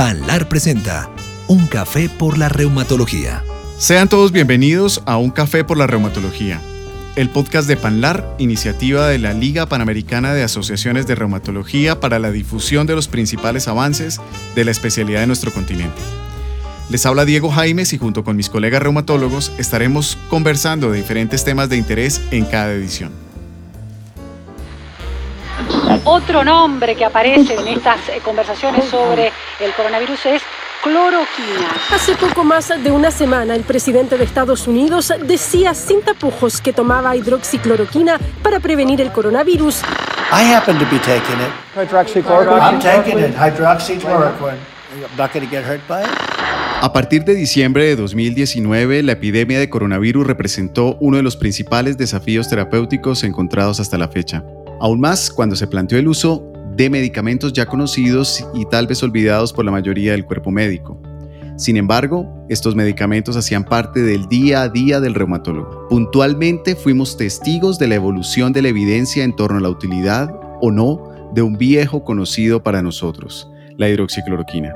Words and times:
Panlar 0.00 0.48
presenta 0.48 1.10
Un 1.46 1.66
café 1.66 2.08
por 2.08 2.38
la 2.38 2.48
reumatología. 2.48 3.44
Sean 3.76 4.08
todos 4.08 4.32
bienvenidos 4.32 5.02
a 5.04 5.18
Un 5.18 5.30
café 5.30 5.62
por 5.62 5.76
la 5.76 5.86
reumatología, 5.86 6.58
el 7.16 7.28
podcast 7.28 7.68
de 7.68 7.76
Panlar, 7.76 8.34
iniciativa 8.38 9.08
de 9.08 9.18
la 9.18 9.34
Liga 9.34 9.66
Panamericana 9.66 10.32
de 10.32 10.42
Asociaciones 10.42 11.06
de 11.06 11.16
Reumatología 11.16 12.00
para 12.00 12.18
la 12.18 12.30
difusión 12.30 12.86
de 12.86 12.94
los 12.94 13.08
principales 13.08 13.68
avances 13.68 14.22
de 14.54 14.64
la 14.64 14.70
especialidad 14.70 15.20
de 15.20 15.26
nuestro 15.26 15.52
continente. 15.52 16.00
Les 16.88 17.04
habla 17.04 17.26
Diego 17.26 17.50
Jaimes 17.50 17.92
y 17.92 17.98
junto 17.98 18.24
con 18.24 18.36
mis 18.36 18.48
colegas 18.48 18.82
reumatólogos 18.82 19.52
estaremos 19.58 20.16
conversando 20.30 20.90
de 20.90 20.96
diferentes 20.96 21.44
temas 21.44 21.68
de 21.68 21.76
interés 21.76 22.22
en 22.30 22.46
cada 22.46 22.72
edición. 22.72 23.29
Otro 26.04 26.44
nombre 26.44 26.96
que 26.96 27.04
aparece 27.04 27.54
en 27.54 27.68
estas 27.68 28.08
eh, 28.08 28.20
conversaciones 28.24 28.86
sobre 28.86 29.32
el 29.60 29.72
coronavirus 29.76 30.26
es 30.26 30.42
cloroquina. 30.82 31.68
Hace 31.92 32.14
poco 32.14 32.42
más 32.42 32.68
de 32.68 32.90
una 32.90 33.10
semana, 33.10 33.54
el 33.54 33.64
presidente 33.64 34.16
de 34.16 34.24
Estados 34.24 34.66
Unidos 34.66 35.12
decía 35.26 35.74
sin 35.74 36.00
tapujos 36.00 36.62
que 36.62 36.72
tomaba 36.72 37.14
hidroxicloroquina 37.16 38.18
para 38.42 38.60
prevenir 38.60 39.00
el 39.02 39.12
coronavirus. 39.12 39.82
I 40.32 40.54
happen 40.54 40.78
to 40.78 40.86
be 40.86 40.98
taking 41.00 41.38
it. 41.40 41.50
Hydroxychloroquine. 41.76 42.60
I'm 42.60 42.78
taking 42.78 43.18
it. 43.18 43.36
Hydroxychloroquine. 43.36 44.58
I'm 44.92 45.16
not 45.18 45.32
going 45.32 45.46
to 45.46 45.50
get 45.50 45.64
hurt 45.64 45.86
by 45.86 46.02
it. 46.02 46.08
A 46.82 46.94
partir 46.94 47.24
de 47.24 47.34
diciembre 47.34 47.84
de 47.84 47.94
2019, 47.96 49.02
la 49.02 49.12
epidemia 49.12 49.58
de 49.58 49.68
coronavirus 49.68 50.26
representó 50.26 50.96
uno 51.00 51.18
de 51.18 51.22
los 51.22 51.36
principales 51.36 51.98
desafíos 51.98 52.48
terapéuticos 52.48 53.22
encontrados 53.22 53.80
hasta 53.80 53.98
la 53.98 54.08
fecha. 54.08 54.42
Aún 54.80 55.00
más 55.00 55.30
cuando 55.30 55.56
se 55.56 55.66
planteó 55.66 55.98
el 55.98 56.08
uso 56.08 56.50
de 56.74 56.88
medicamentos 56.88 57.52
ya 57.52 57.66
conocidos 57.66 58.44
y 58.54 58.64
tal 58.64 58.86
vez 58.86 59.02
olvidados 59.02 59.52
por 59.52 59.64
la 59.64 59.70
mayoría 59.70 60.12
del 60.12 60.24
cuerpo 60.24 60.50
médico. 60.50 61.00
Sin 61.58 61.76
embargo, 61.76 62.26
estos 62.48 62.74
medicamentos 62.74 63.36
hacían 63.36 63.64
parte 63.64 64.00
del 64.00 64.26
día 64.28 64.62
a 64.62 64.70
día 64.70 64.98
del 64.98 65.14
reumatólogo. 65.14 65.88
Puntualmente 65.90 66.74
fuimos 66.74 67.18
testigos 67.18 67.78
de 67.78 67.88
la 67.88 67.96
evolución 67.96 68.54
de 68.54 68.62
la 68.62 68.68
evidencia 68.68 69.22
en 69.24 69.36
torno 69.36 69.58
a 69.58 69.60
la 69.60 69.68
utilidad 69.68 70.34
o 70.62 70.70
no 70.70 71.30
de 71.34 71.42
un 71.42 71.58
viejo 71.58 72.02
conocido 72.02 72.62
para 72.62 72.80
nosotros, 72.80 73.50
la 73.76 73.90
hidroxicloroquina. 73.90 74.74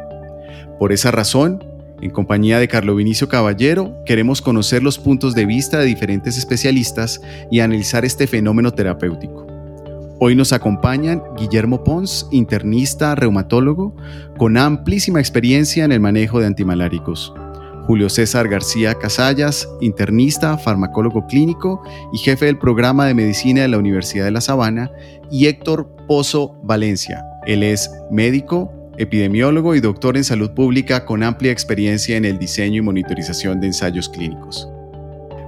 Por 0.78 0.92
esa 0.92 1.10
razón, 1.10 1.64
en 2.02 2.10
compañía 2.10 2.58
de 2.58 2.68
Carlo 2.68 2.94
Vinicio 2.96 3.30
Caballero, 3.30 3.96
queremos 4.04 4.42
conocer 4.42 4.82
los 4.82 4.98
puntos 4.98 5.34
de 5.34 5.46
vista 5.46 5.78
de 5.78 5.86
diferentes 5.86 6.36
especialistas 6.36 7.22
y 7.50 7.60
analizar 7.60 8.04
este 8.04 8.26
fenómeno 8.26 8.72
terapéutico. 8.72 9.53
Hoy 10.20 10.36
nos 10.36 10.52
acompañan 10.52 11.22
Guillermo 11.36 11.82
Pons, 11.82 12.28
internista 12.30 13.16
reumatólogo, 13.16 13.96
con 14.38 14.56
amplísima 14.56 15.18
experiencia 15.18 15.84
en 15.84 15.90
el 15.90 15.98
manejo 15.98 16.38
de 16.38 16.46
antimaláricos. 16.46 17.34
Julio 17.86 18.08
César 18.08 18.48
García 18.48 18.94
Casallas, 18.94 19.68
internista, 19.80 20.56
farmacólogo 20.56 21.26
clínico 21.26 21.82
y 22.12 22.18
jefe 22.18 22.46
del 22.46 22.58
programa 22.58 23.06
de 23.06 23.14
medicina 23.14 23.62
de 23.62 23.68
la 23.68 23.78
Universidad 23.78 24.24
de 24.24 24.30
La 24.30 24.40
Sabana, 24.40 24.90
y 25.32 25.46
Héctor 25.46 25.90
Pozo 26.06 26.54
Valencia. 26.62 27.24
Él 27.46 27.64
es 27.64 27.90
médico, 28.10 28.72
epidemiólogo 28.96 29.74
y 29.74 29.80
doctor 29.80 30.16
en 30.16 30.22
salud 30.22 30.52
pública 30.52 31.04
con 31.04 31.24
amplia 31.24 31.50
experiencia 31.50 32.16
en 32.16 32.24
el 32.24 32.38
diseño 32.38 32.78
y 32.78 32.82
monitorización 32.82 33.60
de 33.60 33.66
ensayos 33.66 34.08
clínicos. 34.08 34.68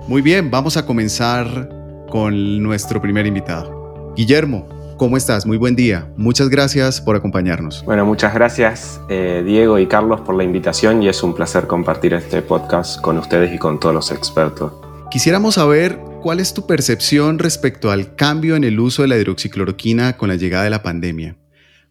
Muy 0.08 0.22
bien, 0.22 0.50
vamos 0.50 0.76
a 0.76 0.84
comenzar 0.84 1.68
con 2.10 2.62
nuestro 2.62 3.00
primer 3.00 3.26
invitado. 3.26 3.75
Guillermo, 4.16 4.66
¿cómo 4.96 5.18
estás? 5.18 5.44
Muy 5.44 5.58
buen 5.58 5.76
día. 5.76 6.10
Muchas 6.16 6.48
gracias 6.48 7.02
por 7.02 7.16
acompañarnos. 7.16 7.84
Bueno, 7.84 8.06
muchas 8.06 8.32
gracias 8.32 8.98
eh, 9.10 9.42
Diego 9.44 9.78
y 9.78 9.86
Carlos 9.86 10.22
por 10.22 10.34
la 10.34 10.42
invitación 10.42 11.02
y 11.02 11.08
es 11.08 11.22
un 11.22 11.34
placer 11.34 11.66
compartir 11.66 12.14
este 12.14 12.40
podcast 12.40 12.98
con 13.02 13.18
ustedes 13.18 13.54
y 13.54 13.58
con 13.58 13.78
todos 13.78 13.94
los 13.94 14.10
expertos. 14.12 14.72
Quisiéramos 15.10 15.56
saber 15.56 15.98
cuál 16.22 16.40
es 16.40 16.54
tu 16.54 16.66
percepción 16.66 17.38
respecto 17.38 17.90
al 17.90 18.14
cambio 18.16 18.56
en 18.56 18.64
el 18.64 18.80
uso 18.80 19.02
de 19.02 19.08
la 19.08 19.18
hidroxicloroquina 19.18 20.16
con 20.16 20.30
la 20.30 20.36
llegada 20.36 20.64
de 20.64 20.70
la 20.70 20.82
pandemia. 20.82 21.36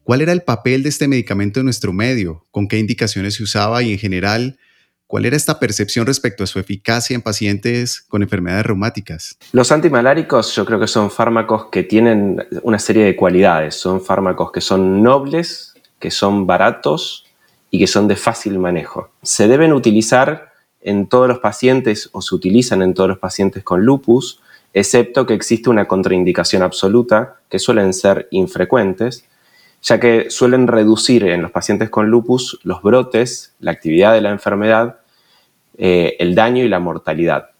¿Cuál 0.01 0.21
era 0.21 0.31
el 0.31 0.41
papel 0.41 0.81
de 0.81 0.89
este 0.89 1.07
medicamento 1.07 1.59
en 1.59 1.65
nuestro 1.65 1.93
medio? 1.93 2.47
¿Con 2.49 2.67
qué 2.67 2.79
indicaciones 2.79 3.35
se 3.35 3.43
usaba 3.43 3.83
y 3.83 3.93
en 3.93 3.99
general 3.99 4.57
¿Cuál 5.07 5.25
era 5.25 5.37
esta 5.37 5.59
percepción 5.59 6.07
respecto 6.07 6.43
a 6.43 6.47
su 6.47 6.57
eficacia 6.57 7.13
en 7.13 7.21
pacientes 7.21 8.01
con 8.01 8.23
enfermedades 8.23 8.65
reumáticas? 8.65 9.37
Los 9.51 9.71
antimaláricos 9.71 10.55
yo 10.55 10.65
creo 10.65 10.79
que 10.79 10.87
son 10.87 11.11
fármacos 11.11 11.67
que 11.71 11.83
tienen 11.83 12.43
una 12.63 12.79
serie 12.79 13.05
de 13.05 13.15
cualidades. 13.15 13.75
Son 13.75 14.01
fármacos 14.01 14.51
que 14.51 14.61
son 14.61 15.03
nobles, 15.03 15.75
que 15.99 16.09
son 16.09 16.47
baratos 16.47 17.25
y 17.69 17.77
que 17.77 17.85
son 17.85 18.07
de 18.07 18.15
fácil 18.15 18.57
manejo. 18.57 19.11
Se 19.21 19.47
deben 19.47 19.73
utilizar 19.73 20.53
en 20.81 21.07
todos 21.07 21.27
los 21.27 21.39
pacientes 21.39 22.09
o 22.11 22.21
se 22.21 22.33
utilizan 22.33 22.81
en 22.81 22.93
todos 22.95 23.09
los 23.09 23.19
pacientes 23.19 23.63
con 23.63 23.85
lupus, 23.85 24.41
excepto 24.73 25.27
que 25.27 25.35
existe 25.35 25.69
una 25.69 25.87
contraindicación 25.87 26.63
absoluta, 26.63 27.41
que 27.49 27.59
suelen 27.59 27.93
ser 27.93 28.27
infrecuentes, 28.31 29.25
ya 29.85 29.99
que 29.99 30.31
suelen 30.31 30.67
reducir 30.67 31.23
en 31.25 31.43
los 31.43 31.51
pacientes 31.51 31.91
con 31.91 32.09
lupus 32.09 32.59
los 32.63 32.81
brotes, 32.81 33.53
la 33.59 33.69
actividad 33.69 34.13
de 34.13 34.21
la 34.21 34.31
enfermedad, 34.31 34.97
eh, 35.77 36.15
el 36.17 36.33
daño 36.33 36.63
y 36.63 36.67
la 36.67 36.79
mortalidad. 36.79 37.51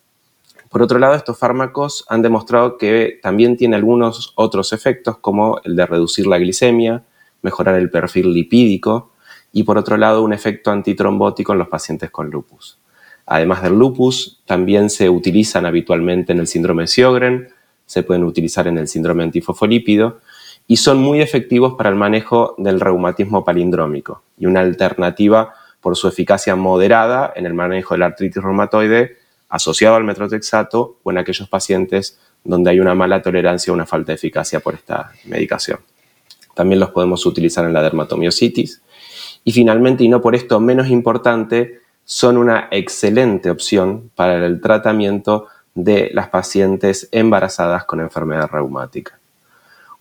Por 0.70 0.82
otro 0.82 0.98
lado, 0.98 1.14
estos 1.14 1.38
fármacos 1.38 2.04
han 2.10 2.24
demostrado 2.24 2.78
que 2.80 3.20
también 3.22 3.58
tienen 3.58 3.76
algunos 3.76 4.34
otros 4.36 4.74
efectos, 4.74 5.20
como 5.20 5.62
el 5.64 5.76
de 5.76 5.86
reducir 5.86 6.26
la 6.26 6.40
glicemia, 6.40 7.04
mejorar 7.44 7.76
el 7.76 7.92
perfil 7.92 8.34
lipídico 8.34 9.12
y, 9.54 9.62
por 9.62 9.78
otro 9.78 9.96
lado, 9.96 10.24
un 10.24 10.34
efecto 10.34 10.72
antitrombótico 10.72 11.54
en 11.54 11.60
los 11.60 11.68
pacientes 11.68 12.10
con 12.10 12.32
lupus. 12.32 12.80
Además 13.28 13.62
del 13.62 13.78
lupus, 13.78 14.42
también 14.46 14.90
se 14.90 15.12
utilizan 15.12 15.68
habitualmente 15.68 16.34
en 16.34 16.40
el 16.40 16.48
síndrome 16.48 16.84
de 16.84 16.88
Sjögren, 16.88 17.50
se 17.86 18.02
pueden 18.02 18.24
utilizar 18.24 18.68
en 18.68 18.80
el 18.80 18.88
síndrome 18.88 19.22
antifosfolípido 19.22 20.22
y 20.68 20.78
son 20.78 20.98
muy 20.98 21.22
efectivos 21.22 21.76
para 21.76 21.90
el 21.90 21.96
manejo 21.96 22.56
del 22.58 22.80
reumatismo 22.80 23.44
palindrómico 23.46 24.24
y 24.38 24.46
una 24.46 24.62
alternativa 24.62 25.54
por 25.80 25.96
su 25.96 26.08
eficacia 26.08 26.56
moderada 26.56 27.32
en 27.36 27.46
el 27.46 27.54
manejo 27.54 27.94
de 27.94 28.00
la 28.00 28.08
artritis 28.08 28.42
reumatoide 28.42 29.18
asociado 29.50 29.96
al 29.96 30.04
metrotexato 30.04 30.98
o 31.04 31.12
en 31.12 31.20
aquellos 31.20 31.48
pacientes 31.48 32.20
donde 32.44 32.72
hay 32.72 32.80
una 32.80 32.96
mala 32.96 33.22
tolerancia 33.22 33.72
o 33.72 33.76
una 33.76 33.86
falta 33.86 34.12
de 34.12 34.16
eficacia 34.16 34.60
por 34.60 34.76
esta 34.76 35.12
medicación. 35.26 35.80
También 36.54 36.80
los 36.80 36.92
podemos 36.92 37.26
utilizar 37.26 37.66
en 37.66 37.74
la 37.74 37.82
dermatomiositis. 37.82 38.82
Y 39.44 39.52
finalmente, 39.52 40.04
y 40.04 40.10
no 40.10 40.22
por 40.22 40.36
esto 40.36 40.60
menos 40.60 40.88
importante, 40.88 41.82
son 42.04 42.38
una 42.38 42.68
excelente 42.72 43.50
opción 43.50 44.12
para 44.16 44.44
el 44.46 44.62
tratamiento 44.62 45.48
de 45.74 46.10
las 46.14 46.30
pacientes 46.30 47.10
embarazadas 47.12 47.84
con 47.86 48.00
enfermedad 48.00 48.50
reumática. 48.50 49.20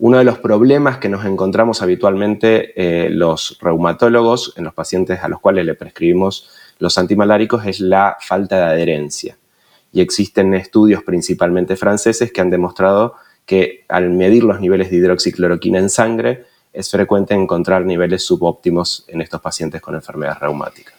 Uno 0.05 0.19
de 0.19 0.25
los 0.25 0.39
problemas 0.39 0.99
que 0.99 1.09
nos 1.09 1.25
encontramos 1.25 1.81
habitualmente 1.81 2.75
eh, 2.77 3.09
los 3.09 3.57
reumatólogos 3.59 4.53
en 4.59 4.65
los 4.65 4.75
pacientes 4.75 5.21
a 5.23 5.29
los 5.29 5.41
cuales 5.41 5.65
le 5.65 5.73
prescribimos 5.73 6.51
los 6.79 6.99
antimaláricos 6.99 7.65
es 7.65 7.81
la 7.81 8.19
falta 8.21 8.57
de 8.57 8.63
adherencia. 8.65 9.39
Y 9.95 10.03
existen 10.03 10.53
estudios 10.53 11.03
principalmente 11.05 11.75
franceses 11.77 12.31
que 12.33 12.43
han 12.43 12.51
demostrado 12.51 13.15
que 13.47 13.87
al 13.89 14.11
medir 14.11 14.45
los 14.45 14.61
niveles 14.61 14.91
de 14.91 14.97
hidroxicloroquina 14.97 15.79
en 15.79 15.89
sangre 15.89 16.45
es 16.75 16.91
frecuente 16.91 17.33
encontrar 17.33 17.87
niveles 17.87 18.27
subóptimos 18.27 19.07
en 19.09 19.23
estos 19.23 19.41
pacientes 19.41 19.81
con 19.81 19.95
enfermedades 19.95 20.39
reumáticas. 20.39 20.97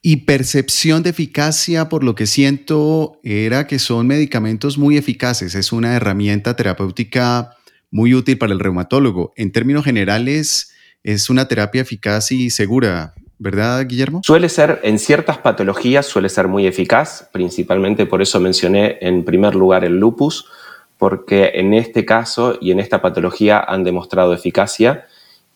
Y 0.00 0.24
percepción 0.24 1.02
de 1.02 1.10
eficacia, 1.10 1.90
por 1.90 2.02
lo 2.02 2.14
que 2.14 2.26
siento, 2.26 3.20
era 3.22 3.66
que 3.66 3.78
son 3.78 4.06
medicamentos 4.06 4.78
muy 4.78 4.96
eficaces. 4.96 5.54
Es 5.54 5.72
una 5.72 5.94
herramienta 5.94 6.56
terapéutica 6.56 7.55
muy 7.90 8.14
útil 8.14 8.38
para 8.38 8.52
el 8.52 8.60
reumatólogo. 8.60 9.32
En 9.36 9.52
términos 9.52 9.84
generales, 9.84 10.72
es 11.02 11.30
una 11.30 11.46
terapia 11.46 11.82
eficaz 11.82 12.32
y 12.32 12.50
segura, 12.50 13.14
¿verdad, 13.38 13.86
Guillermo? 13.86 14.20
Suele 14.24 14.48
ser, 14.48 14.80
en 14.82 14.98
ciertas 14.98 15.38
patologías, 15.38 16.06
suele 16.06 16.28
ser 16.28 16.48
muy 16.48 16.66
eficaz, 16.66 17.28
principalmente 17.32 18.06
por 18.06 18.22
eso 18.22 18.40
mencioné 18.40 18.98
en 19.00 19.24
primer 19.24 19.54
lugar 19.54 19.84
el 19.84 19.98
lupus, 19.98 20.46
porque 20.98 21.52
en 21.54 21.74
este 21.74 22.04
caso 22.04 22.58
y 22.60 22.72
en 22.72 22.80
esta 22.80 23.02
patología 23.02 23.60
han 23.60 23.84
demostrado 23.84 24.32
eficacia 24.32 25.06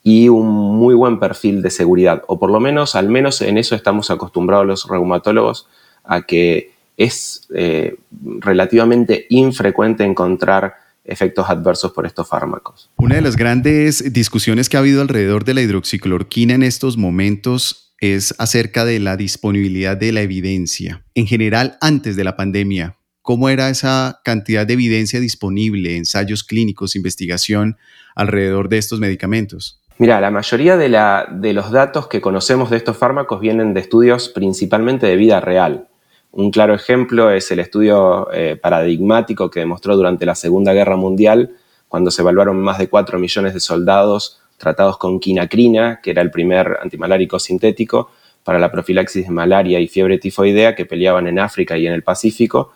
y 0.03 0.29
un 0.29 0.47
muy 0.47 0.95
buen 0.95 1.19
perfil 1.19 1.61
de 1.61 1.69
seguridad, 1.69 2.23
o 2.27 2.39
por 2.39 2.49
lo 2.49 2.59
menos, 2.59 2.95
al 2.95 3.09
menos 3.09 3.41
en 3.41 3.57
eso 3.57 3.75
estamos 3.75 4.09
acostumbrados 4.09 4.65
los 4.65 4.87
reumatólogos 4.87 5.67
a 6.03 6.21
que 6.23 6.71
es 6.97 7.47
eh, 7.53 7.97
relativamente 8.39 9.25
infrecuente 9.29 10.03
encontrar 10.03 10.75
efectos 11.03 11.49
adversos 11.49 11.91
por 11.91 12.05
estos 12.05 12.27
fármacos. 12.27 12.89
Una 12.97 13.15
de 13.15 13.21
las 13.21 13.35
grandes 13.35 14.13
discusiones 14.13 14.69
que 14.69 14.77
ha 14.77 14.81
habido 14.81 15.01
alrededor 15.01 15.43
de 15.45 15.53
la 15.53 15.61
hidroxicloroquina 15.61 16.53
en 16.53 16.63
estos 16.63 16.97
momentos 16.97 17.93
es 17.99 18.33
acerca 18.39 18.83
de 18.83 18.99
la 18.99 19.15
disponibilidad 19.15 19.95
de 19.95 20.11
la 20.11 20.21
evidencia. 20.21 21.03
En 21.13 21.27
general, 21.27 21.77
antes 21.81 22.15
de 22.15 22.23
la 22.23 22.35
pandemia, 22.35 22.97
¿cómo 23.21 23.49
era 23.49 23.69
esa 23.69 24.21
cantidad 24.23 24.65
de 24.65 24.73
evidencia 24.73 25.19
disponible, 25.19 25.97
ensayos 25.97 26.43
clínicos, 26.43 26.95
investigación 26.95 27.77
alrededor 28.15 28.69
de 28.69 28.79
estos 28.79 28.99
medicamentos? 28.99 29.81
Mira, 30.01 30.19
la 30.19 30.31
mayoría 30.31 30.77
de, 30.77 31.53
los 31.53 31.71
datos 31.71 32.07
que 32.07 32.21
conocemos 32.21 32.71
de 32.71 32.77
estos 32.77 32.97
fármacos 32.97 33.39
vienen 33.39 33.75
de 33.75 33.81
estudios 33.81 34.29
principalmente 34.29 35.05
de 35.05 35.15
vida 35.15 35.39
real. 35.39 35.89
Un 36.33 36.51
claro 36.51 36.73
ejemplo 36.73 37.29
es 37.29 37.51
el 37.51 37.59
estudio 37.59 38.31
eh, 38.31 38.55
paradigmático 38.55 39.49
que 39.49 39.59
demostró 39.59 39.97
durante 39.97 40.25
la 40.25 40.35
Segunda 40.35 40.73
Guerra 40.73 40.95
Mundial, 40.95 41.51
cuando 41.89 42.09
se 42.09 42.21
evaluaron 42.21 42.61
más 42.61 42.77
de 42.77 42.87
4 42.87 43.19
millones 43.19 43.53
de 43.53 43.59
soldados 43.59 44.39
tratados 44.57 44.97
con 44.97 45.19
quinacrina, 45.19 45.99
que 46.01 46.11
era 46.11 46.21
el 46.21 46.31
primer 46.31 46.77
antimalárico 46.81 47.39
sintético, 47.39 48.11
para 48.43 48.59
la 48.59 48.71
profilaxis 48.71 49.25
de 49.25 49.31
malaria 49.31 49.79
y 49.79 49.87
fiebre 49.87 50.19
tifoidea 50.19 50.75
que 50.75 50.85
peleaban 50.85 51.27
en 51.27 51.39
África 51.39 51.77
y 51.77 51.87
en 51.87 51.93
el 51.93 52.03
Pacífico, 52.03 52.71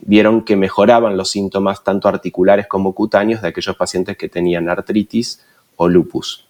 vieron 0.00 0.44
que 0.44 0.56
mejoraban 0.56 1.16
los 1.16 1.30
síntomas 1.30 1.84
tanto 1.84 2.08
articulares 2.08 2.66
como 2.66 2.94
cutáneos 2.94 3.40
de 3.40 3.48
aquellos 3.48 3.76
pacientes 3.76 4.16
que 4.16 4.28
tenían 4.28 4.68
artritis 4.68 5.44
o 5.76 5.88
lupus. 5.88 6.46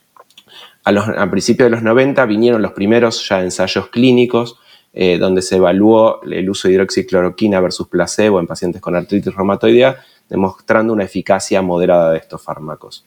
A, 0.85 1.31
principios 1.31 1.67
de 1.67 1.71
los 1.71 1.83
90 1.83 2.25
vinieron 2.27 2.63
los 2.63 2.73
primeros 2.73 3.29
ya 3.29 3.43
ensayos 3.43 3.89
clínicos 3.89 4.59
eh, 4.99 5.19
donde 5.19 5.43
se 5.43 5.57
evaluó 5.57 6.23
el 6.23 6.49
uso 6.49 6.69
de 6.69 6.75
hidroxicloroquina 6.75 7.61
versus 7.61 7.87
placebo 7.87 8.41
en 8.41 8.47
pacientes 8.47 8.81
con 8.81 8.97
artritis 8.97 9.35
reumatoidea, 9.35 9.99
demostrando 10.27 10.95
una 10.95 11.05
eficacia 11.05 11.61
moderada 11.61 12.13
de 12.13 12.17
estos 12.17 12.41
fármacos. 12.41 13.05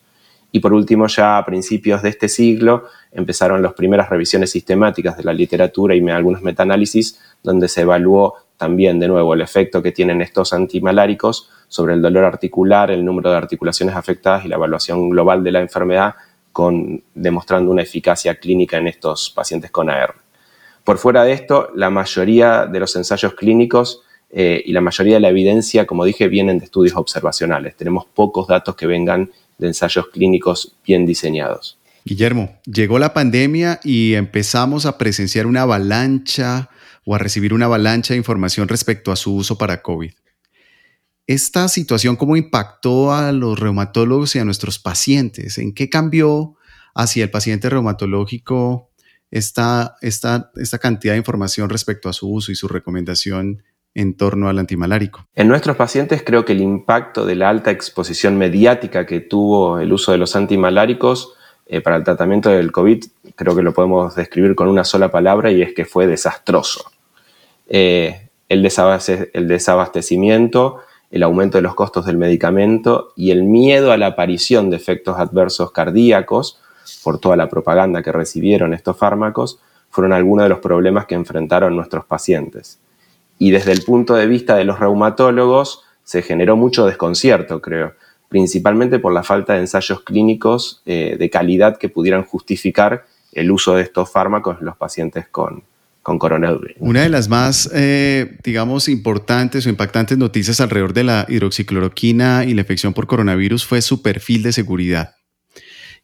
Y 0.51 0.59
por 0.59 0.71
último, 0.71 1.07
ya 1.07 1.39
a 1.39 1.45
principios 1.45 2.03
de 2.03 2.09
este 2.09 2.29
siglo 2.29 2.83
empezaron 3.11 3.63
las 3.63 3.73
primeras 3.73 4.07
revisiones 4.07 4.51
sistemáticas 4.51 5.17
de 5.17 5.23
la 5.23 5.33
literatura 5.33 5.95
y 5.95 6.09
algunos 6.09 6.43
metaanálisis 6.43 7.19
donde 7.41 7.67
se 7.67 7.81
evaluó 7.81 8.35
también 8.55 8.99
de 8.99 9.07
nuevo 9.07 9.33
el 9.33 9.41
efecto 9.41 9.81
que 9.81 9.91
tienen 9.91 10.21
estos 10.21 10.53
antimaláricos 10.53 11.49
sobre 11.67 11.95
el 11.95 12.03
dolor 12.03 12.23
articular, 12.23 12.91
el 12.91 13.03
número 13.03 13.31
de 13.31 13.37
articulaciones 13.37 13.95
afectadas 13.95 14.45
y 14.45 14.47
la 14.47 14.57
evaluación 14.57 15.09
global 15.09 15.43
de 15.43 15.51
la 15.53 15.61
enfermedad, 15.61 16.13
con, 16.51 17.01
demostrando 17.15 17.71
una 17.71 17.81
eficacia 17.81 18.35
clínica 18.35 18.77
en 18.77 18.87
estos 18.87 19.31
pacientes 19.31 19.71
con 19.71 19.89
AR. 19.89 20.28
Por 20.89 20.97
fuera 20.97 21.23
de 21.23 21.33
esto, 21.33 21.69
la 21.75 21.91
mayoría 21.91 22.65
de 22.65 22.79
los 22.79 22.95
ensayos 22.95 23.35
clínicos 23.35 24.01
eh, 24.31 24.63
y 24.65 24.71
la 24.71 24.81
mayoría 24.81 25.13
de 25.13 25.19
la 25.19 25.29
evidencia, 25.29 25.85
como 25.85 26.03
dije, 26.03 26.27
vienen 26.27 26.57
de 26.57 26.65
estudios 26.65 26.95
observacionales. 26.95 27.75
Tenemos 27.75 28.07
pocos 28.07 28.47
datos 28.47 28.75
que 28.75 28.87
vengan 28.87 29.29
de 29.59 29.67
ensayos 29.67 30.07
clínicos 30.07 30.77
bien 30.83 31.05
diseñados. 31.05 31.77
Guillermo, 32.05 32.57
llegó 32.65 32.97
la 32.97 33.13
pandemia 33.13 33.79
y 33.83 34.15
empezamos 34.15 34.87
a 34.87 34.97
presenciar 34.97 35.45
una 35.45 35.61
avalancha 35.61 36.71
o 37.05 37.13
a 37.13 37.19
recibir 37.19 37.53
una 37.53 37.65
avalancha 37.65 38.15
de 38.15 38.17
información 38.17 38.67
respecto 38.67 39.11
a 39.11 39.15
su 39.15 39.35
uso 39.35 39.59
para 39.59 39.83
COVID. 39.83 40.13
¿Esta 41.27 41.67
situación 41.67 42.15
cómo 42.15 42.35
impactó 42.35 43.13
a 43.13 43.31
los 43.31 43.59
reumatólogos 43.59 44.35
y 44.35 44.39
a 44.39 44.43
nuestros 44.43 44.79
pacientes? 44.79 45.59
¿En 45.59 45.71
qué 45.75 45.87
cambió 45.87 46.55
hacia 46.95 47.25
el 47.25 47.29
paciente 47.29 47.69
reumatológico 47.69 48.88
esta, 49.31 49.95
esta, 50.01 50.51
esta 50.55 50.77
cantidad 50.79 51.13
de 51.13 51.19
información 51.19 51.69
respecto 51.69 52.09
a 52.09 52.13
su 52.13 52.31
uso 52.31 52.51
y 52.51 52.55
su 52.55 52.67
recomendación 52.67 53.63
en 53.95 54.15
torno 54.15 54.49
al 54.49 54.59
antimalárico. 54.59 55.25
En 55.35 55.47
nuestros 55.47 55.75
pacientes 55.75 56.23
creo 56.25 56.45
que 56.45 56.53
el 56.53 56.61
impacto 56.61 57.25
de 57.25 57.35
la 57.35 57.49
alta 57.49 57.71
exposición 57.71 58.37
mediática 58.37 59.05
que 59.05 59.19
tuvo 59.19 59.79
el 59.79 59.91
uso 59.91 60.11
de 60.11 60.17
los 60.17 60.35
antimaláricos 60.35 61.33
eh, 61.65 61.81
para 61.81 61.97
el 61.97 62.03
tratamiento 62.03 62.49
del 62.49 62.71
COVID, 62.71 63.03
creo 63.35 63.55
que 63.55 63.61
lo 63.61 63.73
podemos 63.73 64.15
describir 64.15 64.55
con 64.55 64.67
una 64.67 64.83
sola 64.83 65.11
palabra 65.11 65.51
y 65.51 65.61
es 65.61 65.73
que 65.73 65.85
fue 65.85 66.07
desastroso. 66.07 66.91
Eh, 67.67 68.29
el, 68.47 68.67
el 69.33 69.47
desabastecimiento, 69.47 70.79
el 71.11 71.23
aumento 71.23 71.57
de 71.57 71.61
los 71.61 71.75
costos 71.75 72.05
del 72.05 72.17
medicamento 72.17 73.13
y 73.15 73.31
el 73.31 73.43
miedo 73.43 73.91
a 73.91 73.97
la 73.97 74.07
aparición 74.07 74.69
de 74.69 74.77
efectos 74.77 75.19
adversos 75.19 75.71
cardíacos 75.71 76.59
por 77.03 77.19
toda 77.19 77.35
la 77.35 77.49
propaganda 77.49 78.03
que 78.03 78.11
recibieron 78.11 78.73
estos 78.73 78.97
fármacos 78.97 79.59
fueron 79.89 80.13
algunos 80.13 80.43
de 80.43 80.49
los 80.49 80.59
problemas 80.59 81.05
que 81.05 81.15
enfrentaron 81.15 81.75
nuestros 81.75 82.05
pacientes 82.05 82.79
y 83.39 83.51
desde 83.51 83.71
el 83.71 83.81
punto 83.83 84.13
de 84.13 84.27
vista 84.27 84.55
de 84.55 84.65
los 84.65 84.79
reumatólogos 84.79 85.83
se 86.03 86.21
generó 86.21 86.55
mucho 86.55 86.85
desconcierto, 86.85 87.61
creo, 87.61 87.93
principalmente 88.27 88.99
por 88.99 89.13
la 89.13 89.23
falta 89.23 89.53
de 89.53 89.61
ensayos 89.61 90.01
clínicos 90.01 90.83
eh, 90.85 91.15
de 91.17 91.29
calidad 91.29 91.77
que 91.77 91.89
pudieran 91.89 92.23
justificar 92.23 93.05
el 93.31 93.49
uso 93.49 93.75
de 93.75 93.83
estos 93.83 94.11
fármacos 94.11 94.57
en 94.59 94.65
los 94.65 94.75
pacientes 94.75 95.27
con, 95.29 95.63
con 96.03 96.19
coronavirus. 96.19 96.75
Una 96.79 97.03
de 97.03 97.09
las 97.09 97.29
más, 97.29 97.69
eh, 97.73 98.37
digamos, 98.43 98.89
importantes 98.89 99.65
o 99.65 99.69
impactantes 99.69 100.17
noticias 100.17 100.59
alrededor 100.59 100.93
de 100.93 101.05
la 101.05 101.25
hidroxicloroquina 101.29 102.43
y 102.45 102.53
la 102.53 102.61
infección 102.61 102.93
por 102.93 103.07
coronavirus 103.07 103.65
fue 103.65 103.81
su 103.81 104.01
perfil 104.01 104.43
de 104.43 104.51
seguridad. 104.51 105.18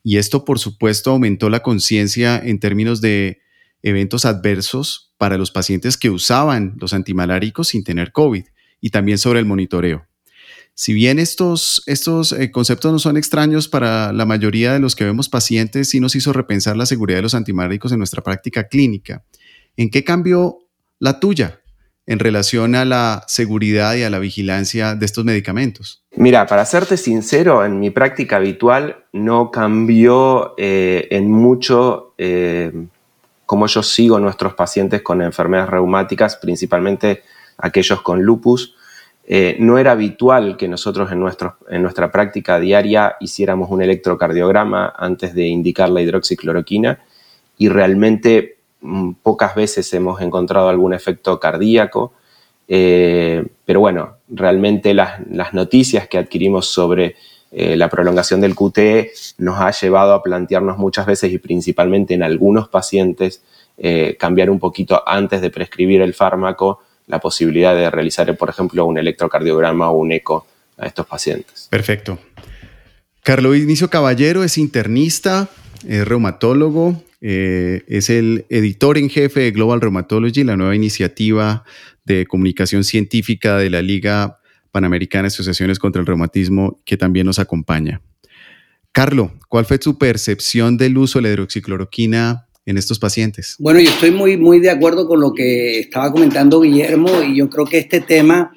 Y 0.07 0.17
esto, 0.17 0.45
por 0.45 0.59
supuesto, 0.59 1.09
aumentó 1.09 1.49
la 1.49 1.63
conciencia 1.63 2.37
en 2.37 2.59
términos 2.59 3.01
de 3.01 3.39
eventos 3.81 4.25
adversos 4.25 5.15
para 5.17 5.39
los 5.39 5.49
pacientes 5.49 5.97
que 5.97 6.11
usaban 6.11 6.75
los 6.79 6.93
antimaláricos 6.93 7.69
sin 7.69 7.83
tener 7.83 8.11
COVID 8.11 8.43
y 8.79 8.91
también 8.91 9.17
sobre 9.17 9.39
el 9.39 9.47
monitoreo. 9.47 10.05
Si 10.75 10.93
bien 10.93 11.17
estos, 11.17 11.81
estos 11.87 12.33
eh, 12.33 12.51
conceptos 12.51 12.91
no 12.91 12.99
son 12.99 13.17
extraños 13.17 13.67
para 13.67 14.13
la 14.13 14.27
mayoría 14.27 14.73
de 14.73 14.79
los 14.79 14.95
que 14.95 15.05
vemos 15.05 15.27
pacientes, 15.27 15.89
sí 15.89 15.99
nos 15.99 16.15
hizo 16.15 16.33
repensar 16.33 16.77
la 16.77 16.85
seguridad 16.85 17.17
de 17.17 17.23
los 17.23 17.33
antimaláricos 17.33 17.91
en 17.91 17.97
nuestra 17.97 18.21
práctica 18.21 18.67
clínica. 18.67 19.25
¿En 19.75 19.89
qué 19.89 20.03
cambió 20.03 20.59
la 20.99 21.19
tuya 21.19 21.61
en 22.07 22.19
relación 22.19 22.75
a 22.75 22.85
la 22.85 23.23
seguridad 23.27 23.95
y 23.95 24.03
a 24.03 24.09
la 24.09 24.19
vigilancia 24.19 24.95
de 24.95 25.05
estos 25.05 25.25
medicamentos? 25.25 26.03
Mira, 26.15 26.45
para 26.45 26.65
serte 26.65 26.97
sincero, 26.97 27.65
en 27.65 27.79
mi 27.79 27.89
práctica 27.89 28.37
habitual 28.37 29.05
no 29.11 29.51
cambió 29.51 30.53
eh, 30.57 31.07
en 31.11 31.31
mucho 31.31 32.13
eh, 32.17 32.71
como 33.45 33.67
yo 33.67 33.83
sigo 33.83 34.19
nuestros 34.19 34.53
pacientes 34.53 35.01
con 35.01 35.21
enfermedades 35.21 35.69
reumáticas, 35.69 36.35
principalmente 36.37 37.23
aquellos 37.57 38.01
con 38.01 38.21
lupus. 38.21 38.75
Eh, 39.27 39.57
no 39.59 39.77
era 39.77 39.91
habitual 39.91 40.55
que 40.55 40.67
nosotros 40.67 41.11
en, 41.11 41.23
en 41.69 41.81
nuestra 41.81 42.11
práctica 42.11 42.59
diaria 42.59 43.15
hiciéramos 43.19 43.71
un 43.71 43.81
electrocardiograma 43.81 44.93
antes 44.97 45.33
de 45.33 45.47
indicar 45.47 45.89
la 45.89 46.01
hidroxicloroquina 46.01 46.99
y 47.57 47.69
realmente 47.69 48.54
pocas 49.21 49.55
veces 49.55 49.91
hemos 49.93 50.21
encontrado 50.21 50.69
algún 50.69 50.93
efecto 50.93 51.39
cardíaco. 51.39 52.13
Eh, 52.67 53.45
pero 53.65 53.79
bueno, 53.79 54.17
realmente 54.27 54.93
las, 54.93 55.19
las, 55.29 55.53
noticias 55.53 56.07
que 56.07 56.17
adquirimos 56.17 56.67
sobre 56.67 57.15
eh, 57.51 57.77
la 57.77 57.89
prolongación 57.89 58.41
del 58.41 58.55
QTE 58.55 59.11
nos 59.37 59.61
ha 59.61 59.71
llevado 59.71 60.13
a 60.13 60.23
plantearnos 60.23 60.77
muchas 60.77 61.05
veces 61.05 61.31
y 61.31 61.37
principalmente 61.37 62.13
en 62.13 62.23
algunos 62.23 62.67
pacientes 62.67 63.43
eh, 63.77 64.17
cambiar 64.19 64.49
un 64.49 64.59
poquito 64.59 65.01
antes 65.07 65.41
de 65.41 65.49
prescribir 65.49 66.01
el 66.01 66.13
fármaco 66.13 66.81
la 67.07 67.19
posibilidad 67.19 67.75
de 67.75 67.89
realizar, 67.91 68.35
por 68.35 68.49
ejemplo, 68.49 68.85
un 68.85 68.97
electrocardiograma 68.97 69.91
o 69.91 69.97
un 69.97 70.11
eco 70.11 70.47
a 70.77 70.87
estos 70.87 71.05
pacientes. 71.05 71.67
Perfecto. 71.69 72.17
Carlos 73.23 73.57
Inicio 73.57 73.89
Caballero 73.89 74.43
es 74.43 74.57
internista, 74.57 75.47
es 75.87 76.07
reumatólogo, 76.07 77.01
eh, 77.27 77.81
es 77.87 78.11
el 78.11 78.45
editor 78.49 78.99
en 78.99 79.09
jefe 79.09 79.39
de 79.39 79.49
Global 79.49 79.81
Rheumatology, 79.81 80.43
la 80.43 80.57
nueva 80.57 80.75
iniciativa 80.75 81.63
de 82.05 82.27
comunicación 82.27 82.83
científica 82.83 83.57
de 83.57 83.71
la 83.71 83.81
Liga 83.81 84.37
Panamericana 84.69 85.23
de 85.23 85.27
Asociaciones 85.29 85.79
contra 85.79 85.99
el 85.99 86.05
Reumatismo, 86.05 86.83
que 86.85 86.97
también 86.97 87.25
nos 87.25 87.39
acompaña. 87.39 87.99
Carlos, 88.91 89.31
¿cuál 89.49 89.65
fue 89.65 89.79
tu 89.79 89.97
percepción 89.97 90.77
del 90.77 90.99
uso 90.99 91.17
de 91.17 91.23
la 91.23 91.29
hidroxicloroquina 91.29 92.47
en 92.63 92.77
estos 92.77 92.99
pacientes? 92.99 93.55
Bueno, 93.57 93.79
yo 93.79 93.89
estoy 93.89 94.11
muy, 94.11 94.37
muy 94.37 94.59
de 94.59 94.69
acuerdo 94.69 95.07
con 95.07 95.19
lo 95.19 95.33
que 95.33 95.79
estaba 95.79 96.11
comentando 96.11 96.61
Guillermo 96.61 97.23
y 97.23 97.37
yo 97.37 97.49
creo 97.49 97.65
que 97.65 97.79
este 97.79 98.01
tema 98.01 98.51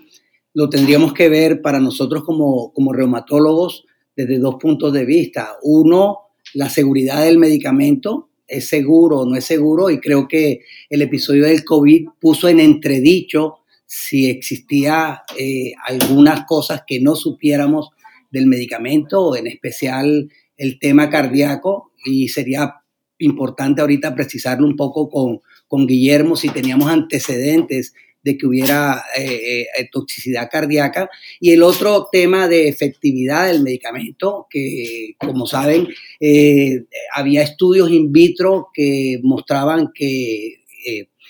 lo 0.53 0.69
tendríamos 0.69 1.15
que 1.15 1.31
ver 1.31 1.63
para 1.63 1.81
nosotros 1.81 2.23
como, 2.23 2.75
como 2.75 2.93
reumatólogos 2.93 3.87
desde 4.15 4.39
dos 4.39 4.57
puntos 4.61 4.93
de 4.93 5.07
vista. 5.07 5.57
Uno, 5.63 6.19
la 6.53 6.69
seguridad 6.69 7.25
del 7.25 7.39
medicamento, 7.39 8.29
es 8.49 8.69
seguro 8.69 9.21
o 9.21 9.27
no 9.27 9.37
es 9.37 9.45
seguro 9.45 9.91
y 9.91 10.01
creo 10.01 10.27
que 10.27 10.63
el 10.89 11.03
episodio 11.03 11.45
del 11.45 11.65
COVID 11.65 12.09
puso 12.19 12.49
en 12.49 12.61
entredicho 12.61 13.59
si 13.87 14.29
existía 14.29 15.23
eh, 15.39 15.73
algunas 15.87 16.45
cosas 16.47 16.83
que 16.87 17.01
no 17.01 17.15
supiéramos 17.15 17.91
del 18.31 18.47
medicamento, 18.47 19.37
en 19.37 19.47
especial 19.47 20.31
el 20.57 20.79
tema 20.79 21.09
cardíaco, 21.09 21.93
y 22.05 22.29
sería 22.29 22.75
importante 23.19 23.81
ahorita 23.81 24.15
precisarlo 24.15 24.67
un 24.67 24.77
poco 24.77 25.09
con, 25.09 25.41
con 25.67 25.87
Guillermo 25.87 26.37
si 26.37 26.51
teníamos 26.51 26.91
antecedentes 26.91 27.95
de 28.29 28.37
que 28.37 28.47
hubiera 28.47 29.03
eh, 29.17 29.67
eh, 29.77 29.89
toxicidad 29.91 30.51
cardíaca. 30.51 31.09
Y 31.41 31.53
el 31.53 31.63
otro 31.63 32.09
tema 32.13 32.47
de 32.47 32.69
efectividad 32.69 33.49
del 33.49 33.63
medicamento, 33.63 34.47
que 34.51 35.15
como 35.19 35.47
saben, 35.47 35.89
había 37.15 37.43
estudios 37.43 37.91
in 37.91 38.13
vitro 38.13 38.69
que 38.75 39.19
mostraban 39.23 39.91
que 39.95 40.63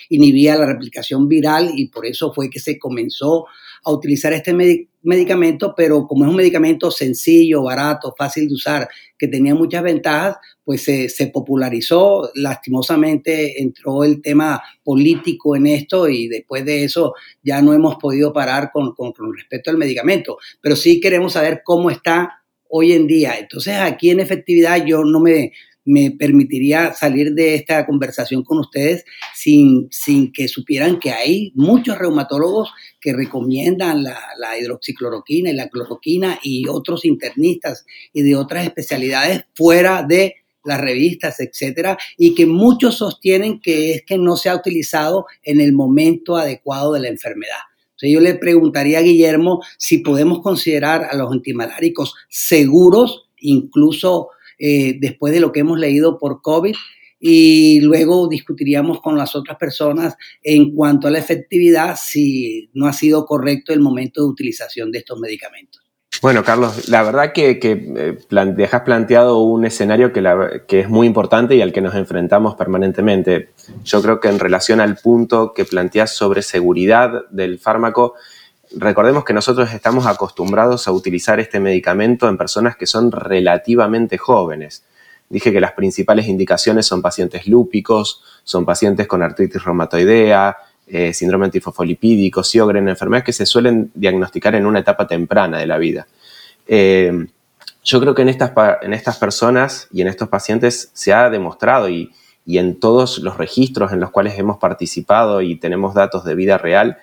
inhibía 0.09 0.57
la 0.57 0.67
replicación 0.67 1.29
viral 1.29 1.73
y 1.77 1.87
por 1.87 2.05
eso 2.05 2.33
fue 2.33 2.51
que 2.51 2.59
se 2.59 2.79
comenzó 2.79 3.47
a 3.89 3.93
utilizar 3.93 4.33
este 4.35 4.55
medicamento, 5.03 5.75
pero 5.75 6.07
como 6.07 6.25
es 6.25 6.31
un 6.31 6.37
medicamento 6.37 6.91
sencillo, 6.91 7.63
barato, 7.63 8.15
fácil 8.17 8.47
de 8.47 8.55
usar, 8.55 8.89
que 9.17 9.29
tenía 9.29 9.55
muchas 9.55 9.83
ventajas, 9.83 10.37
pues 10.63 10.83
se, 10.83 11.27
popularizó, 11.29 12.31
lastimosamente 12.35 13.63
entró 13.63 14.05
el 14.05 14.21
tema 14.21 14.63
político 14.85 15.57
en 15.57 15.69
esto 15.69 16.07
y 16.09 16.29
después 16.29 16.67
de 16.67 16.85
eso 16.85 17.15
ya 17.43 17.63
no 17.63 17.73
hemos 17.73 17.97
podido 17.97 18.31
parar 18.33 18.71
con, 18.71 18.95
con, 18.95 19.13
con 19.13 19.35
respecto 19.35 19.71
al 19.71 19.79
medicamento, 19.79 20.37
pero 20.61 20.77
sí 20.77 21.01
queremos 21.01 21.33
saber 21.33 21.63
cómo 21.65 21.91
está 21.91 22.43
hoy 22.69 22.93
en 22.93 23.07
día. 23.07 23.39
Entonces 23.39 23.77
aquí 23.77 24.11
en 24.11 24.21
efectividad 24.21 24.85
yo 24.85 25.03
no 25.03 25.21
me, 25.21 25.53
me 25.89 26.11
permitiría 26.11 26.93
salir 26.93 27.33
de 27.33 27.55
esta 27.55 27.87
conversación 27.87 28.45
con 28.45 28.59
ustedes 28.59 29.07
sin, 29.35 29.89
sin 29.91 30.33
que 30.33 30.47
supieran 30.47 30.99
que 30.99 31.13
hay 31.13 31.51
muchos 31.55 31.97
reumatólogos 31.97 32.71
que 33.01 33.15
recomiendan 33.15 34.03
la, 34.03 34.19
la, 34.39 34.59
hidroxicloroquina 34.59 35.49
y 35.49 35.55
la 35.55 35.71
cloroquina 35.71 36.39
y 36.43 36.69
otros 36.69 37.07
internistas 37.07 37.87
y 38.13 38.21
de 38.21 38.37
otras 38.37 38.67
especialidades 38.67 39.45
fuera 39.55 40.03
de 40.03 40.37
las 40.63 40.79
revistas, 40.79 41.41
etcétera, 41.41 41.97
y 42.19 42.35
que 42.35 42.45
muchos 42.45 42.97
sostienen 42.97 43.59
que 43.59 43.93
es 43.93 44.03
que 44.03 44.19
no 44.19 44.37
se 44.37 44.51
ha 44.51 44.57
utilizado 44.57 45.25
en 45.43 45.63
el 45.63 45.73
momento 45.73 46.37
adecuado 46.37 46.93
de 46.93 47.01
la 47.01 47.09
enfermedad. 47.09 47.61
Entonces 47.93 48.13
yo 48.13 48.21
le 48.21 48.35
preguntaría 48.35 48.99
a 48.99 49.03
Guillermo 49.03 49.63
si 49.79 49.99
podemos 49.99 50.43
considerar 50.43 51.09
a 51.11 51.17
los 51.17 51.33
antimaláricos 51.33 52.15
seguros, 52.29 53.31
incluso 53.39 54.29
eh, 54.59 54.97
después 54.99 55.33
de 55.33 55.41
lo 55.41 55.53
que 55.53 55.61
hemos 55.61 55.79
leído 55.79 56.19
por 56.19 56.43
COVID 56.43 56.75
y 57.21 57.81
luego 57.81 58.29
discutiríamos 58.29 59.01
con 59.01 59.17
las 59.17 59.35
otras 59.35 59.59
personas 59.59 60.17
en 60.43 60.75
cuanto 60.75 61.09
a 61.09 61.11
la 61.11 61.19
efectividad 61.19 61.97
si 62.01 62.71
no 62.75 62.87
ha 62.87 62.93
sido 62.93 63.27
correcto 63.27 63.73
el 63.73 63.81
momento 63.81 64.23
de 64.23 64.29
utilización 64.29 64.93
de 64.93 64.99
estos 64.99 65.19
medicamentos. 65.19 65.83
Bueno, 66.21 66.43
Carlos, 66.43 66.89
la 66.89 67.03
verdad 67.05 67.33
que, 67.33 67.61
que 67.61 67.93
eh, 67.97 68.45
dejas 68.57 68.83
planteado 68.83 69.39
un 69.39 69.65
escenario 69.65 70.13
que, 70.13 70.23
que, 70.67 70.81
es 70.81 70.89
muy 70.89 71.07
importante 71.07 71.55
y 71.55 71.63
al 71.63 71.73
que 71.73 71.81
nos 71.81 71.95
enfrentamos 71.95 72.57
permanentemente. 72.57 73.51
Yo 73.85 74.03
creo 74.03 74.19
que 74.19 74.29
en 74.29 74.41
relación 74.41 74.81
al 74.81 74.97
punto 74.97 75.53
que 75.55 75.65
planteas 75.65 76.17
sobre 76.17 76.43
seguridad 76.43 77.29
del 77.31 77.61
fármaco, 77.61 78.15
recordemos 78.77 79.25
que 79.25 79.33
nosotros 79.33 79.73
estamos 79.73 80.07
acostumbrados 80.07 80.89
a 80.89 80.93
utilizar 80.93 81.41
este 81.41 81.61
medicamento 81.61 82.29
en 82.29 82.37
personas 82.37 82.77
que 82.77 82.87
son 82.87 83.11
relativamente 83.13 84.19
jóvenes. 84.19 84.85
Dije 85.29 85.53
que 85.53 85.61
las 85.61 85.73
principales 85.73 86.27
indicaciones 86.27 86.87
son 86.87 87.03
pacientes 87.03 87.47
lúpicos, 87.47 88.23
son 88.45 88.65
pacientes 88.65 89.07
con 89.07 89.23
artritis 89.23 89.63
reumatoidea, 89.63 90.57
eh, 90.87 91.13
síndrome 91.13 91.47
antifosfolipídico, 91.47 92.43
Sjögren, 92.43 92.89
enfermedades 92.89 93.27
que 93.27 93.33
se 93.33 93.45
suelen 93.45 93.91
diagnosticar 93.95 94.55
en 94.55 94.65
una 94.65 94.79
etapa 94.79 95.07
temprana 95.07 95.59
de 95.59 95.67
la 95.67 95.77
vida. 95.77 96.07
Eh, 96.67 97.27
yo 97.85 98.01
creo 98.01 98.15
que 98.15 98.23
en 98.23 98.31
estas, 98.31 98.53
en 98.83 98.95
estas 98.95 99.19
personas 99.19 99.89
y 99.93 100.01
en 100.01 100.09
estos 100.09 100.29
pacientes 100.29 100.91
se 100.95 101.13
ha 101.13 101.29
demostrado 101.31 101.89
y, 101.89 102.13
y 102.47 102.57
en 102.57 102.81
todos 102.81 103.19
los 103.19 103.37
registros 103.37 103.93
en 103.93 104.01
los 104.01 104.11
cuales 104.11 104.39
hemos 104.39 104.57
participado 104.57 105.43
y 105.43 105.57
tenemos 105.57 105.93
datos 105.93 106.25
de 106.25 106.35
vida 106.35 106.57
real, 106.57 106.99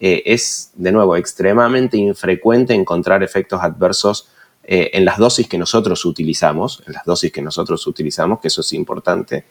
eh, 0.00 0.22
es, 0.24 0.72
de 0.74 0.92
nuevo, 0.92 1.14
extremadamente 1.14 1.98
infrecuente 1.98 2.72
encontrar 2.72 3.22
efectos 3.22 3.62
adversos 3.62 4.30
eh, 4.64 4.90
en 4.94 5.04
las 5.04 5.18
dosis 5.18 5.46
que 5.46 5.58
nosotros 5.58 6.04
utilizamos, 6.06 6.82
en 6.86 6.94
las 6.94 7.04
dosis 7.04 7.30
que 7.30 7.42
nosotros 7.42 7.86
utilizamos, 7.86 8.40
que 8.40 8.48
eso 8.48 8.62
es 8.62 8.72
importante, 8.72 9.44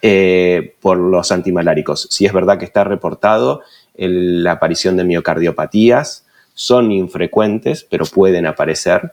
eh, 0.00 0.74
por 0.80 0.96
los 0.96 1.30
antimaláricos. 1.30 2.08
Si 2.10 2.24
es 2.24 2.32
verdad 2.32 2.58
que 2.58 2.64
está 2.64 2.84
reportado 2.84 3.60
la 3.94 4.52
aparición 4.52 4.96
de 4.96 5.04
miocardiopatías, 5.04 6.26
son 6.54 6.90
infrecuentes, 6.92 7.86
pero 7.88 8.06
pueden 8.06 8.46
aparecer, 8.46 9.12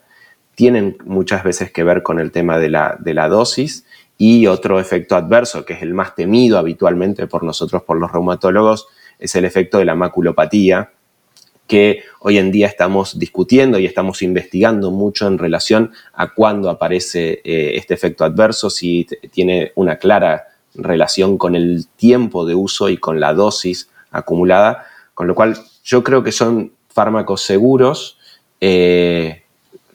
tienen 0.55 0.97
muchas 1.03 1.43
veces 1.43 1.71
que 1.71 1.83
ver 1.83 2.01
con 2.01 2.19
el 2.19 2.31
tema 2.31 2.57
de 2.57 2.69
la, 2.69 2.97
de 2.97 3.13
la 3.13 3.27
dosis 3.27 3.85
y 4.17 4.47
otro 4.47 4.79
efecto 4.79 5.17
adverso, 5.17 5.65
que 5.65 5.73
es 5.73 5.81
el 5.81 5.93
más 5.93 6.15
temido 6.15 6.57
habitualmente 6.57 7.27
por 7.27 7.43
nosotros, 7.43 7.83
por 7.83 7.99
los 7.99 8.11
reumatólogos, 8.11 8.87
es 9.19 9.35
el 9.35 9.45
efecto 9.45 9.77
de 9.77 9.85
la 9.85 9.95
maculopatía, 9.95 10.91
que 11.67 12.03
hoy 12.19 12.37
en 12.37 12.51
día 12.51 12.67
estamos 12.67 13.19
discutiendo 13.19 13.77
y 13.77 13.85
estamos 13.85 14.21
investigando 14.21 14.89
mucho 14.89 15.27
en 15.27 15.37
relación 15.37 15.91
a 16.13 16.33
cuándo 16.33 16.69
aparece 16.69 17.41
eh, 17.43 17.73
este 17.75 17.93
efecto 17.93 18.23
adverso, 18.23 18.69
si 18.69 19.05
tiene 19.31 19.73
una 19.75 19.97
clara 19.97 20.47
relación 20.73 21.37
con 21.37 21.55
el 21.55 21.87
tiempo 21.95 22.45
de 22.45 22.55
uso 22.55 22.89
y 22.89 22.97
con 22.97 23.19
la 23.19 23.33
dosis 23.33 23.89
acumulada, 24.11 24.85
con 25.13 25.27
lo 25.27 25.35
cual 25.35 25.57
yo 25.83 26.03
creo 26.03 26.23
que 26.23 26.31
son 26.31 26.71
fármacos 26.87 27.41
seguros, 27.41 28.17
eh, 28.61 29.43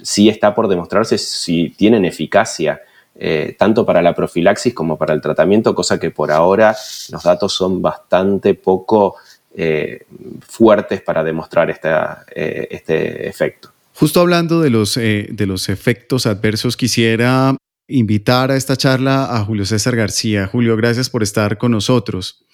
si 0.02 0.28
está 0.28 0.54
por 0.54 0.68
demostrarse 0.68 1.16
si 1.16 1.70
tienen 1.70 2.04
eficacia 2.04 2.82
eh, 3.24 3.54
tanto 3.56 3.86
para 3.86 4.02
la 4.02 4.16
profilaxis 4.16 4.74
como 4.74 4.98
para 4.98 5.14
el 5.14 5.20
tratamiento, 5.20 5.76
cosa 5.76 6.00
que 6.00 6.10
por 6.10 6.32
ahora 6.32 6.74
los 7.10 7.22
datos 7.22 7.52
son 7.52 7.80
bastante 7.80 8.54
poco 8.54 9.14
eh, 9.54 10.06
fuertes 10.40 11.02
para 11.02 11.22
demostrar 11.22 11.70
eh, 11.70 12.66
este 12.68 13.28
efecto. 13.28 13.70
Justo 13.94 14.20
hablando 14.20 14.60
de 14.60 14.70
los, 14.70 14.96
de 14.96 15.46
los 15.46 15.68
efectos 15.68 16.26
adversos, 16.26 16.76
quisiera 16.76 17.54
invitar 17.86 18.50
a 18.50 18.56
esta 18.56 18.76
charla 18.76 19.36
a 19.36 19.44
Julio 19.44 19.66
César 19.66 19.94
García. 19.94 20.48
Julio, 20.48 20.76
gracias 20.76 21.08
por 21.08 21.22
estar 21.22 21.58
con 21.58 21.70
nosotros. 21.70 22.44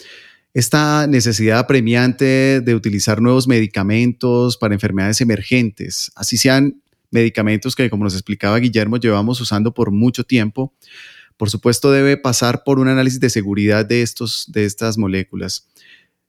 Esta 0.52 1.06
necesidad 1.06 1.60
apremiante 1.60 2.60
de 2.60 2.74
utilizar 2.74 3.22
nuevos 3.22 3.48
medicamentos 3.48 4.58
para 4.58 4.74
enfermedades 4.74 5.22
emergentes, 5.22 6.12
así 6.14 6.36
sean 6.36 6.82
medicamentos 7.10 7.74
que, 7.74 7.90
como 7.90 8.04
nos 8.04 8.14
explicaba 8.14 8.58
Guillermo, 8.58 8.96
llevamos 8.96 9.40
usando 9.40 9.72
por 9.74 9.90
mucho 9.90 10.24
tiempo. 10.24 10.74
Por 11.36 11.50
supuesto, 11.50 11.90
debe 11.90 12.16
pasar 12.16 12.62
por 12.64 12.78
un 12.78 12.88
análisis 12.88 13.20
de 13.20 13.30
seguridad 13.30 13.86
de, 13.86 14.02
estos, 14.02 14.50
de 14.52 14.64
estas 14.64 14.98
moléculas. 14.98 15.68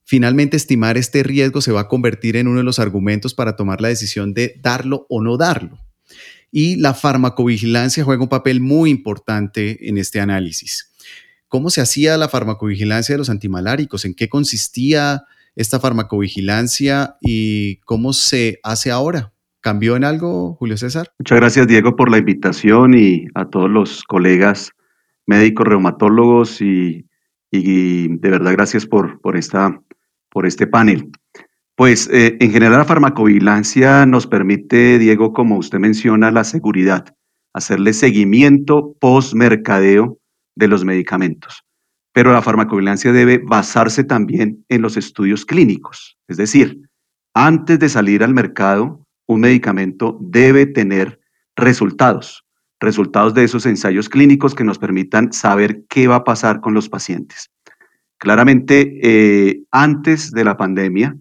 Finalmente, 0.04 0.58
estimar 0.58 0.98
este 0.98 1.24
riesgo 1.24 1.62
se 1.62 1.72
va 1.72 1.82
a 1.82 1.88
convertir 1.88 2.36
en 2.36 2.48
uno 2.48 2.60
de 2.60 2.64
los 2.64 2.80
argumentos 2.80 3.34
para 3.34 3.56
tomar 3.56 3.82
la 3.82 3.90
decisión 3.90 4.34
de 4.34 4.60
darlo 4.62 5.06
o 5.10 5.22
no 5.22 5.38
darlo. 5.38 5.78
Y 6.52 6.78
la 6.78 6.94
farmacovigilancia 6.94 8.04
juega 8.04 8.24
un 8.24 8.30
papel 8.30 8.60
muy 8.60 8.90
importante 8.90 9.88
en 9.88 9.98
este 9.98 10.20
análisis. 10.20 10.92
¿Cómo 11.48 11.70
se 11.70 11.82
hacía 11.82 12.18
la 12.18 12.30
farmacovigilancia 12.30 13.14
de 13.14 13.20
los 13.20 13.30
antimaláricos? 13.30 14.06
¿En 14.06 14.14
qué 14.14 14.30
consistía 14.30 15.26
esta 15.56 15.80
farmacovigilancia 15.80 17.18
y 17.22 17.78
cómo 17.78 18.14
se 18.14 18.60
hace 18.64 18.92
ahora? 18.92 19.34
¿Cambió 19.62 19.96
en 19.96 20.06
algo, 20.06 20.56
Julio 20.56 20.78
César? 20.78 21.12
Muchas 21.20 21.38
gracias, 21.38 21.68
Diego, 21.68 21.96
por 21.96 22.10
la 22.10 22.18
invitación 22.18 22.94
y 22.94 23.26
a 23.36 23.46
todos 23.46 23.70
los 23.70 24.04
colegas 24.04 24.72
médicos, 25.26 25.68
reumatólogos 25.68 26.62
y, 26.62 27.06
de 27.52 28.30
verdad 28.30 28.54
gracias 28.54 28.86
por, 28.86 29.20
por, 29.22 29.36
esta, 29.36 29.80
por 30.30 30.46
este 30.46 30.66
panel. 30.66 31.12
Pues 31.76 32.10
eh, 32.12 32.38
en 32.40 32.52
general 32.52 32.80
la 32.80 32.86
farmacovigilancia 32.86 34.06
nos 34.06 34.28
permite, 34.28 34.98
Diego, 34.98 35.34
como 35.34 35.58
usted 35.58 35.80
menciona, 35.80 36.32
la 36.32 36.44
seguridad, 36.44 37.16
hacerle 37.54 37.94
seguimiento 37.94 38.96
post-mercadeo 39.00 40.20
de 40.56 40.68
los 40.68 40.84
medicamentos. 40.84 41.64
Pero 42.14 42.32
la 42.32 42.42
farmacovigilancia 42.42 43.12
debe 43.12 43.38
basarse 43.38 44.04
también 44.04 44.66
en 44.70 44.82
los 44.82 44.98
estudios 44.98 45.46
clínicos, 45.46 46.18
es 46.28 46.38
decir, 46.38 46.82
antes 47.34 47.80
de 47.80 47.90
salir 47.90 48.24
al 48.24 48.34
mercado, 48.34 49.06
un 49.30 49.42
medicamento 49.42 50.18
debe 50.20 50.66
tener 50.66 51.20
resultados, 51.56 52.46
resultados 52.80 53.36
de 53.36 53.44
esos 53.44 53.68
ensayos 53.68 54.10
clínicos 54.10 54.56
que 54.56 54.64
nos 54.64 54.80
permitan 54.80 55.32
saber 55.32 55.84
qué 55.88 56.08
va 56.08 56.16
a 56.16 56.24
pasar 56.24 56.62
con 56.62 56.74
los 56.74 56.90
pacientes. 56.90 57.52
Claramente, 58.18 59.00
eh, 59.04 59.62
antes 59.70 60.32
de 60.32 60.44
la 60.44 60.58
pandemia, 60.58 61.16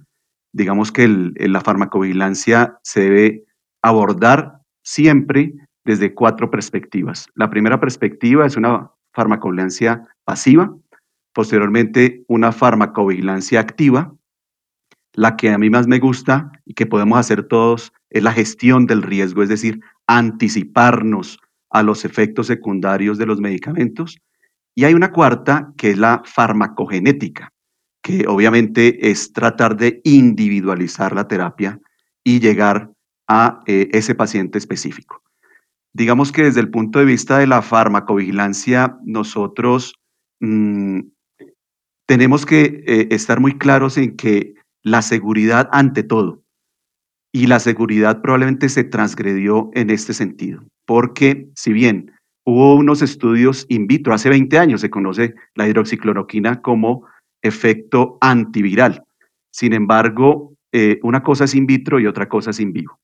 digamos 0.55 0.91
que 0.91 1.07
la 1.07 1.61
farmacovigilancia 1.61 2.79
se 2.83 3.01
debe 3.01 3.45
abordar 3.83 4.63
siempre 4.83 5.53
desde 5.85 6.15
cuatro 6.15 6.51
perspectivas. 6.51 7.27
La 7.35 7.51
primera 7.51 7.79
perspectiva 7.79 8.47
es 8.47 8.57
una 8.57 8.91
farmacovigilancia 9.13 10.09
pasiva, 10.25 10.75
posteriormente 11.35 12.25
una 12.27 12.53
farmacovigilancia 12.53 13.61
activa, 13.61 14.15
la 15.19 15.37
que 15.37 15.51
a 15.51 15.59
mí 15.59 15.69
más 15.69 15.89
me 15.89 15.99
gusta 15.99 16.53
y 16.65 16.75
que 16.75 16.87
podemos 16.87 17.19
hacer 17.19 17.43
todos 17.43 17.93
es 18.09 18.23
la 18.23 18.33
gestión 18.33 18.87
del 18.87 19.03
riesgo, 19.03 19.43
es 19.43 19.49
decir, 19.49 19.81
anticiparnos 20.07 21.41
a 21.71 21.83
los 21.83 22.05
efectos 22.05 22.47
secundarios 22.47 23.19
de 23.19 23.27
los 23.27 23.41
medicamentos. 23.41 24.17
Y 24.77 24.85
hay 24.85 24.95
una 24.95 25.11
cuarta 25.11 25.73
que 25.77 25.91
es 25.91 25.99
la 25.99 26.23
farmacogenética, 26.25 27.53
que 28.01 28.29
obviamente 28.29 29.11
es 29.11 29.33
tratar 29.33 29.77
de 29.77 30.01
individualizar 30.05 31.13
la 31.13 31.27
terapia 31.27 31.81
y 32.23 32.39
llegar 32.39 32.93
a 33.27 33.61
eh, 33.67 33.89
ese 33.91 34.15
paciente 34.15 34.57
específico. 34.57 35.25
Digamos 35.93 36.31
que 36.31 36.45
desde 36.45 36.61
el 36.61 36.71
punto 36.71 37.01
de 37.01 37.07
vista 37.07 37.39
de 37.39 37.49
la 37.49 37.63
farmacovigilancia, 37.63 38.97
nosotros 39.05 39.95
mm, 40.39 41.01
tenemos 42.07 42.47
que 42.47 42.85
eh, 42.87 43.09
estar 43.11 43.41
muy 43.41 43.59
claros 43.59 43.99
en 43.99 44.17
que 44.17 44.55
la 44.91 45.03
seguridad 45.03 45.69
ante 45.73 46.03
todo, 46.03 46.43
y 47.33 47.47
la 47.47 47.61
seguridad 47.61 48.23
probablemente 48.23 48.69
se 48.69 48.85
transgredió 48.85 49.71
en 49.75 49.91
este 49.91 50.15
sentido, 50.15 50.65
porque 50.87 51.49
si 51.55 51.73
bien 51.73 52.13
hubo 52.45 52.75
unos 52.75 53.03
estudios 53.03 53.67
in 53.69 53.87
vitro, 53.87 54.15
hace 54.15 54.29
20 54.31 54.59
años 54.59 54.81
se 54.81 54.91
conoce 54.91 55.35
la 55.55 55.69
hidroxicloroquina 55.69 56.63
como 56.63 57.07
efecto 57.43 58.17
antiviral. 58.21 59.05
Sin 59.53 59.73
embargo, 59.75 60.55
eh, 60.73 60.99
una 61.03 61.23
cosa 61.23 61.45
es 61.45 61.55
in 61.55 61.67
vitro 61.67 62.01
y 62.01 62.07
otra 62.07 62.29
cosa 62.29 62.51
es 62.51 62.61
in 62.61 62.73
vivo. 62.73 62.99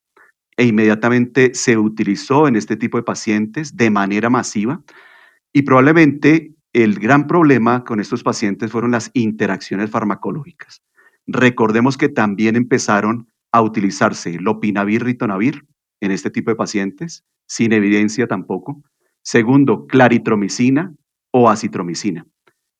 E 0.56 0.64
inmediatamente 0.64 1.52
se 1.54 1.76
utilizó 1.76 2.48
en 2.48 2.56
este 2.56 2.76
tipo 2.76 2.96
de 2.96 3.02
pacientes 3.02 3.76
de 3.76 3.90
manera 3.90 4.30
masiva 4.30 4.82
y 5.52 5.62
probablemente 5.62 6.52
el 6.72 6.98
gran 6.98 7.26
problema 7.26 7.84
con 7.84 8.00
estos 8.00 8.22
pacientes 8.22 8.70
fueron 8.70 8.90
las 8.92 9.10
interacciones 9.14 9.90
farmacológicas. 9.90 10.82
Recordemos 11.26 11.96
que 11.96 12.08
también 12.08 12.56
empezaron 12.56 13.28
a 13.52 13.62
utilizarse 13.62 14.38
lopinavir, 14.40 15.04
ritonavir 15.04 15.64
en 16.00 16.10
este 16.10 16.30
tipo 16.30 16.50
de 16.50 16.56
pacientes, 16.56 17.24
sin 17.46 17.72
evidencia 17.72 18.26
tampoco. 18.26 18.82
Segundo, 19.22 19.86
claritromicina 19.86 20.92
o 21.30 21.48
acitromicina. 21.48 22.26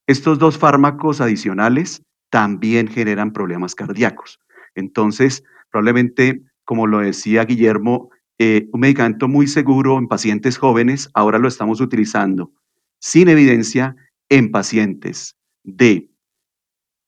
Estos 0.07 0.39
dos 0.39 0.59
fármacos 0.59 1.21
adicionales 1.21 2.03
también 2.31 2.89
generan 2.89 3.33
problemas 3.33 3.75
cardíacos. 3.75 4.41
Entonces, 4.75 5.43
probablemente, 5.71 6.43
como 6.65 6.87
lo 6.87 6.99
decía 6.99 7.45
Guillermo, 7.45 8.11
eh, 8.39 8.69
un 8.73 8.81
medicamento 8.81 9.29
muy 9.29 9.47
seguro 9.47 9.97
en 9.97 10.09
pacientes 10.09 10.59
jóvenes, 10.59 11.09
ahora 11.15 11.39
lo 11.39 11.49
estamos 11.49 11.81
utilizando 11.81 12.53
sin 12.99 13.29
evidencia 13.29 13.97
en 14.29 14.51
pacientes 14.51 15.37
de 15.63 16.11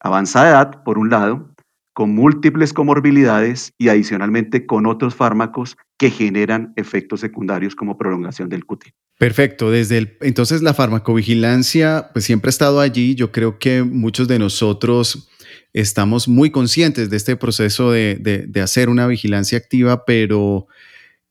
avanzada 0.00 0.50
edad, 0.50 0.83
por 0.85 0.99
un 0.99 1.11
lado, 1.11 1.55
con 1.93 2.15
múltiples 2.15 2.73
comorbilidades 2.73 3.73
y 3.79 3.88
adicionalmente 3.88 4.67
con 4.67 4.87
otros 4.87 5.15
fármacos 5.15 5.76
que 5.99 6.11
generan 6.11 6.73
efectos 6.76 7.21
secundarios 7.21 7.75
como 7.75 7.97
prolongación 7.97 8.49
del 8.49 8.67
QT. 8.67 8.88
Perfecto, 9.19 9.71
desde 9.71 10.19
entonces 10.21 10.61
la 10.61 10.75
farmacovigilancia 10.75 12.11
pues 12.12 12.26
siempre 12.26 12.49
ha 12.49 12.50
estado 12.50 12.81
allí, 12.81 13.15
yo 13.15 13.33
creo 13.33 13.59
que 13.59 13.83
muchos 13.83 14.29
de 14.29 14.38
nosotros 14.38 15.31
estamos 15.73 16.29
muy 16.29 16.50
conscientes 16.50 17.09
de 17.09 17.17
este 17.17 17.37
proceso 17.37 17.91
de, 17.91 18.17
de 18.47 18.61
hacer 18.61 18.91
una 18.91 19.07
vigilancia 19.07 19.57
activa, 19.57 20.05
pero 20.05 20.67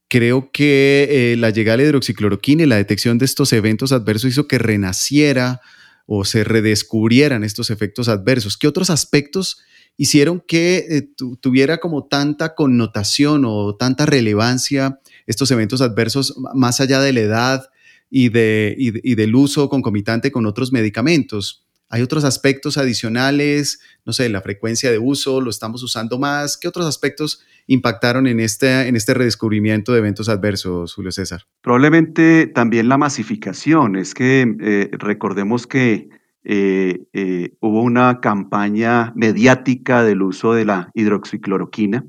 creo 0.07 0.51
que 0.51 1.07
eh, 1.34 1.36
la 1.38 1.50
llegada 1.50 1.77
de 1.77 1.86
hidroxicloroquina 1.86 2.63
y 2.63 2.67
la 2.67 2.77
detección 2.77 3.17
de 3.17 3.25
estos 3.25 3.53
eventos 3.53 3.91
adversos 3.91 4.31
hizo 4.31 4.48
que 4.48 4.57
renaciera 4.57 5.62
o 6.05 6.25
se 6.25 6.43
redescubrieran 6.43 7.43
estos 7.43 7.69
efectos 7.69 8.07
adversos. 8.07 8.57
¿Qué 8.57 8.67
otros 8.67 8.89
aspectos 8.89 9.59
hicieron 9.97 10.41
que 10.45 10.85
eh, 10.89 11.09
tuviera 11.39 11.77
como 11.79 12.05
tanta 12.05 12.53
connotación 12.53 13.43
o 13.45 13.75
tanta 13.75 14.05
relevancia 14.05 15.00
estos 15.25 15.50
eventos 15.51 15.81
adversos 15.81 16.35
más 16.53 16.81
allá 16.81 17.00
de 17.00 17.13
la 17.13 17.21
edad 17.21 17.69
y, 18.09 18.29
de, 18.29 18.75
y 18.77 19.15
del 19.15 19.35
uso 19.35 19.69
concomitante 19.69 20.31
con 20.31 20.45
otros 20.45 20.71
medicamentos? 20.71 21.64
¿Hay 21.89 22.01
otros 22.01 22.24
aspectos 22.24 22.77
adicionales? 22.77 23.80
No 24.06 24.13
sé, 24.13 24.27
la 24.30 24.42
frecuencia 24.42 24.92
de 24.92 24.98
uso, 24.98 25.39
lo 25.39 25.50
estamos 25.50 25.84
usando 25.84 26.18
más. 26.18 26.58
¿Qué 26.58 26.68
otros 26.68 26.86
aspectos 26.86 27.46
impactaron 27.68 28.25
en 28.27 28.39
este, 28.39 28.88
en 28.88 28.96
este 28.96 29.13
redescubrimiento 29.13 29.94
de 29.94 30.00
eventos 30.00 30.27
adversos, 30.27 30.94
Julio 30.96 31.12
César? 31.12 31.44
Probablemente 31.62 32.48
también 32.48 32.89
la 32.89 32.98
masificación. 32.98 33.96
Es 33.98 34.15
que 34.15 34.56
eh, 34.62 34.89
recordemos 34.94 35.68
que 35.68 36.10
eh, 36.44 37.06
eh, 37.13 37.56
hubo 37.60 37.82
una 37.84 38.20
campaña 38.20 39.13
mediática 39.15 40.04
del 40.04 40.24
uso 40.24 40.54
de 40.54 40.65
la 40.65 40.89
hidroxicloroquina, 40.96 42.04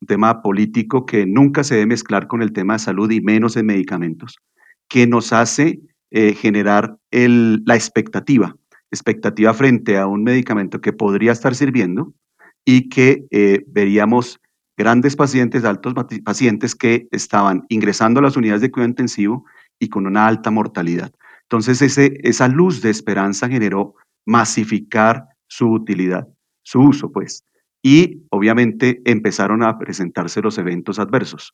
un 0.00 0.06
tema 0.08 0.42
político 0.42 1.06
que 1.06 1.24
nunca 1.24 1.62
se 1.62 1.74
debe 1.74 1.86
mezclar 1.86 2.26
con 2.26 2.42
el 2.42 2.52
tema 2.52 2.74
de 2.74 2.78
salud 2.80 3.10
y 3.10 3.20
menos 3.20 3.56
en 3.56 3.66
medicamentos, 3.66 4.38
que 4.88 5.06
nos 5.06 5.32
hace 5.32 5.80
generar 6.12 6.96
el, 7.12 7.62
la 7.66 7.76
expectativa 7.76 8.56
expectativa 8.90 9.54
frente 9.54 9.98
a 9.98 10.06
un 10.06 10.22
medicamento 10.22 10.80
que 10.80 10.92
podría 10.92 11.32
estar 11.32 11.54
sirviendo 11.54 12.12
y 12.64 12.88
que 12.88 13.24
eh, 13.30 13.64
veríamos 13.68 14.40
grandes 14.76 15.16
pacientes, 15.16 15.64
altos 15.64 15.94
pacientes 16.24 16.74
que 16.74 17.06
estaban 17.10 17.64
ingresando 17.68 18.20
a 18.20 18.22
las 18.22 18.36
unidades 18.36 18.62
de 18.62 18.70
cuidado 18.70 18.90
intensivo 18.90 19.44
y 19.78 19.88
con 19.88 20.06
una 20.06 20.26
alta 20.26 20.50
mortalidad. 20.50 21.12
Entonces, 21.42 21.82
ese, 21.82 22.18
esa 22.22 22.48
luz 22.48 22.80
de 22.80 22.90
esperanza 22.90 23.48
generó 23.48 23.94
masificar 24.24 25.24
su 25.48 25.70
utilidad, 25.70 26.28
su 26.62 26.80
uso, 26.80 27.10
pues. 27.10 27.44
Y 27.82 28.22
obviamente 28.30 29.00
empezaron 29.04 29.62
a 29.62 29.78
presentarse 29.78 30.40
los 30.40 30.58
eventos 30.58 30.98
adversos. 30.98 31.52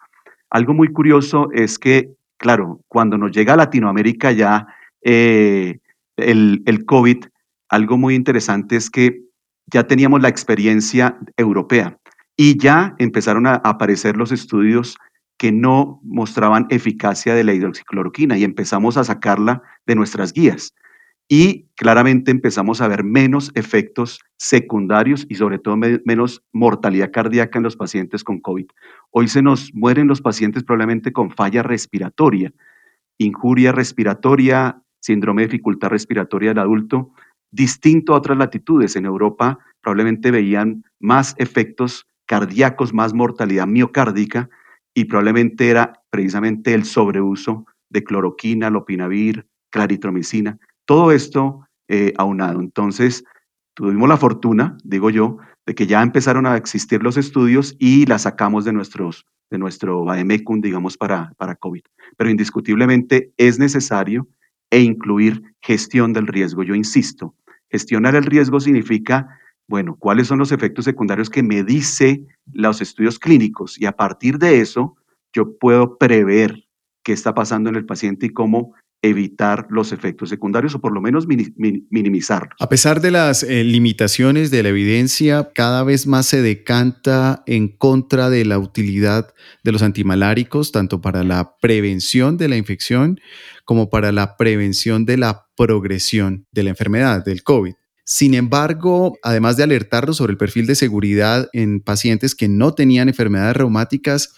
Algo 0.51 0.75
muy 0.75 0.92
curioso 0.92 1.49
es 1.53 1.79
que, 1.79 2.11
claro, 2.37 2.81
cuando 2.88 3.16
nos 3.16 3.33
llega 3.33 3.55
a 3.55 3.57
Latinoamérica 3.57 4.33
ya 4.33 4.66
eh, 5.03 5.79
el, 6.16 6.85
COVID, 6.87 7.24
algo 7.68 7.98
muy 7.98 8.14
interesante 8.14 8.76
es 8.76 8.90
que 8.90 9.22
ya 9.66 9.87
teníamos 9.87 10.22
la 10.22 10.29
experiencia 10.29 11.18
europea 11.37 11.98
y 12.37 12.59
ya 12.59 12.94
empezaron 12.98 13.46
a 13.46 13.55
aparecer 13.57 14.16
los 14.16 14.33
estudios 14.33 14.96
que 15.38 15.52
no 15.52 16.00
mostraban 16.02 16.66
eficacia 16.70 17.35
de 17.35 17.44
la 17.44 17.52
hidroxicloroquina 17.52 18.38
y 18.38 18.44
empezamos 18.44 18.96
a 18.96 19.05
sacarla 19.05 19.62
de 19.87 19.94
nuestras 19.94 20.33
guías. 20.33 20.74
Y 21.29 21.66
claramente 21.74 22.31
empezamos 22.31 22.81
a 22.81 22.88
ver 22.88 23.02
menos 23.02 23.50
efectos 23.55 24.20
secundarios 24.38 25.26
y 25.29 25.35
sobre 25.35 25.59
todo 25.59 25.76
menos 25.76 26.44
mortalidad 26.52 27.11
cardíaca 27.11 27.59
en 27.59 27.64
los 27.64 27.76
pacientes 27.76 28.22
con 28.22 28.40
COVID. 28.40 28.66
Hoy 29.11 29.26
se 29.26 29.42
nos 29.42 29.74
mueren 29.74 30.07
los 30.07 30.20
pacientes 30.20 30.62
probablemente 30.62 31.12
con 31.12 31.31
falla 31.33 31.64
respiratoria, 31.64 32.52
injuria 33.18 33.72
respiratoria, 33.72 34.81
síndrome 35.07 35.42
de 35.42 35.49
dificultad 35.49 35.88
respiratoria 35.88 36.51
del 36.51 36.59
adulto, 36.59 37.12
distinto 37.51 38.12
a 38.12 38.16
otras 38.16 38.37
latitudes. 38.37 38.97
En 38.97 39.07
Europa 39.07 39.59
probablemente 39.81 40.31
veían 40.31 40.85
más 40.99 41.35
efectos 41.38 42.07
cardíacos, 42.27 42.92
más 42.92 43.14
mortalidad 43.14 43.69
miocárdica 43.69 44.51
y 44.95 45.05
probablemente 45.05 45.69
era 45.69 45.92
precisamente 46.11 46.75
el 46.75 46.85
sobreuso 46.85 47.66
de 47.88 48.03
cloroquina, 48.03 48.69
lopinavir, 48.69 49.47
claritromicina, 49.71 50.59
todo 50.85 51.12
esto 51.12 51.69
eh, 51.88 52.12
aunado. 52.19 52.61
Entonces, 52.61 53.25
tuvimos 53.75 54.09
la 54.09 54.16
fortuna, 54.16 54.77
digo 54.83 55.11
yo, 55.11 55.38
de 55.66 55.75
que 55.75 55.87
ya 55.87 56.03
empezaron 56.03 56.47
a 56.47 56.57
existir 56.57 57.03
los 57.03 57.16
estudios 57.16 57.77
y 57.79 58.07
la 58.07 58.19
sacamos 58.19 58.64
de 58.64 58.73
nuestros 58.73 59.25
de 59.49 59.59
nuestro 59.59 60.05
VAEMECUN, 60.05 60.61
digamos, 60.61 60.97
para, 60.97 61.33
para 61.37 61.55
COVID. 61.55 61.83
Pero 62.16 62.31
indiscutiblemente 62.31 63.33
es 63.37 63.61
necesario 63.61 64.27
e 64.70 64.81
incluir 64.81 65.42
gestión 65.61 66.12
del 66.12 66.26
riesgo. 66.26 66.62
Yo 66.62 66.74
insisto, 66.74 67.35
gestionar 67.70 68.14
el 68.14 68.24
riesgo 68.24 68.61
significa, 68.61 69.38
bueno, 69.68 69.96
cuáles 69.96 70.26
son 70.26 70.38
los 70.38 70.52
efectos 70.52 70.85
secundarios 70.85 71.31
que 71.31 71.42
me 71.42 71.62
dice 71.62 72.24
los 72.52 72.81
estudios 72.81 73.18
clínicos 73.18 73.81
y 73.81 73.87
a 73.87 73.92
partir 73.92 74.38
de 74.38 74.61
eso 74.61 74.96
yo 75.33 75.57
puedo 75.59 75.98
prever 75.98 76.64
qué 77.02 77.12
está 77.12 77.35
pasando 77.35 77.68
en 77.68 77.76
el 77.76 77.87
paciente 77.87 78.26
y 78.26 78.31
cómo 78.31 78.74
evitar 79.03 79.67
los 79.71 79.93
efectos 79.93 80.29
secundarios 80.29 80.75
o 80.75 80.81
por 80.81 80.93
lo 80.93 81.01
menos 81.01 81.27
minimizarlos. 81.27 82.57
A 82.59 82.69
pesar 82.69 83.01
de 83.01 83.11
las 83.11 83.43
eh, 83.43 83.63
limitaciones 83.63 84.51
de 84.51 84.63
la 84.63 84.71
evidencia, 84.71 85.51
cada 85.55 85.83
vez 85.85 86.07
más 86.07 86.27
se 86.27 86.43
decanta 86.43 87.43
en 87.47 87.69
contra 87.69 88.31
de 88.31 88.45
la 88.45 88.59
utilidad 88.59 89.33
de 89.63 89.73
los 89.73 89.83
antimaláricos, 89.83 90.73
tanto 90.73 91.01
para 91.01 91.25
la 91.25 91.57
prevención 91.61 92.37
de 92.37 92.49
la 92.49 92.57
infección 92.57 93.21
como 93.65 93.91
para 93.91 94.13
la 94.13 94.37
prevención 94.37 95.05
de 95.05 95.19
la 95.19 95.47
progresión 95.57 96.47
de 96.53 96.63
la 96.65 96.71
enfermedad, 96.71 97.25
del 97.25 97.43
COVID. 97.43 97.75
Sin 98.09 98.35
embargo, 98.35 99.19
además 99.25 99.57
de 99.57 99.65
alertarnos 99.65 100.19
sobre 100.19 100.31
el 100.31 100.39
perfil 100.39 100.67
de 100.67 100.77
seguridad 100.77 101.49
en 101.53 101.81
pacientes 101.81 102.37
que 102.37 102.47
no 102.47 102.73
tenían 102.73 103.09
enfermedades 103.09 103.57
reumáticas, 103.57 104.33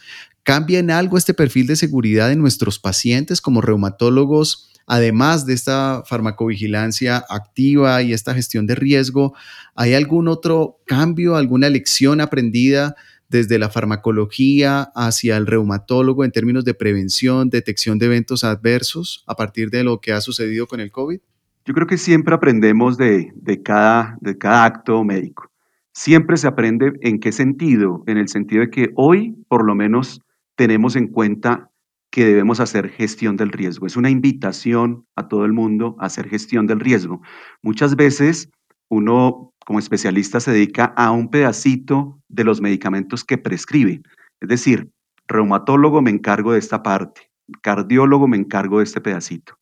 ¿cambia 0.48 0.78
en 0.78 0.90
algo 0.90 1.18
este 1.18 1.34
perfil 1.34 1.66
de 1.66 1.76
seguridad 1.76 2.32
en 2.32 2.38
nuestros 2.38 2.78
pacientes 2.78 3.42
como 3.42 3.60
reumatólogos? 3.60 4.72
Además 4.86 5.44
de 5.44 5.52
esta 5.52 6.02
farmacovigilancia 6.06 7.22
activa 7.28 8.00
y 8.00 8.14
esta 8.14 8.32
gestión 8.32 8.66
de 8.66 8.74
riesgo, 8.74 9.34
¿hay 9.74 9.92
algún 9.92 10.26
otro 10.26 10.78
cambio, 10.86 11.36
alguna 11.36 11.68
lección 11.68 12.22
aprendida 12.22 12.96
desde 13.28 13.58
la 13.58 13.68
farmacología 13.68 14.90
hacia 14.94 15.36
el 15.36 15.46
reumatólogo 15.46 16.24
en 16.24 16.32
términos 16.32 16.64
de 16.64 16.72
prevención, 16.72 17.50
detección 17.50 17.98
de 17.98 18.06
eventos 18.06 18.42
adversos 18.42 19.24
a 19.26 19.36
partir 19.36 19.68
de 19.68 19.84
lo 19.84 20.00
que 20.00 20.14
ha 20.14 20.22
sucedido 20.22 20.66
con 20.66 20.80
el 20.80 20.90
COVID? 20.90 21.20
Yo 21.66 21.74
creo 21.74 21.86
que 21.86 21.98
siempre 21.98 22.34
aprendemos 22.34 22.96
de, 22.96 23.34
cada, 23.62 24.16
de 24.22 24.38
cada 24.38 24.64
acto 24.64 25.04
médico. 25.04 25.50
Siempre 25.92 26.38
se 26.38 26.46
aprende 26.46 26.94
en 27.02 27.20
qué 27.20 27.32
sentido, 27.32 28.02
en 28.06 28.16
el 28.16 28.28
sentido 28.28 28.62
de 28.62 28.70
que 28.70 28.92
hoy 28.96 29.36
por 29.48 29.66
lo 29.66 29.74
menos 29.74 30.22
tenemos 30.58 30.96
en 30.96 31.06
cuenta 31.06 31.70
que 32.10 32.24
debemos 32.24 32.58
hacer 32.58 32.88
gestión 32.88 33.36
del 33.36 33.52
riesgo. 33.52 33.86
Es 33.86 33.96
una 33.96 34.10
invitación 34.10 35.06
a 35.14 35.28
todo 35.28 35.44
el 35.44 35.52
mundo 35.52 35.94
a 36.00 36.06
hacer 36.06 36.28
gestión 36.28 36.66
del 36.66 36.80
riesgo. 36.80 37.22
Muchas 37.62 37.94
veces 37.94 38.50
uno 38.88 39.54
como 39.64 39.78
especialista 39.78 40.40
se 40.40 40.50
dedica 40.50 40.86
a 40.96 41.12
un 41.12 41.30
pedacito 41.30 42.20
de 42.28 42.42
los 42.42 42.60
medicamentos 42.60 43.24
que 43.24 43.38
prescribe. 43.38 44.02
Es 44.40 44.48
decir, 44.48 44.90
reumatólogo 45.28 46.02
me 46.02 46.10
encargo 46.10 46.52
de 46.52 46.58
esta 46.58 46.82
parte, 46.82 47.30
cardiólogo 47.62 48.26
me 48.26 48.36
encargo 48.36 48.78
de 48.78 48.84
este 48.84 49.00
pedacito. 49.00 49.54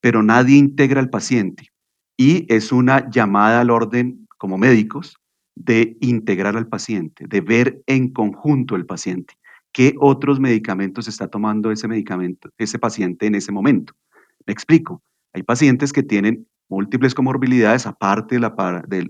pero 0.00 0.22
nadie 0.22 0.56
integra 0.56 1.00
al 1.00 1.10
paciente. 1.10 1.68
Y 2.16 2.46
es 2.52 2.72
una 2.72 3.10
llamada 3.10 3.60
al 3.60 3.70
orden 3.70 4.26
como 4.38 4.58
médicos 4.58 5.16
de 5.54 5.98
integrar 6.00 6.56
al 6.56 6.68
paciente, 6.68 7.26
de 7.28 7.40
ver 7.42 7.82
en 7.86 8.10
conjunto 8.12 8.76
el 8.76 8.86
paciente. 8.86 9.34
¿Qué 9.72 9.94
otros 10.00 10.40
medicamentos 10.40 11.06
está 11.06 11.28
tomando 11.28 11.70
ese 11.70 11.86
medicamento, 11.86 12.50
ese 12.58 12.78
paciente 12.78 13.26
en 13.26 13.36
ese 13.36 13.52
momento? 13.52 13.94
Me 14.46 14.52
explico. 14.52 15.02
Hay 15.32 15.42
pacientes 15.42 15.92
que 15.92 16.02
tienen 16.02 16.46
múltiples 16.68 17.14
comorbilidades, 17.14 17.86
aparte 17.86 18.36
de 18.36 18.40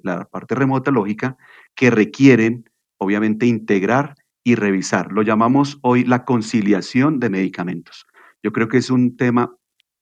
la, 0.02 0.24
parte 0.26 0.54
remota 0.54 0.90
lógica, 0.90 1.36
que 1.74 1.90
requieren, 1.90 2.68
obviamente, 2.98 3.46
integrar 3.46 4.16
y 4.42 4.54
revisar. 4.54 5.12
Lo 5.12 5.22
llamamos 5.22 5.78
hoy 5.82 6.04
la 6.04 6.24
conciliación 6.24 7.20
de 7.20 7.30
medicamentos. 7.30 8.06
Yo 8.42 8.52
creo 8.52 8.68
que 8.68 8.78
es 8.78 8.90
un 8.90 9.16
tema 9.16 9.54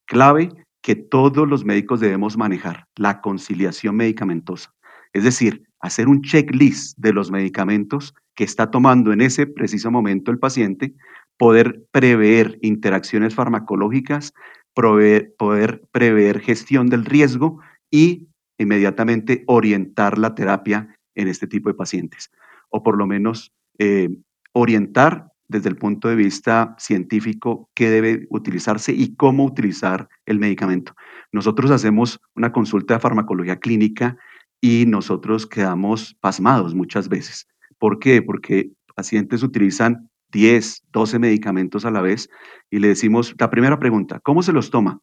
clave 0.07 0.51
que 0.83 0.95
todos 0.95 1.49
los 1.49 1.65
médicos 1.65 2.01
debemos 2.01 2.37
manejar, 2.37 2.87
la 2.97 3.21
conciliación 3.21 3.97
medicamentosa. 3.97 4.73
Es 5.13 5.25
decir, 5.25 5.65
hacer 5.81 6.09
un 6.09 6.23
checklist 6.23 6.97
de 6.99 7.13
los 7.13 7.31
medicamentos 7.31 8.15
que 8.39 8.45
está 8.45 8.71
tomando 8.71 9.13
en 9.13 9.21
ese 9.21 9.49
preciso 9.49 9.91
momento 9.91 10.31
el 10.31 10.39
paciente, 10.39 10.95
poder 11.37 11.85
prever 11.91 12.57
interacciones 12.63 13.35
farmacológicas, 13.35 14.33
poder 14.75 15.83
prever 15.91 16.39
gestión 16.39 16.89
del 16.89 17.05
riesgo 17.05 17.59
y 17.91 18.29
inmediatamente 18.57 19.43
orientar 19.49 20.19
la 20.19 20.37
terapia 20.37 20.95
en 21.17 21.27
este 21.27 21.49
tipo 21.49 21.69
de 21.69 21.75
pacientes. 21.75 22.31
O 22.71 22.85
por 22.85 22.97
lo 22.97 23.09
menos 23.09 23.53
eh, 23.77 24.09
orientar 24.53 25.33
desde 25.49 25.71
el 25.71 25.77
punto 25.77 26.07
de 26.07 26.15
vista 26.15 26.77
científico 26.79 27.69
qué 27.75 27.91
debe 27.91 28.29
utilizarse 28.31 28.93
y 28.93 29.17
cómo 29.17 29.47
utilizar 29.47 30.09
el 30.27 30.39
medicamento. 30.39 30.95
Nosotros 31.33 31.73
hacemos 31.73 32.21
una 32.37 32.53
consulta 32.53 32.95
de 32.95 33.01
farmacología 33.01 33.59
clínica 33.59 34.17
y 34.61 34.85
nosotros 34.87 35.45
quedamos 35.45 36.15
pasmados 36.21 36.77
muchas 36.77 37.09
veces. 37.09 37.49
¿Por 37.79 37.99
qué? 37.99 38.23
Porque 38.23 38.71
pacientes 38.95 39.43
utilizan 39.43 40.11
10, 40.33 40.85
12 40.93 41.19
medicamentos 41.19 41.85
a 41.85 41.91
la 41.91 42.01
vez 42.01 42.29
y 42.71 42.79
le 42.79 42.89
decimos, 42.89 43.35
la 43.39 43.51
primera 43.51 43.79
pregunta, 43.79 44.21
¿cómo 44.21 44.43
se 44.43 44.53
los 44.53 44.71
toma? 44.71 45.01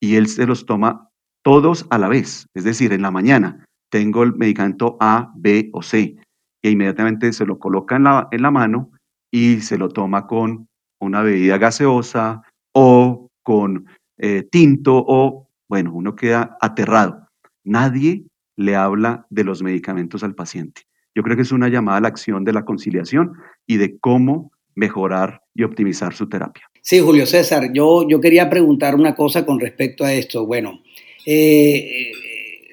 Y 0.00 0.16
él 0.16 0.28
se 0.28 0.46
los 0.46 0.66
toma 0.66 1.10
todos 1.42 1.86
a 1.90 1.98
la 1.98 2.08
vez, 2.08 2.46
es 2.54 2.64
decir, 2.64 2.92
en 2.92 3.02
la 3.02 3.10
mañana 3.10 3.66
tengo 3.90 4.22
el 4.22 4.34
medicamento 4.34 4.96
A, 4.98 5.30
B 5.36 5.70
o 5.72 5.82
C 5.82 6.16
y 6.62 6.68
inmediatamente 6.68 7.32
se 7.32 7.46
lo 7.46 7.58
coloca 7.58 7.96
en 7.96 8.04
la, 8.04 8.28
en 8.32 8.42
la 8.42 8.50
mano 8.50 8.90
y 9.30 9.60
se 9.60 9.78
lo 9.78 9.88
toma 9.88 10.26
con 10.26 10.68
una 11.00 11.22
bebida 11.22 11.58
gaseosa 11.58 12.42
o 12.72 13.28
con 13.42 13.86
eh, 14.18 14.42
tinto 14.50 15.04
o, 15.06 15.48
bueno, 15.68 15.92
uno 15.92 16.16
queda 16.16 16.56
aterrado. 16.60 17.28
Nadie 17.62 18.24
le 18.56 18.74
habla 18.74 19.26
de 19.30 19.44
los 19.44 19.62
medicamentos 19.62 20.24
al 20.24 20.34
paciente. 20.34 20.82
Yo 21.14 21.22
creo 21.22 21.36
que 21.36 21.42
es 21.42 21.52
una 21.52 21.68
llamada 21.68 21.98
a 21.98 22.00
la 22.00 22.08
acción 22.08 22.44
de 22.44 22.52
la 22.52 22.64
conciliación 22.64 23.34
y 23.66 23.76
de 23.76 23.98
cómo 23.98 24.52
mejorar 24.74 25.42
y 25.54 25.62
optimizar 25.62 26.14
su 26.14 26.28
terapia. 26.28 26.64
Sí, 26.82 27.00
Julio 27.00 27.26
César, 27.26 27.70
yo, 27.72 28.06
yo 28.08 28.20
quería 28.20 28.50
preguntar 28.50 28.94
una 28.94 29.14
cosa 29.14 29.46
con 29.46 29.60
respecto 29.60 30.04
a 30.04 30.12
esto. 30.12 30.44
Bueno, 30.46 30.82
eh, 31.24 32.10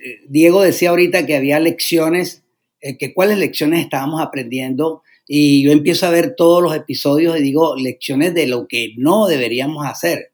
eh, 0.03 0.19
Diego 0.27 0.61
decía 0.61 0.89
ahorita 0.89 1.25
que 1.25 1.35
había 1.35 1.59
lecciones, 1.59 2.43
eh, 2.81 2.97
que 2.97 3.13
cuáles 3.13 3.37
lecciones 3.37 3.81
estábamos 3.81 4.21
aprendiendo 4.21 5.03
y 5.27 5.63
yo 5.63 5.71
empiezo 5.71 6.07
a 6.07 6.09
ver 6.09 6.35
todos 6.35 6.61
los 6.61 6.75
episodios 6.75 7.39
y 7.39 7.43
digo 7.43 7.75
lecciones 7.77 8.33
de 8.33 8.47
lo 8.47 8.67
que 8.67 8.93
no 8.97 9.27
deberíamos 9.27 9.85
hacer. 9.85 10.31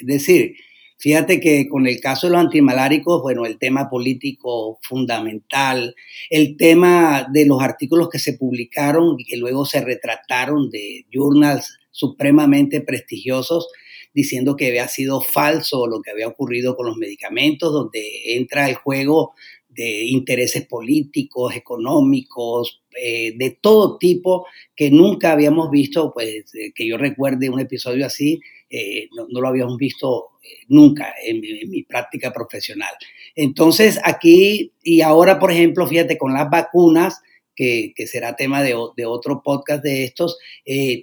Es 0.00 0.06
decir, 0.06 0.56
Fíjate 1.02 1.40
que 1.40 1.68
con 1.68 1.88
el 1.88 1.98
caso 1.98 2.28
de 2.28 2.34
los 2.34 2.42
antimaláricos, 2.42 3.22
bueno, 3.22 3.44
el 3.44 3.58
tema 3.58 3.90
político 3.90 4.78
fundamental, 4.82 5.96
el 6.30 6.56
tema 6.56 7.26
de 7.32 7.44
los 7.44 7.60
artículos 7.60 8.08
que 8.08 8.20
se 8.20 8.34
publicaron 8.34 9.16
y 9.18 9.24
que 9.24 9.36
luego 9.36 9.64
se 9.64 9.80
retrataron 9.80 10.70
de 10.70 11.04
journals 11.12 11.76
supremamente 11.90 12.82
prestigiosos, 12.82 13.66
diciendo 14.14 14.54
que 14.54 14.68
había 14.68 14.86
sido 14.86 15.20
falso 15.20 15.88
lo 15.88 16.02
que 16.02 16.12
había 16.12 16.28
ocurrido 16.28 16.76
con 16.76 16.86
los 16.86 16.96
medicamentos, 16.96 17.72
donde 17.72 18.36
entra 18.36 18.68
el 18.68 18.76
juego 18.76 19.32
de 19.70 20.04
intereses 20.04 20.66
políticos, 20.68 21.56
económicos, 21.56 22.80
eh, 22.96 23.32
de 23.36 23.58
todo 23.60 23.98
tipo 23.98 24.46
que 24.76 24.92
nunca 24.92 25.32
habíamos 25.32 25.68
visto, 25.72 26.12
pues 26.12 26.44
que 26.76 26.86
yo 26.86 26.96
recuerde 26.96 27.50
un 27.50 27.58
episodio 27.58 28.06
así, 28.06 28.40
eh, 28.72 29.08
no, 29.14 29.40
lo 29.40 29.48
habíamos 29.48 29.76
visto 29.76 30.30
eh, 30.42 30.64
nunca 30.68 31.14
en, 31.24 31.40
mi 31.40 31.82
práctica 31.82 32.32
profesional. 32.32 32.92
Entonces 33.36 34.00
aquí 34.02 34.72
y 34.82 35.02
ahora, 35.02 35.38
por 35.38 35.52
ejemplo, 35.52 35.86
fíjate, 35.86 36.18
con 36.18 36.32
las 36.32 36.50
vacunas, 36.50 37.20
que, 37.54 37.92
será 38.06 38.34
tema 38.34 38.62
de, 38.62 38.74
otro 38.74 39.42
podcast 39.44 39.84
de 39.84 40.02
estos, 40.02 40.36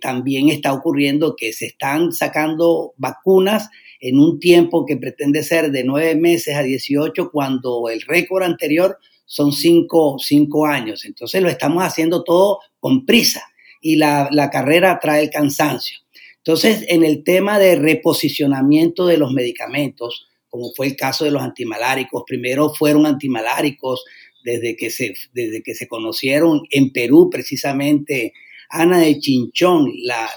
también 0.01 0.49
está 0.49 0.73
ocurriendo 0.73 1.35
que 1.37 1.53
se 1.53 1.67
están 1.67 2.11
sacando 2.11 2.93
vacunas 2.97 3.69
en 3.99 4.17
un 4.19 4.39
tiempo 4.39 4.85
que 4.85 4.97
pretende 4.97 5.43
ser 5.43 5.71
de 5.71 5.83
nueve 5.83 6.15
meses 6.15 6.55
a 6.55 6.63
18, 6.63 7.31
cuando 7.31 7.89
el 7.89 8.01
récord 8.01 8.43
anterior 8.43 8.97
son 9.25 9.51
cinco, 9.51 10.65
años. 10.65 11.05
Entonces 11.05 11.41
lo 11.41 11.49
estamos 11.49 11.83
haciendo 11.83 12.23
todo 12.23 12.59
con 12.79 13.05
prisa 13.05 13.43
y 13.81 13.95
la, 13.95 14.49
carrera 14.51 14.99
trae 14.99 15.29
cansancio. 15.29 15.99
Entonces, 16.39 16.85
en 16.87 17.03
el 17.03 17.23
tema 17.23 17.59
de 17.59 17.75
reposicionamiento 17.75 19.05
de 19.05 19.17
los 19.17 19.31
medicamentos, 19.33 20.27
como 20.49 20.71
fue 20.75 20.87
el 20.87 20.95
caso 20.95 21.25
de 21.25 21.31
los 21.31 21.41
antimaláricos, 21.41 22.23
primero 22.25 22.73
fueron 22.73 23.05
antimaláricos 23.05 24.03
desde 24.43 24.75
que 24.75 24.89
se, 24.89 25.13
desde 25.33 25.61
que 25.61 25.75
se 25.75 25.87
conocieron 25.87 26.61
en 26.71 26.91
Perú 26.91 27.29
precisamente 27.29 28.33
Ana 28.69 28.99
de 28.99 29.19
Chinchón, 29.19 29.91
la, 30.03 30.29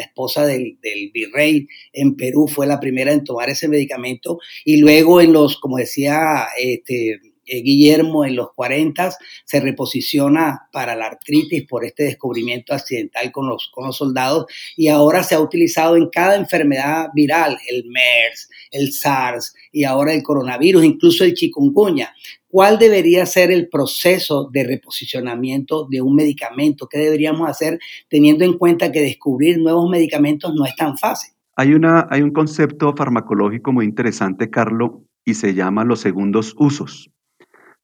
esposa 0.00 0.46
del, 0.46 0.78
virrey 1.12 1.66
en 1.92 2.14
Perú, 2.14 2.46
fue 2.46 2.66
la 2.66 2.78
primera 2.78 3.12
en 3.12 3.24
tomar 3.24 3.50
ese 3.50 3.66
medicamento. 3.66 4.38
Y 4.64 4.76
luego 4.76 5.20
en 5.20 5.32
los, 5.32 5.58
como 5.58 5.78
decía 5.78 6.46
este, 6.58 7.20
Guillermo, 7.44 8.24
en 8.24 8.36
los 8.36 8.52
40 8.54 9.12
se 9.44 9.60
reposiciona 9.60 10.68
para 10.72 10.94
la 10.94 11.06
artritis 11.06 11.66
por 11.66 11.84
este 11.84 12.04
descubrimiento 12.04 12.74
accidental 12.74 13.30
con 13.32 13.48
los, 13.48 13.70
soldados 13.92 14.46
y 14.76 14.88
ahora 14.88 15.22
se 15.22 15.34
ha 15.34 15.40
utilizado 15.40 15.96
en 15.96 16.08
cada 16.08 16.36
enfermedad 16.36 17.08
viral, 17.14 17.58
el 17.68 17.84
MERS, 17.86 18.48
el 18.70 18.92
SARS 18.92 19.54
y 19.72 19.84
ahora 19.84 20.14
el 20.14 20.22
coronavirus, 20.22 20.84
incluso 20.84 21.24
el 21.24 21.34
chikungunya. 21.34 22.14
¿Cuál 22.48 22.78
debería 22.78 23.24
ser 23.24 23.50
el 23.50 23.68
proceso 23.68 24.50
de 24.52 24.64
reposicionamiento 24.64 25.86
de 25.90 26.02
un 26.02 26.14
medicamento? 26.14 26.86
¿Qué 26.86 26.98
deberíamos 26.98 27.48
hacer 27.48 27.78
teniendo 28.10 28.44
en 28.44 28.58
cuenta 28.58 28.92
que 28.92 29.00
descubrir 29.00 29.58
nuevos 29.58 29.88
medicamentos 29.88 30.52
no 30.54 30.66
es 30.66 30.76
tan 30.76 30.98
fácil? 30.98 31.32
Hay, 31.56 31.72
una, 31.74 32.06
hay 32.10 32.20
un 32.20 32.32
concepto 32.32 32.94
farmacológico 32.94 33.72
muy 33.72 33.86
interesante, 33.86 34.50
Carlos, 34.50 34.90
y 35.24 35.34
se 35.34 35.54
llama 35.54 35.84
los 35.84 36.00
segundos 36.00 36.54
usos. 36.58 37.10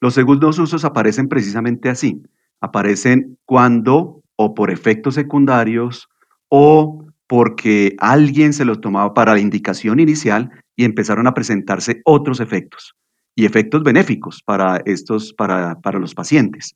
Los 0.01 0.15
segundos 0.15 0.59
usos 0.59 0.85
aparecen 0.85 1.29
precisamente 1.29 1.89
así. 1.89 2.23
Aparecen 2.61 3.39
cuando 3.45 4.23
o 4.37 4.55
por 4.55 4.71
efectos 4.71 5.15
secundarios 5.15 6.09
o 6.49 7.05
porque 7.27 7.95
alguien 7.99 8.53
se 8.53 8.65
los 8.65 8.81
tomaba 8.81 9.13
para 9.13 9.35
la 9.35 9.41
indicación 9.41 10.01
inicial 10.01 10.51
y 10.77 10.85
empezaron 10.85 11.27
a 11.27 11.35
presentarse 11.35 12.01
otros 12.05 12.41
efectos 12.41 12.95
y 13.35 13.45
efectos 13.45 13.83
benéficos 13.83 14.43
para 14.45 14.79
estos, 14.85 15.33
para, 15.35 15.81
para 15.81 15.99
los 15.99 16.15
pacientes. 16.15 16.75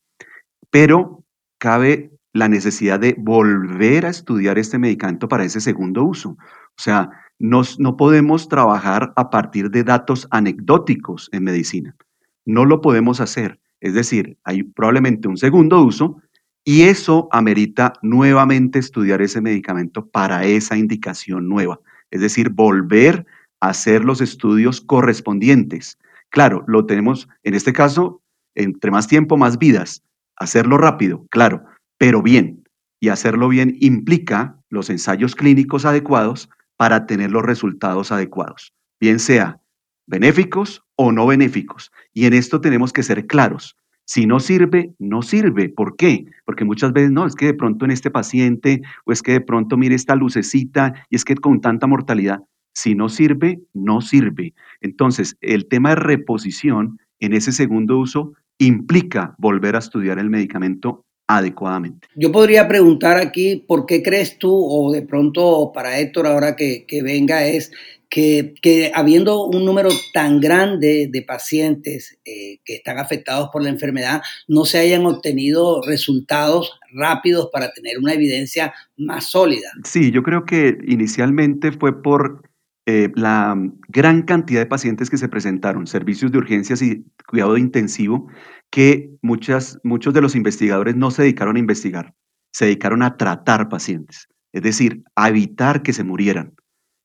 Pero 0.70 1.24
cabe 1.58 2.10
la 2.32 2.48
necesidad 2.48 3.00
de 3.00 3.14
volver 3.18 4.06
a 4.06 4.10
estudiar 4.10 4.58
este 4.58 4.78
medicamento 4.78 5.28
para 5.28 5.44
ese 5.44 5.60
segundo 5.60 6.04
uso. 6.04 6.30
O 6.30 6.82
sea, 6.82 7.10
nos, 7.38 7.78
no 7.78 7.96
podemos 7.96 8.48
trabajar 8.48 9.12
a 9.16 9.30
partir 9.30 9.70
de 9.70 9.84
datos 9.84 10.26
anecdóticos 10.30 11.28
en 11.32 11.44
medicina. 11.44 11.96
No 12.44 12.64
lo 12.64 12.80
podemos 12.80 13.20
hacer. 13.20 13.60
Es 13.80 13.94
decir, 13.94 14.38
hay 14.44 14.62
probablemente 14.62 15.28
un 15.28 15.36
segundo 15.36 15.82
uso 15.82 16.20
y 16.64 16.82
eso 16.82 17.28
amerita 17.32 17.92
nuevamente 18.02 18.78
estudiar 18.78 19.20
ese 19.20 19.40
medicamento 19.40 20.06
para 20.06 20.44
esa 20.44 20.76
indicación 20.76 21.48
nueva. 21.48 21.80
Es 22.10 22.20
decir, 22.20 22.50
volver 22.50 23.26
a 23.60 23.70
hacer 23.70 24.04
los 24.04 24.20
estudios 24.20 24.80
correspondientes. 24.80 25.98
Claro, 26.30 26.64
lo 26.66 26.86
tenemos, 26.86 27.28
en 27.42 27.54
este 27.54 27.72
caso, 27.72 28.22
entre 28.54 28.90
más 28.90 29.08
tiempo, 29.08 29.36
más 29.36 29.58
vidas. 29.58 30.02
Hacerlo 30.36 30.78
rápido, 30.78 31.26
claro, 31.30 31.64
pero 31.98 32.22
bien. 32.22 32.64
Y 33.00 33.08
hacerlo 33.08 33.48
bien 33.48 33.76
implica 33.80 34.56
los 34.70 34.88
ensayos 34.88 35.34
clínicos 35.34 35.84
adecuados 35.84 36.48
para 36.76 37.06
tener 37.06 37.30
los 37.30 37.42
resultados 37.42 38.12
adecuados, 38.12 38.72
bien 39.00 39.18
sea 39.18 39.60
benéficos 40.06 40.81
o 40.96 41.12
no 41.12 41.26
benéficos. 41.26 41.90
Y 42.12 42.26
en 42.26 42.34
esto 42.34 42.60
tenemos 42.60 42.92
que 42.92 43.02
ser 43.02 43.26
claros. 43.26 43.76
Si 44.04 44.26
no 44.26 44.40
sirve, 44.40 44.92
no 44.98 45.22
sirve. 45.22 45.68
¿Por 45.68 45.96
qué? 45.96 46.26
Porque 46.44 46.64
muchas 46.64 46.92
veces 46.92 47.12
no, 47.12 47.26
es 47.26 47.34
que 47.34 47.46
de 47.46 47.54
pronto 47.54 47.84
en 47.84 47.92
este 47.92 48.10
paciente 48.10 48.82
o 49.04 49.12
es 49.12 49.22
que 49.22 49.32
de 49.32 49.40
pronto 49.40 49.76
mire 49.76 49.94
esta 49.94 50.16
lucecita 50.16 51.06
y 51.08 51.16
es 51.16 51.24
que 51.24 51.36
con 51.36 51.60
tanta 51.60 51.86
mortalidad. 51.86 52.40
Si 52.74 52.94
no 52.94 53.08
sirve, 53.08 53.60
no 53.74 54.00
sirve. 54.00 54.54
Entonces, 54.80 55.36
el 55.40 55.68
tema 55.68 55.90
de 55.90 55.96
reposición 55.96 56.98
en 57.20 57.32
ese 57.34 57.52
segundo 57.52 57.98
uso 57.98 58.32
implica 58.58 59.34
volver 59.38 59.76
a 59.76 59.80
estudiar 59.80 60.18
el 60.18 60.30
medicamento 60.30 61.04
adecuadamente. 61.26 62.08
Yo 62.14 62.32
podría 62.32 62.68
preguntar 62.68 63.16
aquí, 63.16 63.64
¿por 63.66 63.86
qué 63.86 64.02
crees 64.02 64.38
tú, 64.38 64.52
o 64.52 64.92
de 64.92 65.02
pronto 65.02 65.70
para 65.72 65.98
Héctor 65.98 66.26
ahora 66.26 66.56
que, 66.56 66.84
que 66.86 67.02
venga, 67.02 67.44
es 67.46 67.70
que, 68.12 68.92
habiendo 68.94 69.46
un 69.46 69.64
número 69.64 69.88
tan 70.12 70.38
grande 70.38 71.08
de 71.10 71.22
pacientes 71.22 72.18
eh, 72.26 72.58
que 72.62 72.74
están 72.74 72.98
afectados 72.98 73.48
por 73.50 73.62
la 73.62 73.70
enfermedad, 73.70 74.20
no 74.48 74.66
se 74.66 74.78
hayan 74.78 75.06
obtenido 75.06 75.80
resultados 75.80 76.78
rápidos 76.92 77.48
para 77.50 77.72
tener 77.72 77.98
una 77.98 78.12
evidencia 78.12 78.74
más 78.98 79.30
sólida? 79.30 79.70
Sí, 79.84 80.10
yo 80.10 80.22
creo 80.22 80.44
que 80.44 80.76
inicialmente 80.86 81.72
fue 81.72 82.02
por 82.02 82.42
eh, 82.84 83.10
la 83.14 83.56
gran 83.88 84.22
cantidad 84.22 84.60
de 84.60 84.66
pacientes 84.66 85.08
que 85.08 85.16
se 85.16 85.30
presentaron, 85.30 85.86
servicios 85.86 86.30
de 86.32 86.38
urgencias 86.38 86.82
y 86.82 87.06
cuidado 87.26 87.56
intensivo, 87.56 88.28
que 88.70 89.10
muchas, 89.22 89.78
muchos 89.84 90.12
de 90.12 90.20
los 90.20 90.34
investigadores 90.34 90.96
no 90.96 91.10
se 91.10 91.22
dedicaron 91.22 91.56
a 91.56 91.60
investigar, 91.60 92.14
se 92.52 92.66
dedicaron 92.66 93.02
a 93.02 93.16
tratar 93.16 93.70
pacientes, 93.70 94.28
es 94.52 94.62
decir, 94.62 95.02
a 95.16 95.30
evitar 95.30 95.82
que 95.82 95.94
se 95.94 96.04
murieran. 96.04 96.52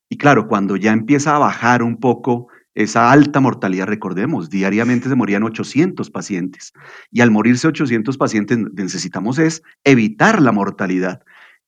Y 0.09 0.17
claro, 0.17 0.47
cuando 0.47 0.75
ya 0.77 0.93
empieza 0.93 1.35
a 1.35 1.39
bajar 1.39 1.83
un 1.83 1.97
poco 1.97 2.47
esa 2.75 3.11
alta 3.11 3.39
mortalidad, 3.39 3.87
recordemos, 3.87 4.49
diariamente 4.49 5.09
se 5.09 5.15
morían 5.15 5.43
800 5.43 6.09
pacientes. 6.11 6.73
Y 7.11 7.21
al 7.21 7.31
morirse 7.31 7.67
800 7.67 8.17
pacientes 8.17 8.57
necesitamos 8.73 9.39
es 9.39 9.63
evitar 9.83 10.41
la 10.41 10.51
mortalidad. 10.51 11.21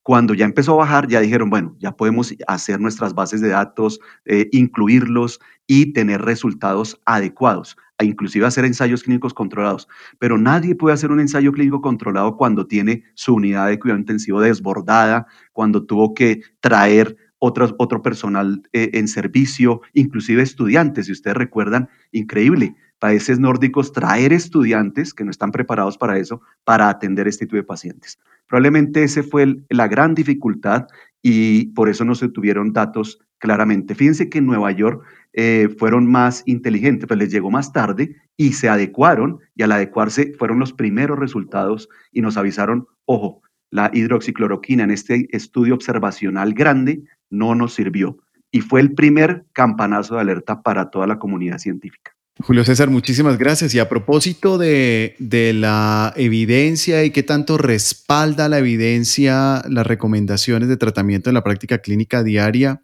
Cuando 0.04 0.34
ya 0.34 0.46
empezó 0.46 0.74
a 0.74 0.78
bajar, 0.78 1.08
ya 1.08 1.20
dijeron, 1.20 1.50
bueno, 1.50 1.76
ya 1.80 1.92
podemos 1.92 2.34
hacer 2.48 2.80
nuestras 2.80 3.14
bases 3.14 3.42
de 3.42 3.50
datos, 3.50 4.00
eh, 4.26 4.48
incluirlos 4.52 5.40
y 5.68 5.94
tener 5.94 6.22
resultados 6.22 7.00
adecuados, 7.06 7.76
e 8.00 8.06
inclusive 8.06 8.46
hacer 8.46 8.66
ensayos 8.66 9.04
clínicos 9.04 9.34
controlados. 9.34 9.88
Pero 10.18 10.38
nadie 10.38 10.74
puede 10.74 10.94
hacer 10.94 11.12
un 11.12 11.20
ensayo 11.20 11.52
clínico 11.52 11.82
controlado 11.82 12.38
cuando 12.38 12.66
tiene 12.66 13.04
su 13.14 13.36
unidad 13.36 13.68
de 13.68 13.78
cuidado 13.78 14.00
intensivo 14.00 14.42
desbordada, 14.42 15.28
cuando 15.52 15.86
tuvo 15.86 16.14
que 16.14 16.42
traer 16.62 17.18
otro, 17.40 17.74
otro 17.78 18.02
personal 18.02 18.62
eh, 18.74 18.92
en 18.94 19.08
servicio, 19.08 19.82
inclusive 19.94 20.44
estudiantes. 20.44 21.08
Si 21.08 21.12
ustedes 21.12 21.38
recuerdan, 21.38 21.90
increíble, 22.12 22.76
países 23.00 23.40
nórdicos 23.40 23.94
traer 23.94 24.34
estudiantes 24.34 25.14
que 25.14 25.24
no 25.24 25.32
están 25.32 25.52
preparados 25.52 25.98
para 25.98 26.18
eso, 26.18 26.42
para 26.64 26.90
atender 26.90 27.28
este 27.28 27.46
tipo 27.46 27.56
de 27.56 27.64
pacientes. 27.64 28.20
Probablemente 28.48 29.04
ese 29.04 29.24
fue 29.24 29.58
la 29.70 29.88
gran 29.88 30.14
dificultad 30.14 30.88
y 31.22 31.68
por 31.68 31.90
eso 31.90 32.06
no 32.06 32.16
se 32.16 32.30
tuvieron 32.30 32.74
datos 32.74 33.20
claramente. 33.40 33.96
Fíjense 33.96 34.30
que 34.30 34.40
en 34.40 34.46
Nueva 34.46 34.72
York 34.72 35.04
eh, 35.34 35.70
fueron 35.78 36.08
más 36.08 36.44
inteligentes, 36.46 37.08
pues 37.08 37.20
les 37.20 37.32
llegó 37.32 37.52
más 37.52 37.72
tarde 37.72 38.16
y 38.36 38.54
se 38.54 38.70
adecuaron 38.70 39.40
y 39.56 39.64
al 39.64 39.72
adecuarse 39.72 40.34
fueron 40.38 40.60
los 40.60 40.74
primeros 40.74 41.18
resultados 41.18 41.90
y 42.12 42.22
nos 42.22 42.38
avisaron, 42.38 42.88
ojo, 43.06 43.42
la 43.72 43.92
hidroxicloroquina 43.94 44.84
en 44.84 44.92
este 44.92 45.28
estudio 45.32 45.76
observacional 45.76 46.54
grande 46.54 47.04
no 47.30 47.56
nos 47.56 47.74
sirvió. 47.74 48.18
Y 48.52 48.62
fue 48.62 48.82
el 48.82 48.94
primer 48.94 49.46
campanazo 49.54 50.16
de 50.16 50.22
alerta 50.22 50.62
para 50.62 50.90
toda 50.90 51.08
la 51.08 51.20
comunidad 51.20 51.60
científica. 51.60 52.16
Julio 52.42 52.64
César, 52.64 52.90
muchísimas 52.90 53.38
gracias. 53.38 53.76
Y 53.76 53.80
a 53.80 53.90
propósito 53.90 54.58
de, 54.58 55.16
de, 55.20 55.52
la 55.54 56.14
evidencia 56.16 57.04
y 57.04 57.12
qué 57.12 57.22
tanto 57.22 57.58
respalda 57.58 58.48
la 58.48 58.60
evidencia 58.60 59.62
las 59.70 59.86
recomendaciones 59.86 60.70
de 60.70 60.78
tratamiento 60.78 61.30
en 61.30 61.34
la 61.34 61.44
práctica 61.44 61.80
clínica 61.80 62.24
diaria, 62.24 62.82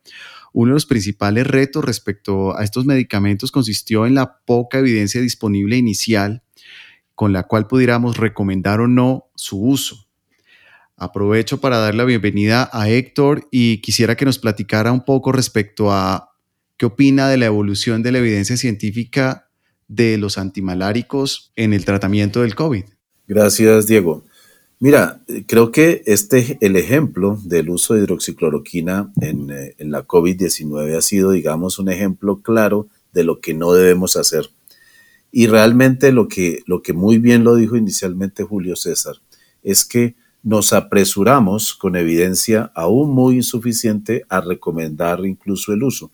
uno 0.51 0.71
de 0.71 0.75
los 0.75 0.85
principales 0.85 1.47
retos 1.47 1.85
respecto 1.85 2.57
a 2.57 2.63
estos 2.63 2.85
medicamentos 2.85 3.51
consistió 3.51 4.05
en 4.05 4.15
la 4.15 4.39
poca 4.45 4.79
evidencia 4.79 5.21
disponible 5.21 5.77
inicial 5.77 6.43
con 7.15 7.31
la 7.31 7.43
cual 7.43 7.67
pudiéramos 7.67 8.17
recomendar 8.17 8.81
o 8.81 8.87
no 8.87 9.29
su 9.35 9.61
uso. 9.61 10.04
Aprovecho 10.97 11.59
para 11.59 11.79
dar 11.79 11.93
la 11.93 12.05
bienvenida 12.05 12.69
a 12.71 12.89
Héctor 12.89 13.49
y 13.51 13.81
quisiera 13.81 14.15
que 14.15 14.23
nos 14.23 14.39
platicara 14.39 14.93
un 14.93 15.03
poco 15.03 15.33
respecto 15.33 15.91
a 15.91 16.29
qué 16.77 16.85
opina 16.85 17.27
de 17.27 17.35
la 17.35 17.47
evolución 17.47 18.01
de 18.01 18.13
la 18.13 18.19
evidencia 18.19 18.55
científica 18.55 19.49
de 19.89 20.17
los 20.17 20.37
antimaláricos 20.37 21.51
en 21.57 21.73
el 21.73 21.83
tratamiento 21.83 22.43
del 22.43 22.55
COVID. 22.55 22.85
Gracias, 23.27 23.87
Diego. 23.87 24.23
Mira, 24.79 25.21
creo 25.47 25.69
que 25.71 26.01
este, 26.05 26.57
el 26.61 26.77
ejemplo 26.77 27.39
del 27.43 27.69
uso 27.69 27.93
de 27.93 28.03
hidroxicloroquina 28.03 29.11
en, 29.19 29.51
eh, 29.51 29.75
en 29.77 29.91
la 29.91 30.07
COVID-19 30.07 30.97
ha 30.97 31.01
sido, 31.01 31.31
digamos, 31.31 31.77
un 31.77 31.89
ejemplo 31.89 32.41
claro 32.41 32.87
de 33.11 33.25
lo 33.25 33.41
que 33.41 33.53
no 33.53 33.73
debemos 33.73 34.15
hacer. 34.15 34.49
Y 35.29 35.47
realmente 35.47 36.13
lo 36.13 36.29
que, 36.29 36.63
lo 36.67 36.81
que 36.81 36.93
muy 36.93 37.17
bien 37.17 37.43
lo 37.43 37.55
dijo 37.55 37.75
inicialmente 37.75 38.43
Julio 38.43 38.77
César, 38.77 39.15
es 39.61 39.83
que 39.83 40.15
nos 40.45 40.73
apresuramos 40.73 41.73
con 41.73 41.95
evidencia 41.95 42.71
aún 42.75 43.09
muy 43.09 43.37
insuficiente 43.37 44.25
a 44.29 44.41
recomendar 44.41 45.25
incluso 45.25 45.73
el 45.73 45.81
uso, 45.81 46.11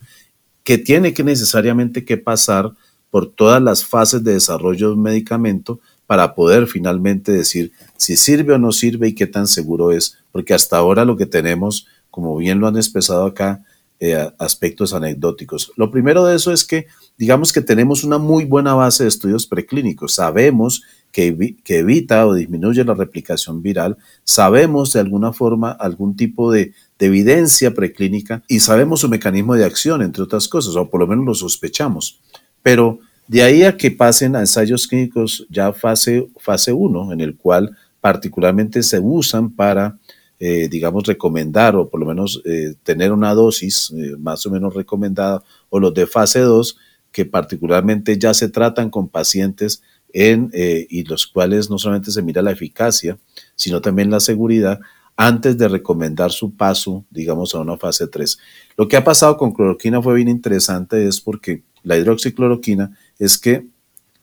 que 0.63 0.78
tiene 0.78 1.13
que 1.13 1.26
necesariamente 1.26 2.06
que 2.06 2.15
pasar 2.15 2.72
por 3.10 3.30
todas 3.30 3.62
las 3.62 3.84
fases 3.86 4.24
de 4.24 4.32
desarrollo 4.32 4.88
de 4.88 4.94
un 4.94 5.02
medicamento 5.02 5.82
para 6.08 6.34
poder 6.34 6.67
finalmente 6.67 7.34
decir 7.34 7.74
si 7.98 8.15
sirve 8.15 8.54
o 8.54 8.58
no 8.58 8.72
sirve 8.72 9.10
y 9.10 9.15
qué 9.15 9.28
tan 9.28 9.48
seguro 9.48 9.91
es, 9.91 10.17
porque 10.32 10.54
hasta 10.54 10.78
ahora 10.78 11.04
lo 11.04 11.17
que 11.17 11.26
tenemos, 11.26 11.88
como 12.10 12.38
bien 12.38 12.62
lo 12.62 12.67
han 12.67 12.78
expresado 12.78 13.26
acá, 13.26 13.65
eh, 14.04 14.32
aspectos 14.40 14.96
anecdóticos. 14.96 15.72
Lo 15.76 15.92
primero 15.92 16.26
de 16.26 16.36
eso 16.36 16.52
es 16.52 16.66
que 16.66 16.88
digamos 17.20 17.54
que 17.54 17.62
tenemos 17.62 18.04
una 18.04 18.18
muy 18.18 18.46
buena 18.46 18.74
base 18.74 19.04
de 19.04 19.10
estudios 19.10 19.46
preclínicos. 19.46 20.16
Sabemos 20.16 20.82
que, 21.12 21.56
evita 21.68 22.26
o 22.26 22.34
disminuye 22.34 22.84
la 22.84 22.96
replicación 22.96 23.62
viral, 23.62 23.98
sabemos 24.24 24.94
de 24.94 25.02
alguna 25.02 25.34
forma 25.34 25.70
algún 25.72 26.16
tipo 26.16 26.52
de, 26.52 26.74
evidencia 26.98 27.74
preclínica 27.76 28.44
y 28.48 28.60
sabemos 28.60 29.02
su 29.02 29.10
mecanismo 29.10 29.54
de 29.56 29.66
acción, 29.66 30.02
entre 30.02 30.24
otras 30.24 30.48
cosas, 30.48 30.76
o 30.76 30.90
por 30.90 31.00
lo 31.00 31.08
menos 31.08 31.26
lo 31.26 31.36
sospechamos. 31.36 32.20
Pero 32.64 33.00
de 33.28 33.44
ahí 33.44 33.64
a 33.64 33.78
que 33.78 33.92
pasen 33.92 34.36
a 34.36 34.40
ensayos 34.40 34.88
clínicos 34.88 35.48
ya 35.50 35.74
fase, 35.74 36.28
fase 36.38 36.74
1, 36.74 37.14
en 37.14 37.22
el 37.22 37.38
cual 37.38 37.76
particularmente 38.00 38.84
se 38.84 39.00
usan 39.00 39.52
para, 39.52 39.98
eh, 40.43 40.67
digamos, 40.69 41.06
recomendar 41.06 41.75
o 41.75 41.88
por 41.88 41.99
lo 41.99 42.08
menos 42.08 42.41
eh, 42.45 42.73
tener 42.82 43.12
una 43.12 43.36
dosis 43.36 43.93
eh, 43.95 44.15
más 44.17 44.43
o 44.47 44.49
menos 44.49 44.73
recomendada, 44.73 45.43
o 45.69 45.80
los 45.80 45.93
de 45.93 46.08
fase 46.08 46.39
2, 46.39 46.77
que 47.12 47.25
particularmente 47.25 48.17
ya 48.17 48.34
se 48.34 48.49
tratan 48.49 48.89
con 48.89 49.08
pacientes 49.08 49.84
en, 50.12 50.49
eh, 50.54 50.88
y 50.89 51.04
los 51.04 51.27
cuales 51.27 51.69
no 51.69 51.77
solamente 51.77 52.10
se 52.10 52.23
mira 52.23 52.41
la 52.41 52.54
eficacia, 52.54 53.19
sino 53.56 53.82
también 53.82 54.10
la 54.10 54.19
seguridad 54.19 54.80
antes 55.15 55.60
de 55.60 55.67
recomendar 55.67 56.32
su 56.32 56.56
paso, 56.56 57.06
digamos, 57.12 57.54
a 57.54 57.60
una 57.60 57.77
fase 57.77 58.08
3. 58.08 58.39
Lo 58.77 58.88
que 58.88 58.97
ha 58.97 59.04
pasado 59.04 59.38
con 59.38 59.51
cloroquina 59.51 60.01
fue 60.01 60.15
bien 60.15 60.27
interesante, 60.27 61.08
es 61.08 61.21
porque 61.21 61.62
la 61.84 61.97
hidroxicloroquina 61.97 62.97
es 63.19 63.38
que 63.38 63.67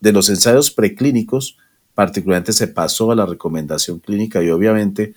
de 0.00 0.12
los 0.12 0.28
ensayos 0.30 0.72
preclínicos, 0.72 1.56
particularmente 1.94 2.52
se 2.52 2.66
pasó 2.66 3.12
a 3.12 3.14
la 3.14 3.26
recomendación 3.26 4.00
clínica 4.00 4.42
y 4.42 4.50
obviamente 4.50 5.14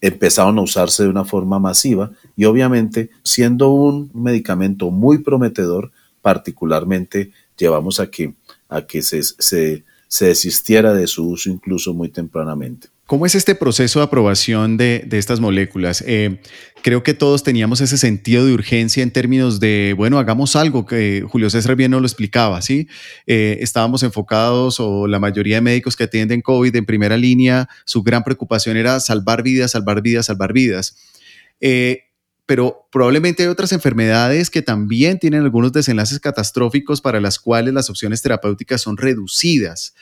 empezaron 0.00 0.58
a 0.58 0.62
usarse 0.62 1.02
de 1.02 1.08
una 1.08 1.24
forma 1.24 1.58
masiva 1.58 2.10
y 2.36 2.44
obviamente 2.44 3.10
siendo 3.22 3.70
un 3.70 4.10
medicamento 4.14 4.90
muy 4.90 5.18
prometedor, 5.18 5.90
particularmente 6.22 7.32
llevamos 7.56 8.00
a 8.00 8.10
que, 8.10 8.34
a 8.68 8.82
que 8.82 9.02
se, 9.02 9.22
se 9.22 9.84
se 10.08 10.26
desistiera 10.26 10.92
de 10.92 11.06
su 11.06 11.28
uso 11.28 11.50
incluso 11.50 11.92
muy 11.94 12.08
tempranamente. 12.08 12.88
¿Cómo 13.06 13.24
es 13.24 13.36
este 13.36 13.54
proceso 13.54 14.00
de 14.00 14.04
aprobación 14.04 14.76
de, 14.76 15.06
estas 15.12 15.38
moléculas? 15.38 16.02
Eh, 16.08 16.40
creo 16.82 17.04
que 17.04 17.14
todos 17.14 17.44
teníamos 17.44 17.80
ese 17.80 17.98
sentido 17.98 18.44
de 18.44 18.52
urgencia 18.52 19.00
en 19.04 19.12
términos 19.12 19.60
de, 19.60 19.94
bueno, 19.96 20.18
hagamos 20.18 20.56
algo, 20.56 20.86
que 20.86 21.24
Julio 21.24 21.48
César 21.48 21.76
bien 21.76 21.92
nos 21.92 22.00
lo 22.00 22.08
explicaba, 22.08 22.60
¿sí? 22.62 22.88
Eh, 23.28 23.58
estábamos 23.60 24.02
enfocados, 24.02 24.80
o 24.80 25.06
la 25.06 25.20
mayoría 25.20 25.58
de 25.58 25.60
médicos 25.60 25.94
que 25.94 26.02
atienden 26.02 26.42
COVID 26.42 26.74
en 26.74 26.84
primera 26.84 27.16
línea, 27.16 27.68
su 27.84 28.02
gran 28.02 28.24
preocupación 28.24 28.76
era 28.76 28.98
salvar 28.98 29.44
vidas, 29.44 29.70
salvar 29.70 30.02
vidas, 30.02 30.26
salvar 30.26 30.52
vidas. 30.52 30.96
Eh, 31.60 32.06
pero 32.44 32.88
probablemente 32.90 33.44
hay 33.44 33.48
otras 33.48 33.70
enfermedades 33.70 34.50
que 34.50 34.62
también 34.62 35.20
tienen 35.20 35.42
algunos 35.42 35.72
desenlaces 35.72 36.18
catastróficos 36.18 37.00
para 37.00 37.20
las 37.20 37.38
cuales 37.38 37.72
las 37.72 37.88
opciones 37.88 38.20
terapéuticas 38.20 38.80
son 38.80 38.96
reducidas. 38.96 39.94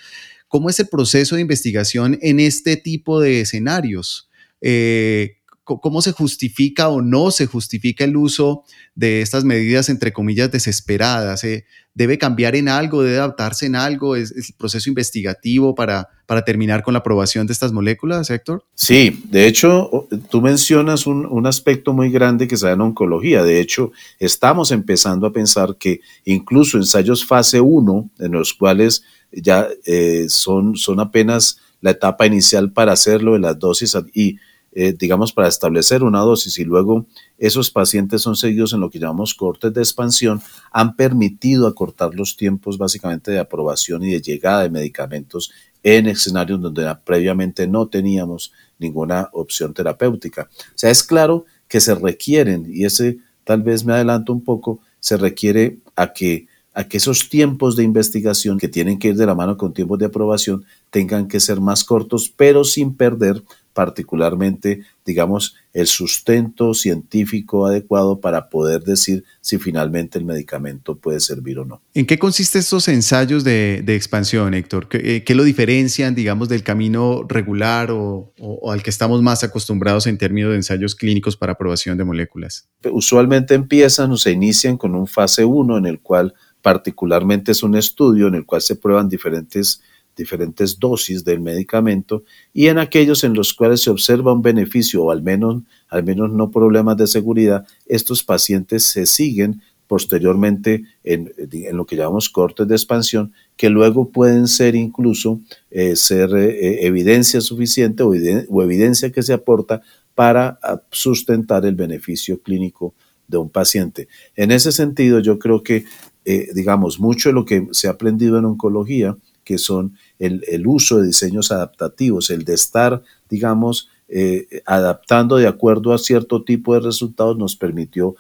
¿Cómo 0.49 0.71
es 0.71 0.79
el 0.81 0.89
proceso 0.89 1.35
de 1.35 1.43
investigación 1.43 2.19
en 2.23 2.41
este 2.41 2.77
tipo 2.77 3.21
de 3.21 3.41
escenarios? 3.41 4.29
Eh, 4.61 5.39
cómo 5.65 6.03
se 6.03 6.13
justifica 6.13 6.89
o 6.89 7.01
no 7.01 7.31
se 7.31 7.47
justifica 7.47 8.05
el 8.05 8.17
uso 8.17 8.65
de 8.95 9.23
estas 9.23 9.45
medidas, 9.45 9.89
entre 9.89 10.13
comillas, 10.13 10.53
desesperadas. 10.53 11.43
¿eh? 11.45 11.65
¿Debe 11.95 12.19
cambiar 12.19 12.55
en 12.55 12.69
algo? 12.69 13.03
¿Debe 13.03 13.17
adaptarse 13.17 13.65
en 13.67 13.75
algo? 13.75 14.15
¿Es, 14.15 14.31
el 14.33 14.45
proceso 14.59 14.91
investigativo 14.91 15.75
para, 15.75 16.09
para 16.27 16.45
terminar 16.45 16.83
con 16.83 16.93
la 16.93 17.01
aprobación 17.01 17.47
de 17.47 17.55
estas 17.55 17.73
moléculas, 17.73 18.29
Héctor? 18.29 18.67
Sí, 18.75 19.25
de 19.31 19.47
hecho, 19.47 20.07
tú 20.31 20.43
mencionas 20.43 21.07
un, 21.07 21.25
un 21.25 21.47
aspecto 21.47 21.95
muy 21.95 22.11
grande 22.11 22.47
que 22.47 22.59
se 22.59 22.67
da 22.67 22.73
en 22.73 22.83
oncología. 22.83 23.43
De 23.43 23.61
hecho, 23.61 23.91
estamos 24.19 24.71
empezando 24.71 25.27
a 25.27 25.33
pensar 25.33 25.77
que 25.79 26.01
incluso 26.27 26.77
ensayos 26.77 27.25
fase 27.25 27.61
1, 27.61 28.11
en 28.19 28.33
los 28.33 28.53
cuales 28.53 29.03
ya 29.37 29.69
eh, 29.85 30.27
son, 30.29 30.77
son 30.77 31.01
apenas 31.01 31.59
la 31.81 31.91
etapa 31.91 32.27
inicial 32.27 32.73
para 32.73 32.93
hacerlo 32.93 33.35
de 33.35 33.41
las 33.41 33.59
dosis 33.59 33.97
y 34.13 34.39
eh, 34.77 34.93
digamos, 34.93 35.33
para 35.33 35.47
establecer 35.47 36.03
una 36.03 36.19
dosis 36.19 36.59
y 36.59 36.65
luego 36.65 37.07
esos 37.39 37.71
pacientes 37.71 38.23
son 38.23 38.35
seguidos 38.35 38.73
en 38.73 38.81
lo 38.81 38.91
que 38.91 38.99
llamamos 38.99 39.33
cortes 39.33 39.73
de 39.73 39.81
expansión, 39.81 40.43
han 40.73 40.97
permitido 40.97 41.69
acortar 41.69 42.13
los 42.13 42.37
tiempos 42.37 42.77
básicamente 42.77 43.31
de 43.31 43.39
aprobación 43.39 44.03
y 44.03 44.11
de 44.11 44.21
llegada 44.21 44.65
de 44.65 44.71
medicamentos 44.71 45.53
en 45.85 46.09
escenarios 46.09 46.61
donde 46.61 46.93
previamente 47.05 47.69
no 47.69 47.87
teníamos 47.87 48.53
ninguna 48.81 49.29
opción 49.33 49.73
terapéutica. 49.73 50.49
O 50.51 50.73
sea, 50.75 50.91
es 50.91 51.05
claro 51.05 51.45
que 51.69 51.81
se 51.81 51.95
requieren, 51.95 52.67
y 52.69 52.85
ese 52.85 53.19
tal 53.45 53.63
vez 53.63 53.85
me 53.85 53.93
adelanto 53.93 54.33
un 54.33 54.43
poco, 54.43 54.81
se 54.99 55.17
requiere 55.17 55.79
a 55.95 56.13
que 56.13 56.49
a 56.75 56.85
que 56.85 56.97
esos 56.97 57.29
tiempos 57.29 57.77
de 57.77 57.85
investigación 57.85 58.59
que 58.59 58.69
tienen 58.69 58.99
que 58.99 59.09
ir 59.09 59.17
de 59.17 59.27
la 59.27 59.35
mano 59.35 59.57
con 59.57 59.73
tiempos 59.73 59.99
de 59.99 60.07
aprobación 60.07 60.65
tengan 60.91 61.29
que 61.29 61.41
ser 61.41 61.61
más 61.61 61.85
cortos, 61.85 62.33
pero 62.37 62.65
sin 62.65 62.95
perder 62.95 63.43
particularmente, 63.75 64.83
digamos, 65.05 65.57
el 65.73 65.89
sustento 65.89 66.73
científico 66.73 67.67
adecuado 67.67 68.21
para 68.21 68.49
poder 68.49 68.85
decir 68.85 69.25
si 69.41 69.59
finalmente 69.59 70.17
el 70.17 70.25
medicamento 70.25 70.97
puede 70.97 71.19
servir 71.19 71.59
o 71.59 71.65
no. 71.65 71.83
¿En 71.93 72.07
qué 72.07 72.17
consisten 72.17 72.61
estos 72.61 72.87
ensayos 72.87 73.43
de, 73.43 73.85
expansión, 73.89 74.55
Héctor? 74.55 74.89
¿Qué, 74.89 75.17
eh, 75.17 75.25
¿Qué, 75.25 75.35
lo 75.35 75.43
diferencian, 75.43 76.15
digamos, 76.15 76.49
del 76.49 76.63
camino 76.63 77.27
regular 77.29 77.91
o, 77.91 78.33
al 78.71 78.83
que 78.83 78.91
estamos 78.91 79.21
más 79.21 79.43
acostumbrados 79.43 80.07
en 80.07 80.17
términos 80.17 80.51
de 80.51 80.57
ensayos 80.57 80.95
clínicos 80.95 81.37
para 81.37 81.53
aprobación 81.53 81.99
de 81.99 82.05
moléculas? 82.05 82.69
Usualmente 82.93 83.55
empiezan 83.55 84.13
o 84.13 84.17
se 84.17 84.31
inician 84.31 84.77
con 84.77 84.95
un 84.95 85.09
fase 85.09 85.45
1 85.45 85.79
en 85.79 85.87
el 85.87 85.99
cual 85.99 86.33
particularmente 86.65 87.53
es 87.53 87.63
un 87.63 87.77
estudio 87.77 88.27
en 88.27 88.37
el 88.37 88.47
cual 88.47 88.63
se 88.63 88.75
prueban 88.75 89.11
diferentes 89.11 89.83
diferentes 90.17 90.79
dosis 90.79 91.23
del 91.23 91.41
medicamento 91.41 92.23
y 92.55 92.69
en 92.69 92.79
aquellos 92.79 93.23
en 93.23 93.35
los 93.35 93.53
cuales 93.53 93.83
se 93.83 93.91
observa 93.91 94.33
un 94.33 94.41
beneficio 94.41 95.03
o 95.03 95.11
al 95.11 95.23
menos, 95.23 95.63
al 95.89 96.05
menos 96.05 96.31
no 96.31 96.51
problemas 96.51 96.97
de 96.97 97.07
seguridad, 97.07 97.67
estos 97.85 98.23
pacientes 98.23 98.85
se 98.85 99.05
siguen 99.05 99.61
posteriormente 99.89 100.85
en, 101.03 101.31
lo 101.73 101.85
que 101.85 101.97
llamamos 101.97 102.31
cortes 102.31 102.67
de 102.67 102.75
expansión, 102.75 103.35
que 103.59 103.69
luego 103.69 104.09
pueden 104.09 104.49
ser 104.49 104.75
incluso 104.75 105.41
eh, 105.71 105.97
ser 105.97 106.35
eh, 106.35 106.87
evidencia 106.87 107.43
suficiente 107.43 108.03
o, 108.03 108.15
evidencia 108.15 109.13
que 109.13 109.23
se 109.23 109.35
aporta 109.35 109.83
para 110.15 110.59
ah, 110.63 110.81
sustentar 110.91 111.67
el 111.67 111.75
beneficio 111.75 112.41
clínico 112.41 112.95
de 113.29 113.37
un 113.37 113.51
paciente. 113.51 114.09
En 114.37 114.51
ese 114.51 114.73
sentido, 114.73 115.19
yo 115.21 115.39
creo 115.39 115.63
que, 115.63 115.85
eh, 116.25 116.49
digamos, 116.55 117.01
mucho 117.01 117.29
de 117.29 117.35
lo 117.35 117.45
que 117.45 117.69
se 117.73 117.89
ha 117.89 117.93
aprendido 117.93 118.39
en 118.39 118.45
oncología, 118.45 119.17
que 119.45 119.59
son 119.59 119.97
el, 120.19 120.67
uso 120.67 120.99
de 120.99 121.07
diseños 121.09 121.53
adaptativos, 121.53 122.31
el 122.31 122.45
de 122.45 122.55
estar, 122.55 123.03
digamos, 123.29 123.89
eh, 124.09 124.63
adaptando 124.67 125.37
de 125.37 125.47
acuerdo 125.47 125.93
a 125.93 125.99
cierto 125.99 126.43
tipo 126.43 126.75
de 126.75 126.81
resultados 126.81 127.37
nos 127.37 127.57
permitió 127.57 128.17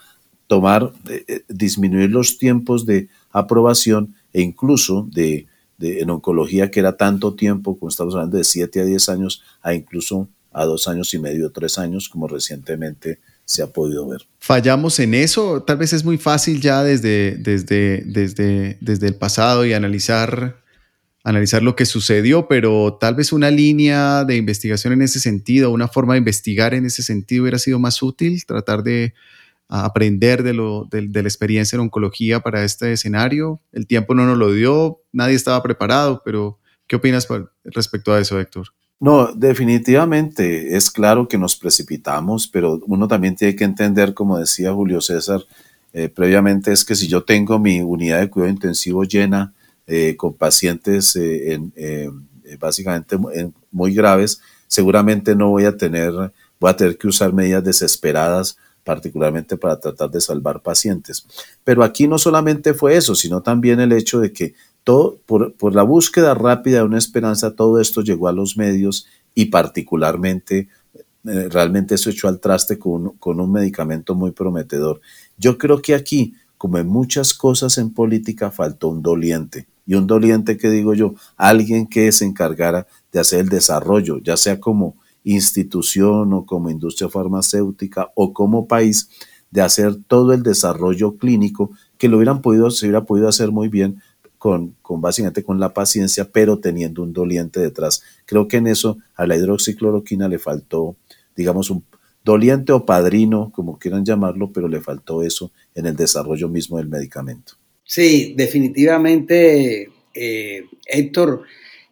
tomar, 0.46 0.92
eh, 1.08 1.24
eh, 1.26 1.44
disminuir 1.48 2.10
los 2.10 2.38
tiempos 2.38 2.86
de 2.86 3.08
aprobación 3.30 4.14
e 4.32 4.42
incluso 4.42 5.08
de, 5.10 5.46
en 5.78 6.10
oncología 6.10 6.70
que 6.70 6.80
era 6.80 6.96
tanto 6.96 7.34
tiempo, 7.34 7.76
como 7.78 7.88
estamos 7.88 8.14
hablando 8.14 8.36
de 8.36 8.44
7 8.44 8.80
a 8.80 8.84
10 8.84 9.08
años, 9.08 9.42
a 9.62 9.74
incluso 9.74 10.28
a 10.52 10.64
dos 10.64 10.86
años 10.86 11.12
y 11.14 11.18
medio, 11.18 11.50
tres 11.50 11.78
años, 11.78 12.08
como 12.08 12.28
recientemente 12.28 13.18
se 13.44 13.62
ha 13.62 13.66
podido 13.66 14.08
ver. 14.08 14.22
Fallamos 14.38 14.98
en 15.00 15.14
eso, 15.14 15.62
tal 15.62 15.78
vez 15.78 15.92
es 15.92 16.04
muy 16.04 16.18
fácil 16.18 16.60
ya 16.60 16.82
desde, 16.82 17.36
desde, 17.36 18.02
desde, 18.06 18.78
desde 18.80 19.06
el 19.06 19.14
pasado 19.16 19.64
y 19.64 19.72
analizar 19.72 20.62
analizar 21.24 21.62
lo 21.62 21.74
que 21.74 21.86
sucedió, 21.86 22.46
pero 22.48 22.98
tal 23.00 23.14
vez 23.14 23.32
una 23.32 23.50
línea 23.50 24.24
de 24.24 24.36
investigación 24.36 24.92
en 24.92 25.00
ese 25.00 25.18
sentido, 25.18 25.70
una 25.70 25.88
forma 25.88 26.12
de 26.12 26.18
investigar 26.18 26.74
en 26.74 26.84
ese 26.84 27.02
sentido 27.02 27.42
hubiera 27.42 27.58
sido 27.58 27.78
más 27.78 28.02
útil, 28.02 28.44
tratar 28.44 28.82
de 28.82 29.14
aprender 29.68 30.42
de, 30.42 30.52
lo, 30.52 30.86
de, 30.90 31.08
la 31.10 31.28
experiencia 31.28 31.76
en 31.76 31.80
oncología 31.80 32.40
para 32.40 32.62
este 32.62 32.92
escenario. 32.92 33.60
El 33.72 33.86
tiempo 33.86 34.14
no 34.14 34.26
nos 34.26 34.36
lo 34.36 34.52
dio, 34.52 35.00
nadie 35.12 35.34
estaba 35.34 35.62
preparado, 35.62 36.20
pero 36.22 36.58
¿qué 36.86 36.96
opinas 36.96 37.26
respecto 37.64 38.12
a 38.12 38.20
eso, 38.20 38.38
Héctor? 38.38 38.68
No, 39.00 39.32
definitivamente 39.34 40.76
es 40.76 40.90
claro 40.90 41.28
que 41.28 41.36
nos 41.36 41.56
precipitamos, 41.56 42.48
pero 42.48 42.80
uno 42.86 43.06
también 43.08 43.36
tiene 43.36 43.54
que 43.56 43.64
entender, 43.64 44.14
como 44.14 44.38
decía 44.38 44.72
Julio 44.72 45.00
César 45.00 45.42
eh, 45.92 46.08
previamente, 46.08 46.72
es 46.72 46.84
que 46.84 46.94
si 46.94 47.06
yo 47.06 47.24
tengo 47.24 47.58
mi 47.58 47.80
unidad 47.80 48.20
de 48.20 48.30
cuidado 48.30 48.52
intensivo 48.52 49.04
llena, 49.04 49.52
eh, 49.86 50.16
con 50.16 50.32
pacientes 50.32 51.14
eh, 51.14 51.60
eh, 51.76 52.10
básicamente 52.58 53.18
muy 53.70 53.92
graves, 53.92 54.40
seguramente 54.66 55.36
no 55.36 55.50
voy 55.50 55.66
a 55.66 55.76
tener, 55.76 56.10
voy 56.58 56.70
a 56.70 56.76
tener 56.76 56.96
que 56.96 57.06
usar 57.06 57.34
medidas 57.34 57.62
desesperadas 57.62 58.56
particularmente 58.82 59.58
para 59.58 59.78
tratar 59.78 60.10
de 60.10 60.22
salvar 60.22 60.62
pacientes. 60.62 61.26
Pero 61.64 61.84
aquí 61.84 62.08
no 62.08 62.16
solamente 62.16 62.72
fue 62.72 62.96
eso, 62.96 63.14
sino 63.14 63.42
también 63.42 63.78
el 63.78 63.92
hecho 63.92 64.20
de 64.20 64.32
que 64.32 64.54
por, 64.84 65.74
la 65.74 65.82
búsqueda 65.82 66.34
rápida 66.34 66.78
de 66.78 66.84
una 66.84 66.98
esperanza, 66.98 67.54
todo 67.54 67.80
esto 67.80 68.02
llegó 68.02 68.28
a 68.28 68.32
los 68.32 68.56
medios 68.56 69.06
y 69.34 69.46
particularmente 69.46 70.68
realmente 71.22 71.94
eso 71.94 72.10
echó 72.10 72.28
al 72.28 72.38
traste 72.38 72.78
con, 72.78 73.16
con 73.16 73.40
un 73.40 73.50
medicamento 73.50 74.14
muy 74.14 74.32
prometedor. 74.32 75.00
Yo 75.38 75.56
creo 75.56 75.80
que 75.80 75.94
aquí, 75.94 76.34
como 76.58 76.76
en 76.76 76.86
muchas 76.86 77.32
cosas 77.32 77.78
en 77.78 77.94
política, 77.94 78.50
faltó 78.50 78.88
un 78.88 79.02
doliente 79.02 79.66
y 79.86 79.94
un 79.94 80.06
doliente 80.06 80.56
que 80.56 80.70
digo 80.70 80.94
yo, 80.94 81.14
alguien 81.36 81.86
que 81.86 82.10
se 82.12 82.24
encargara 82.24 82.86
de 83.12 83.20
hacer 83.20 83.40
el 83.40 83.48
desarrollo, 83.48 84.18
ya 84.18 84.36
sea 84.36 84.60
como 84.60 84.96
institución 85.24 86.32
o 86.32 86.44
como 86.44 86.70
industria 86.70 87.08
farmacéutica 87.08 88.10
o 88.14 88.32
como 88.32 88.66
país, 88.66 89.08
de 89.50 89.62
hacer 89.62 89.96
todo 90.08 90.32
el 90.32 90.42
desarrollo 90.42 91.16
clínico 91.16 91.70
que 91.96 92.08
lo 92.08 92.16
hubieran 92.16 92.42
podido, 92.42 92.70
se 92.70 92.86
hubiera 92.86 93.04
podido 93.04 93.28
hacer 93.28 93.52
muy 93.52 93.68
bien 93.68 94.02
con, 94.44 94.76
básicamente 95.00 95.42
con 95.42 95.58
la 95.58 95.72
paciencia, 95.72 96.28
pero 96.30 96.58
teniendo 96.58 97.02
un 97.02 97.14
doliente 97.14 97.60
detrás. 97.60 98.02
Creo 98.26 98.46
que 98.46 98.58
en 98.58 98.66
eso 98.66 98.98
a 99.14 99.26
la 99.26 99.38
hidroxicloroquina 99.38 100.28
le 100.28 100.38
faltó, 100.38 100.96
digamos, 101.34 101.70
un 101.70 101.82
doliente 102.22 102.72
o 102.72 102.84
padrino, 102.84 103.50
como 103.54 103.78
quieran 103.78 104.04
llamarlo, 104.04 104.52
pero 104.52 104.68
le 104.68 104.82
faltó 104.82 105.22
eso 105.22 105.50
en 105.74 105.86
el 105.86 105.96
desarrollo 105.96 106.50
mismo 106.50 106.76
del 106.76 106.88
medicamento. 106.88 107.54
Sí, 107.84 108.34
definitivamente, 108.36 109.88
eh, 110.12 110.64
Héctor, 110.88 111.44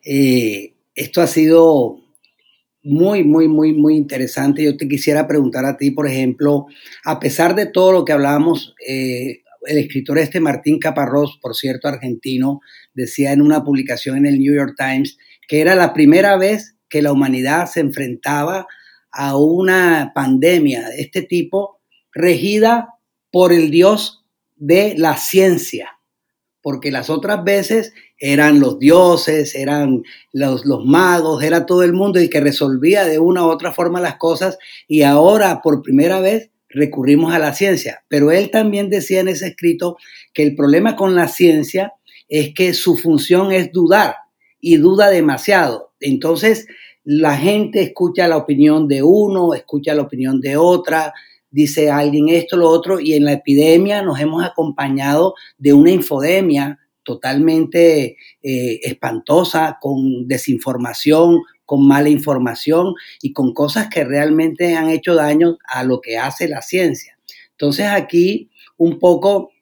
eh, 0.04 0.74
esto 0.94 1.22
ha 1.22 1.26
sido 1.28 2.02
muy, 2.82 3.24
muy, 3.24 3.48
muy, 3.48 3.72
muy 3.72 3.96
interesante. 3.96 4.62
Yo 4.62 4.76
te 4.76 4.88
quisiera 4.88 5.26
preguntar 5.26 5.64
a 5.64 5.78
ti, 5.78 5.90
por 5.90 6.06
ejemplo, 6.06 6.66
a 7.06 7.18
pesar 7.18 7.54
de 7.54 7.64
todo 7.64 7.92
lo 7.92 8.04
que 8.04 8.12
hablábamos, 8.12 8.74
eh, 8.86 9.41
el 9.66 9.78
escritor 9.78 10.18
este 10.18 10.40
Martín 10.40 10.78
Caparrós, 10.78 11.38
por 11.40 11.54
cierto, 11.54 11.88
argentino, 11.88 12.60
decía 12.94 13.32
en 13.32 13.42
una 13.42 13.64
publicación 13.64 14.16
en 14.16 14.26
el 14.26 14.38
New 14.38 14.54
York 14.54 14.74
Times 14.76 15.18
que 15.48 15.60
era 15.60 15.74
la 15.74 15.92
primera 15.92 16.36
vez 16.36 16.76
que 16.88 17.02
la 17.02 17.12
humanidad 17.12 17.66
se 17.66 17.80
enfrentaba 17.80 18.66
a 19.10 19.36
una 19.36 20.12
pandemia 20.14 20.88
de 20.88 21.00
este 21.00 21.22
tipo 21.22 21.80
regida 22.12 22.94
por 23.30 23.52
el 23.52 23.70
Dios 23.70 24.24
de 24.56 24.94
la 24.96 25.16
ciencia, 25.16 25.98
porque 26.60 26.90
las 26.90 27.10
otras 27.10 27.42
veces 27.44 27.92
eran 28.18 28.60
los 28.60 28.78
dioses, 28.78 29.56
eran 29.56 30.04
los, 30.32 30.64
magos, 30.86 31.42
era 31.42 31.66
todo 31.66 31.82
el 31.82 31.92
mundo 31.92 32.20
y 32.20 32.30
que 32.30 32.40
resolvía 32.40 33.04
de 33.04 33.18
una 33.18 33.44
u 33.44 33.50
otra 33.50 33.72
forma 33.72 34.00
las 34.00 34.16
cosas 34.16 34.56
y 34.86 35.02
ahora 35.02 35.60
por 35.62 35.82
primera 35.82 36.20
vez 36.20 36.51
recurrimos 36.72 37.34
a 37.34 37.38
la 37.38 37.54
ciencia. 37.54 38.04
Pero 38.08 38.30
él 38.30 38.50
también 38.50 38.90
decía 38.90 39.20
en 39.20 39.28
ese 39.28 39.48
escrito 39.48 39.96
que 40.32 40.42
el 40.42 40.54
problema 40.54 40.96
con 40.96 41.14
la 41.14 41.28
ciencia 41.28 41.92
es 42.28 42.54
que 42.54 42.74
su 42.74 42.96
función 42.96 43.52
es 43.52 43.72
dudar 43.72 44.14
y 44.60 44.76
duda 44.76 45.10
demasiado. 45.10 45.92
Entonces 46.00 46.66
la 47.04 47.36
gente 47.36 47.82
escucha 47.82 48.28
la 48.28 48.36
opinión 48.36 48.88
de 48.88 49.02
uno, 49.02 49.54
escucha 49.54 49.94
la 49.94 50.02
opinión 50.02 50.40
de 50.40 50.56
otra, 50.56 51.12
dice 51.50 51.90
alguien 51.90 52.28
esto, 52.28 52.56
lo 52.56 52.68
otro, 52.68 53.00
y 53.00 53.14
en 53.14 53.24
la 53.24 53.32
epidemia 53.32 54.02
nos 54.02 54.20
hemos 54.20 54.44
acompañado 54.44 55.34
de 55.58 55.72
una 55.72 55.90
infodemia 55.90 56.78
totalmente 57.04 58.16
eh, 58.42 58.80
espantosa, 58.82 59.78
con 59.80 60.26
desinformación, 60.28 61.40
con 61.72 61.86
mala 61.86 62.10
información 62.10 62.92
y 63.22 63.32
con 63.32 63.54
cosas 63.54 63.88
que 63.88 64.04
realmente 64.04 64.76
han 64.76 64.90
hecho 64.90 65.14
daño 65.14 65.56
a 65.66 65.84
lo 65.84 66.02
que 66.02 66.18
hace 66.18 66.46
la 66.46 66.60
ciencia. 66.60 67.18
Entonces 67.52 67.86
aquí 67.86 68.50
un 68.76 68.98
poco 68.98 69.52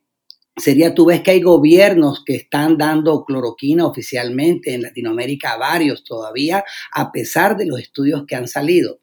sería, 0.57 0.93
tú 0.93 1.05
ves 1.05 1.21
que 1.21 1.31
hay 1.31 1.41
gobiernos 1.41 2.25
que 2.27 2.35
están 2.35 2.77
dando 2.77 3.25
cloroquina 3.25 3.87
oficialmente 3.87 4.75
en 4.75 4.83
Latinoamérica, 4.83 5.57
varios 5.57 6.03
todavía, 6.03 6.65
a 6.91 7.13
pesar 7.13 7.57
de 7.57 7.67
los 7.67 7.79
estudios 7.79 8.25
que 8.27 8.35
han 8.35 8.49
salido. 8.49 8.99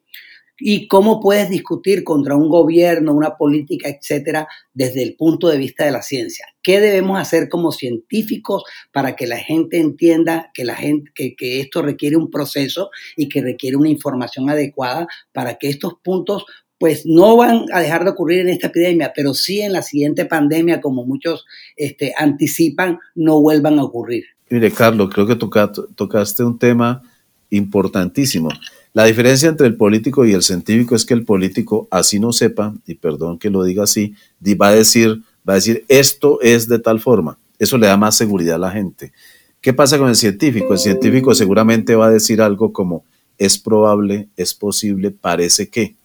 ¿Y 0.60 0.88
cómo 0.88 1.20
puedes 1.20 1.48
discutir 1.48 2.02
contra 2.02 2.36
un 2.36 2.48
gobierno, 2.48 3.14
una 3.14 3.36
política, 3.36 3.88
etcétera, 3.88 4.48
desde 4.74 5.02
el 5.02 5.14
punto 5.14 5.48
de 5.48 5.58
vista 5.58 5.84
de 5.84 5.92
la 5.92 6.02
ciencia? 6.02 6.46
¿Qué 6.62 6.80
debemos 6.80 7.18
hacer 7.18 7.48
como 7.48 7.70
científicos 7.70 8.64
para 8.92 9.14
que 9.14 9.26
la 9.26 9.38
gente 9.38 9.78
entienda 9.78 10.50
que, 10.52 10.64
la 10.64 10.74
gente, 10.74 11.12
que, 11.14 11.60
esto 11.60 11.82
requiere 11.82 12.16
un 12.16 12.30
proceso 12.30 12.90
y 13.16 13.28
que 13.28 13.40
requiere 13.40 13.76
una 13.76 13.88
información 13.88 14.50
adecuada 14.50 15.06
para 15.32 15.54
que 15.58 15.68
estos 15.68 15.94
puntos 16.02 16.44
pues 16.78 17.04
no 17.06 17.36
van 17.36 17.66
a 17.72 17.80
dejar 17.80 18.04
de 18.04 18.10
ocurrir 18.10 18.40
en 18.40 18.50
esta 18.50 18.68
epidemia, 18.68 19.12
pero 19.14 19.34
sí 19.34 19.60
en 19.60 19.72
la 19.72 19.82
siguiente 19.82 20.26
pandemia, 20.26 20.80
como 20.80 21.04
muchos 21.04 21.44
este, 21.76 22.14
anticipan, 22.16 23.00
no 23.16 23.40
vuelvan 23.40 23.80
a 23.80 23.84
ocurrir. 23.84 24.24
Mire, 24.48 24.70
Carlos, 24.70 25.10
creo 25.12 25.26
que 25.26 25.34
tocaste 25.34 26.44
un 26.44 26.58
tema 26.58 27.02
importantísimo. 27.50 28.48
La 28.92 29.04
diferencia 29.04 29.48
entre 29.48 29.66
el 29.66 29.76
político 29.76 30.24
y 30.24 30.32
el 30.32 30.42
científico 30.42 30.94
es 30.94 31.04
que 31.04 31.14
el 31.14 31.24
político, 31.24 31.88
así 31.90 32.18
no 32.18 32.32
sepa, 32.32 32.74
y 32.86 32.94
perdón 32.94 33.38
que 33.38 33.50
lo 33.50 33.62
diga 33.62 33.84
así, 33.84 34.14
va 34.60 34.68
a 34.68 34.72
decir, 34.72 35.22
va 35.48 35.52
a 35.52 35.56
decir 35.56 35.84
esto 35.88 36.40
es 36.40 36.68
de 36.68 36.78
tal 36.78 37.00
forma. 37.00 37.38
Eso 37.58 37.76
le 37.76 37.86
da 37.86 37.96
más 37.96 38.16
seguridad 38.16 38.56
a 38.56 38.58
la 38.58 38.70
gente. 38.70 39.12
¿Qué 39.60 39.72
pasa 39.72 39.98
con 39.98 40.08
el 40.08 40.16
científico? 40.16 40.72
El 40.72 40.78
científico 40.78 41.34
seguramente 41.34 41.96
va 41.96 42.06
a 42.06 42.10
decir 42.10 42.40
algo 42.40 42.72
como 42.72 43.04
es 43.36 43.58
probable, 43.58 44.28
es 44.36 44.54
posible, 44.54 45.10
parece 45.10 45.68
que. 45.68 45.96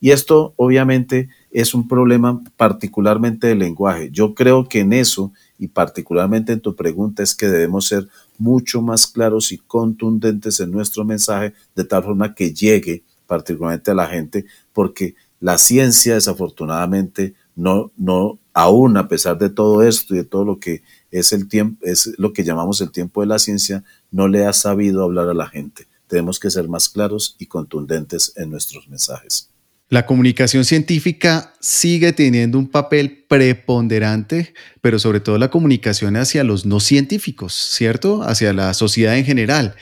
Y 0.00 0.10
esto 0.10 0.52
obviamente 0.56 1.28
es 1.50 1.74
un 1.74 1.88
problema 1.88 2.42
particularmente 2.56 3.48
del 3.48 3.58
lenguaje. 3.58 4.10
Yo 4.12 4.34
creo 4.34 4.68
que 4.68 4.80
en 4.80 4.92
eso, 4.92 5.32
y 5.58 5.68
particularmente 5.68 6.52
en 6.52 6.60
tu 6.60 6.76
pregunta, 6.76 7.22
es 7.22 7.34
que 7.34 7.48
debemos 7.48 7.86
ser 7.86 8.08
mucho 8.38 8.80
más 8.80 9.06
claros 9.06 9.52
y 9.52 9.58
contundentes 9.58 10.60
en 10.60 10.70
nuestro 10.70 11.04
mensaje, 11.04 11.52
de 11.74 11.84
tal 11.84 12.04
forma 12.04 12.34
que 12.34 12.54
llegue 12.54 13.02
particularmente 13.26 13.90
a 13.90 13.94
la 13.94 14.06
gente, 14.06 14.46
porque 14.72 15.14
la 15.40 15.58
ciencia 15.58 16.14
desafortunadamente 16.14 17.34
no, 17.54 17.92
no, 17.96 18.38
aún 18.54 18.96
a 18.96 19.08
pesar 19.08 19.38
de 19.38 19.50
todo 19.50 19.82
esto 19.82 20.14
y 20.14 20.18
de 20.18 20.24
todo 20.24 20.44
lo 20.44 20.58
que 20.58 20.82
es 21.10 21.32
el 21.32 21.48
tiempo, 21.48 21.84
es 21.84 22.12
lo 22.18 22.32
que 22.32 22.44
llamamos 22.44 22.80
el 22.80 22.90
tiempo 22.90 23.20
de 23.20 23.26
la 23.26 23.38
ciencia, 23.38 23.84
no 24.10 24.28
le 24.28 24.46
ha 24.46 24.52
sabido 24.52 25.02
hablar 25.02 25.28
a 25.28 25.34
la 25.34 25.48
gente. 25.48 25.86
Tenemos 26.06 26.40
que 26.40 26.50
ser 26.50 26.68
más 26.68 26.88
claros 26.88 27.36
y 27.38 27.46
contundentes 27.46 28.32
en 28.36 28.50
nuestros 28.50 28.88
mensajes. 28.88 29.50
La 29.90 30.04
comunicación 30.04 30.66
científica 30.66 31.54
sigue 31.60 32.12
teniendo 32.12 32.58
un 32.58 32.68
papel 32.68 33.24
preponderante, 33.26 34.52
pero 34.82 34.98
sobre 34.98 35.20
todo 35.20 35.38
la 35.38 35.48
comunicación 35.48 36.16
hacia 36.16 36.44
los 36.44 36.66
no 36.66 36.78
científicos, 36.78 37.54
¿cierto? 37.54 38.22
Hacia 38.22 38.52
la 38.52 38.74
sociedad 38.74 39.16
en 39.16 39.24
general. 39.24 39.76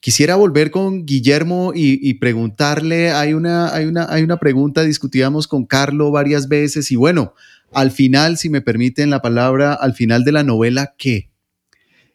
Quisiera 0.00 0.36
volver 0.36 0.70
con 0.70 1.04
Guillermo 1.04 1.72
y, 1.74 2.14
preguntarle, 2.14 3.10
hay 3.10 3.34
una, 3.34 3.74
hay, 3.74 3.84
una, 3.84 4.06
hay 4.08 4.22
una 4.22 4.38
pregunta, 4.38 4.82
discutíamos 4.82 5.46
con 5.46 5.66
Carlos 5.66 6.10
varias 6.10 6.48
veces 6.48 6.90
y 6.90 6.96
bueno, 6.96 7.34
al 7.70 7.90
final, 7.90 8.38
si 8.38 8.48
me 8.48 8.62
permiten 8.62 9.10
la 9.10 9.20
palabra, 9.20 9.74
al 9.74 9.92
final 9.92 10.24
de 10.24 10.32
la 10.32 10.42
novela, 10.42 10.94
¿qué? 10.96 11.28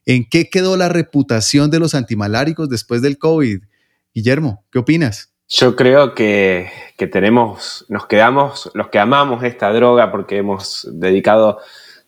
¿En 0.07 0.27
qué 0.27 0.49
quedó 0.49 0.77
la 0.77 0.89
reputación 0.89 1.69
de 1.69 1.77
los 1.77 1.93
antimaláricos 1.93 2.69
después 2.69 3.03
del 3.03 3.19
COVID? 3.19 3.59
Guillermo, 4.15 4.65
¿qué 4.71 4.79
opinas? 4.79 5.34
Yo 5.47 5.75
creo 5.75 6.15
que, 6.15 6.71
tenemos, 7.11 7.85
nos 7.87 8.07
quedamos, 8.07 8.71
los 8.73 8.87
que 8.87 8.97
amamos 8.97 9.43
esta 9.43 9.71
droga 9.71 10.11
porque 10.11 10.37
hemos 10.37 10.87
dedicado 10.91 11.59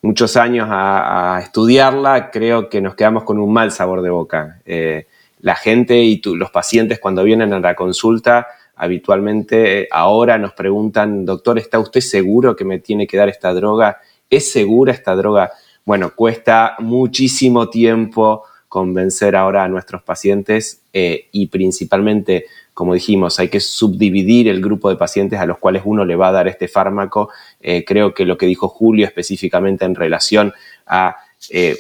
muchos 0.02 0.36
años 0.38 0.68
a, 0.72 1.40
estudiarla, 1.44 2.32
creo 2.32 2.68
que 2.68 2.82
nos 2.82 2.96
quedamos 2.96 3.24
con 3.24 3.38
un 3.38 3.54
mal 3.54 3.72
sabor 3.72 4.02
de 4.02 4.10
boca. 4.10 4.60
Eh, 4.66 5.06
la 5.40 5.56
gente 5.56 5.98
y 5.98 6.20
los 6.24 6.50
pacientes 6.50 7.00
cuando 7.00 7.24
vienen 7.24 7.54
a 7.54 7.60
la 7.60 7.76
consulta 7.76 8.48
habitualmente 8.76 9.88
ahora 9.92 10.40
nos 10.40 10.54
preguntan, 10.54 11.24
doctor, 11.24 11.60
¿está 11.60 11.78
usted 11.78 12.02
seguro 12.02 12.56
que 12.56 12.66
me 12.66 12.80
tiene 12.80 13.06
que 13.06 13.18
dar 13.18 13.30
esta 13.30 13.54
droga? 13.54 14.00
¿Es 14.30 14.52
segura 14.52 14.94
esta 14.94 15.16
droga? 15.16 15.52
Bueno, 15.86 16.12
cuesta 16.16 16.76
muchísimo 16.80 17.70
tiempo 17.70 18.44
convencer 18.68 19.36
ahora 19.36 19.64
a 19.64 19.68
nuestros 19.68 20.04
pacientes 20.04 20.82
eh, 20.94 21.28
y 21.32 21.48
principalmente 21.48 22.46
como 22.74 22.94
dijimos, 22.94 23.40
hay 23.40 23.50
que 23.50 23.60
subdividir 23.60 24.48
el 24.48 24.62
grupo 24.62 24.90
de 24.90 24.98
pacientes 24.98 25.40
a 25.40 25.48
los 25.48 25.58
cuales 25.58 25.82
uno 25.84 26.06
le 26.06 26.16
va 26.16 26.28
a 26.28 26.32
dar 26.32 26.48
este 26.48 26.68
fármaco. 26.68 27.32
Eh, 27.60 27.84
creo 27.84 28.14
que 28.14 28.24
lo 28.24 28.38
que 28.38 28.46
dijo 28.46 28.68
Julio 28.68 29.08
específicamente 29.08 29.84
en 29.84 29.96
relación 29.96 30.54
a 30.86 31.16
eh, 31.50 31.76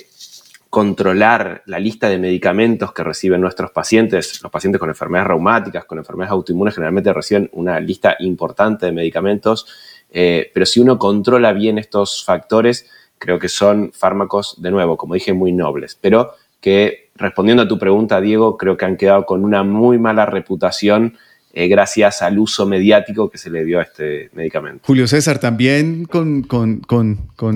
controlar 0.71 1.61
la 1.67 1.77
lista 1.77 2.09
de 2.09 2.17
medicamentos 2.17 2.93
que 2.93 3.03
reciben 3.03 3.41
nuestros 3.41 3.69
pacientes, 3.69 4.41
los 4.41 4.51
pacientes 4.51 4.79
con 4.79 4.89
enfermedades 4.89 5.27
reumáticas, 5.27 5.85
con 5.85 5.99
enfermedades 5.99 6.31
autoinmunes, 6.31 6.73
generalmente 6.73 7.13
reciben 7.13 7.47
una 7.53 7.79
lista 7.79 8.15
importante 8.17 8.87
de 8.87 8.91
medicamentos, 8.91 9.67
pero 10.11 10.65
si 10.65 10.79
uno 10.79 10.97
controla 10.97 11.53
bien 11.53 11.77
estos 11.77 12.25
factores, 12.25 12.89
creo 13.17 13.39
que 13.39 13.49
son 13.49 13.91
fármacos, 13.93 14.61
de 14.61 14.71
nuevo, 14.71 14.97
como 14.97 15.13
dije, 15.13 15.33
muy 15.33 15.51
nobles, 15.51 15.97
pero 15.99 16.33
que 16.61 17.09
respondiendo 17.15 17.63
a 17.63 17.67
tu 17.67 17.79
pregunta, 17.79 18.21
Diego, 18.21 18.57
creo 18.57 18.77
que 18.77 18.85
han 18.85 18.97
quedado 18.97 19.25
con 19.25 19.43
una 19.43 19.63
muy 19.63 19.97
mala 19.97 20.25
reputación 20.25 21.17
eh, 21.53 21.67
gracias 21.67 22.21
al 22.21 22.37
uso 22.37 22.67
mediático 22.67 23.31
que 23.31 23.39
se 23.39 23.49
le 23.49 23.65
dio 23.65 23.79
a 23.79 23.81
este 23.81 24.29
medicamento. 24.33 24.83
Julio 24.85 25.07
César, 25.07 25.39
también 25.39 26.05
con, 26.05 26.45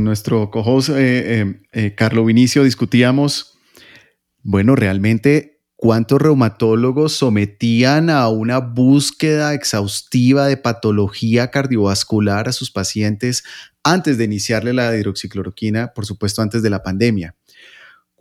nuestro 0.03 0.49
co 0.49 0.79
eh, 0.95 1.53
eh, 1.71 1.93
Carlo 1.95 2.25
Vinicio 2.25 2.63
discutíamos, 2.63 3.59
bueno, 4.41 4.75
realmente 4.75 5.59
cuántos 5.75 6.21
reumatólogos 6.21 7.13
sometían 7.13 8.09
a 8.09 8.27
una 8.29 8.59
búsqueda 8.59 9.53
exhaustiva 9.53 10.47
de 10.47 10.57
patología 10.57 11.51
cardiovascular 11.51 12.47
a 12.47 12.53
sus 12.53 12.71
pacientes 12.71 13.43
antes 13.83 14.17
de 14.17 14.23
iniciarle 14.23 14.73
la 14.73 14.95
hidroxicloroquina, 14.95 15.93
por 15.93 16.05
supuesto 16.05 16.41
antes 16.41 16.61
de 16.63 16.69
la 16.69 16.83
pandemia. 16.83 17.35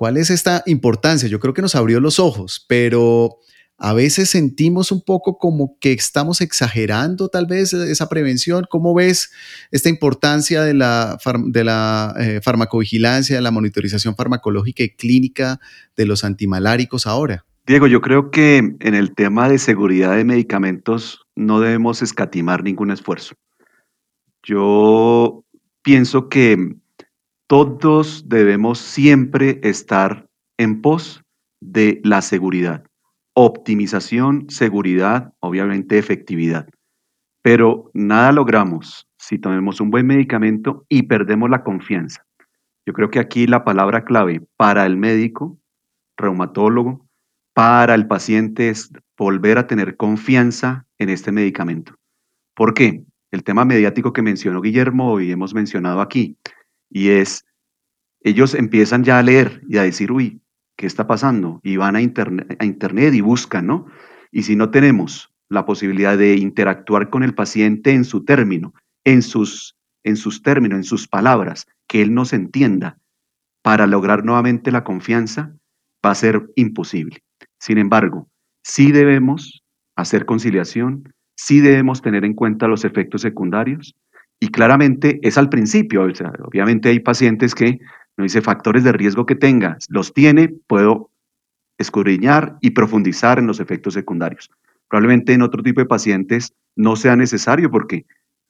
¿Cuál 0.01 0.17
es 0.17 0.31
esta 0.31 0.63
importancia? 0.65 1.29
Yo 1.29 1.41
creo 1.41 1.53
que 1.53 1.61
nos 1.61 1.75
abrió 1.75 2.01
los 2.01 2.19
ojos, 2.21 2.65
pero 2.67 3.37
a 3.77 3.93
veces 3.93 4.31
sentimos 4.31 4.93
un 4.93 5.03
poco 5.03 5.37
como 5.37 5.77
que 5.79 5.93
estamos 5.93 6.41
exagerando 6.41 7.29
tal 7.29 7.45
vez 7.45 7.75
esa 7.75 8.09
prevención. 8.09 8.65
¿Cómo 8.71 8.95
ves 8.95 9.31
esta 9.71 9.91
importancia 9.91 10.63
de 10.63 10.73
la, 10.73 11.19
de 11.49 11.65
la 11.65 12.15
eh, 12.19 12.41
farmacovigilancia, 12.43 13.37
de 13.37 13.43
la 13.43 13.51
monitorización 13.51 14.17
farmacológica 14.17 14.83
y 14.83 14.89
clínica 14.89 15.61
de 15.99 16.07
los 16.07 16.25
antimaláricos 16.25 17.07
ahora? 17.07 17.45
Diego, 17.67 17.87
yo 17.87 18.01
creo 18.01 18.31
que 18.31 18.57
en 18.57 18.95
el 18.95 19.15
tema 19.15 19.51
de 19.51 19.59
seguridad 19.59 20.17
de 20.17 20.25
medicamentos 20.25 21.27
no 21.37 21.61
debemos 21.61 22.01
escatimar 22.01 22.65
ningún 22.65 22.91
esfuerzo. 22.91 23.35
Yo 24.43 25.45
pienso 25.83 26.31
que 26.31 26.80
todos 27.51 28.29
debemos 28.29 28.79
siempre 28.79 29.59
estar 29.65 30.29
en 30.57 30.81
pos 30.81 31.25
de 31.61 32.01
la 32.05 32.23
seguridad. 32.23 32.85
Optimización, 33.35 34.49
seguridad, 34.49 35.33
obviamente 35.41 35.99
efectividad. 35.99 36.69
Pero 37.43 37.91
nada 37.93 38.31
logramos 38.31 39.09
si 39.19 39.37
tomemos 39.41 39.81
un 39.81 39.91
buen 39.91 40.07
medicamento 40.07 40.87
y 40.89 41.03
perdemos 41.03 41.51
la 41.51 41.65
confianza. 41.65 42.25
Yo 42.87 42.93
creo 42.93 43.11
que 43.11 43.19
aquí 43.19 43.49
la 43.49 43.65
palabra 43.65 44.05
clave 44.05 44.47
para 44.57 44.87
el 44.87 44.97
médico, 44.97 45.59
reumatólogo, 46.17 47.05
para 47.53 47.97
el 47.97 48.07
paciente 48.07 48.69
es 48.69 48.93
volver 49.19 49.59
a 49.59 49.67
tener 49.67 49.97
confianza 49.97 50.87
en 50.99 51.09
este 51.09 51.33
medicamento. 51.33 51.97
¿Por 52.55 52.75
qué? 52.75 53.03
El 53.33 53.43
tema 53.43 53.65
mediático 53.65 54.13
que 54.13 54.23
mencionó 54.23 54.61
Guillermo 54.61 55.19
y 55.19 55.33
hemos 55.33 55.53
mencionado 55.53 56.01
aquí 56.01 56.37
y 56.91 57.11
es, 57.11 57.47
ellos 58.23 58.55
empiezan 58.55 59.05
ya 59.05 59.19
a 59.19 59.23
leer 59.23 59.63
y 59.69 59.79
a 59.79 59.83
decir, 59.83 60.13
uy, 60.13 60.43
¿qué 60.77 60.87
está 60.87 61.07
pasando? 61.07 61.61
Y 61.63 61.77
van 61.77 61.97
a 61.97 62.03
internet, 62.03 62.57
a 62.59 62.65
internet 62.65 63.15
y 63.15 63.21
buscan, 63.21 63.67
¿no? 63.67 63.87
Y 64.33 64.43
si 64.43 64.57
no 64.57 64.71
tenemos 64.71 65.33
la 65.49 65.65
posibilidad 65.65 66.19
de 66.19 66.37
interactuar 66.37 67.11
con 67.11 67.23
el 67.23 67.35
paciente 67.35 67.93
en 67.93 68.05
su 68.05 68.25
término, 68.25 68.75
en 69.05 69.23
sus, 69.23 69.77
en 70.05 70.17
sus 70.17 70.43
términos, 70.43 70.77
en 70.77 70.85
sus 70.85 71.09
palabras, 71.09 71.67
que 71.87 72.03
él 72.03 72.15
nos 72.15 72.33
entienda, 72.33 72.99
para 73.63 73.87
lograr 73.87 74.25
nuevamente 74.25 74.71
la 74.71 74.85
confianza, 74.85 75.53
va 76.05 76.13
a 76.13 76.15
ser 76.15 76.51
imposible. 76.57 77.23
Sin 77.59 77.79
embargo, 77.79 78.29
sí 78.63 78.91
debemos 78.93 79.63
hacer 79.97 80.25
conciliación, 80.25 81.13
sí 81.37 81.61
debemos 81.61 82.01
tener 82.01 82.25
en 82.25 82.35
cuenta 82.35 82.69
los 82.69 82.85
efectos 82.85 83.23
secundarios, 83.23 83.95
y 84.41 84.49
claramente 84.49 85.21
es 85.23 85.37
al 85.37 85.51
principio, 85.51 86.03
obviamente 86.43 86.89
hay 86.89 87.01
pacientes 87.01 87.55
que 87.55 87.79
no 88.17 88.25
dice 88.25 88.41
factores 88.41 88.85
de 88.85 88.93
riesgo 88.93 89.27
que 89.27 89.35
tenga, 89.35 89.77
los 89.89 90.15
tiene, 90.15 90.49
puedo 90.67 91.11
escudriñar 91.79 92.57
y 92.61 92.71
profundizar 92.71 93.39
en 93.39 93.47
los 93.47 93.61
efectos 93.61 93.95
secundarios. 93.95 94.51
Probablemente 94.89 95.35
en 95.35 95.43
otro 95.43 95.63
tipo 95.63 95.81
de 95.81 95.87
pacientes 95.87 96.55
no 96.75 96.97
sea 96.97 97.17
necesario 97.17 97.71
porque 97.71 98.07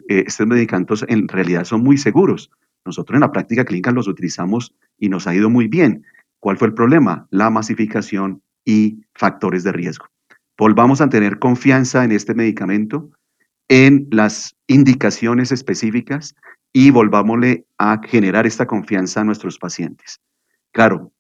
eh, 0.09 0.25
estos 0.27 0.47
medicamentos 0.47 1.05
en 1.09 1.29
realidad 1.29 1.65
son 1.65 1.83
muy 1.83 1.99
seguros. 1.99 2.51
Nosotros 2.85 3.17
en 3.17 3.21
la 3.21 3.33
práctica 3.33 3.65
clínica 3.65 3.93
los 3.93 4.09
utilizamos 4.09 4.75
y 4.99 5.09
nos 5.09 5.27
ha 5.27 5.35
ido 5.35 5.51
muy 5.51 5.69
bien. 5.69 6.05
¿Cuál 6.41 6.57
fue 6.57 6.69
el 6.69 6.75
problema? 6.75 7.27
La 7.31 7.51
masificación 7.51 8.43
y 8.65 9.05
factores 9.15 9.65
de 9.65 9.73
riesgo. 9.73 10.07
Volvamos 10.57 11.01
a 11.01 11.09
tener 11.09 11.39
confianza 11.39 12.05
en 12.05 12.13
este 12.13 12.35
medicamento, 12.35 13.11
en 13.71 14.09
las 14.11 14.57
indicaciones 14.67 15.53
específicas 15.53 16.35
y 16.73 16.91
volvámosle 16.91 17.67
a 17.79 18.01
generar 18.05 18.47
esta 18.47 18.67
confianza 18.67 19.21
a 19.21 19.25
nuestros 19.25 19.59
pacientes. 19.59 20.21
Claro, 20.73 21.13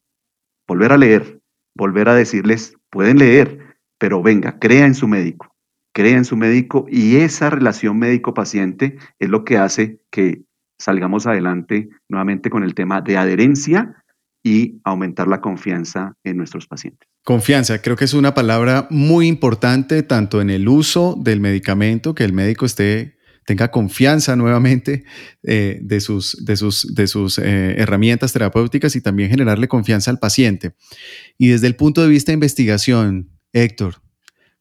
volver 0.66 0.92
a 0.92 0.98
leer, 0.98 1.40
volver 1.76 2.09
a 2.09 2.14
decirles, 2.14 2.74
pueden 2.90 3.18
leer, 3.18 3.76
pero 3.98 4.20
venga, 4.20 4.59
crea 4.59 4.84
en 4.84 4.94
su 4.94 5.07
médico, 5.07 5.55
crea 5.94 6.16
en 6.16 6.24
su 6.24 6.36
médico 6.36 6.86
y 6.88 7.16
esa 7.16 7.51
relación 7.51 7.98
médico-paciente 8.01 8.98
es 9.20 9.28
lo 9.28 9.44
que 9.44 9.57
hace 9.57 10.01
que 10.11 10.42
salgamos 10.76 11.28
adelante 11.28 11.88
nuevamente 12.09 12.51
con 12.51 12.64
el 12.64 12.74
tema 12.74 13.01
de 13.01 13.16
adherencia 13.16 13.99
y 14.43 14.80
aumentar 14.84 15.28
la 15.28 15.41
confianza 15.41 16.14
en 16.24 16.36
nuestros 16.36 16.66
pacientes. 16.66 17.09
Confianza, 17.24 17.82
creo 17.82 17.97
que 17.97 18.05
es 18.05 18.14
una 18.14 18.34
palabra 18.34 18.86
muy 18.91 19.26
importante 19.26 20.03
tanto 20.03 20.41
en 20.41 20.51
el 20.51 20.68
uso 20.68 21.16
del 21.20 21.41
medicamento, 21.41 22.14
que 22.14 22.24
el 22.24 22.32
médico 22.32 22.64
esté 22.64 23.20
tenga 23.51 23.70
confianza 23.70 24.36
nuevamente 24.36 25.05
eh, 25.43 25.80
de 25.82 26.01
sus, 26.01 26.45
de 26.45 26.57
sus, 26.57 26.95
de 26.95 27.09
sus 27.09 27.38
eh, 27.38 27.74
herramientas 27.78 28.32
terapéuticas 28.32 28.95
y 28.95 29.01
también 29.01 29.28
generarle 29.28 29.66
confianza 29.66 30.11
al 30.11 30.20
paciente. 30.20 30.74
Y 31.36 31.49
desde 31.49 31.66
el 31.66 31.74
punto 31.74 32.01
de 32.01 32.09
vista 32.09 32.30
de 32.30 32.34
investigación, 32.34 33.30
Héctor, 33.53 34.03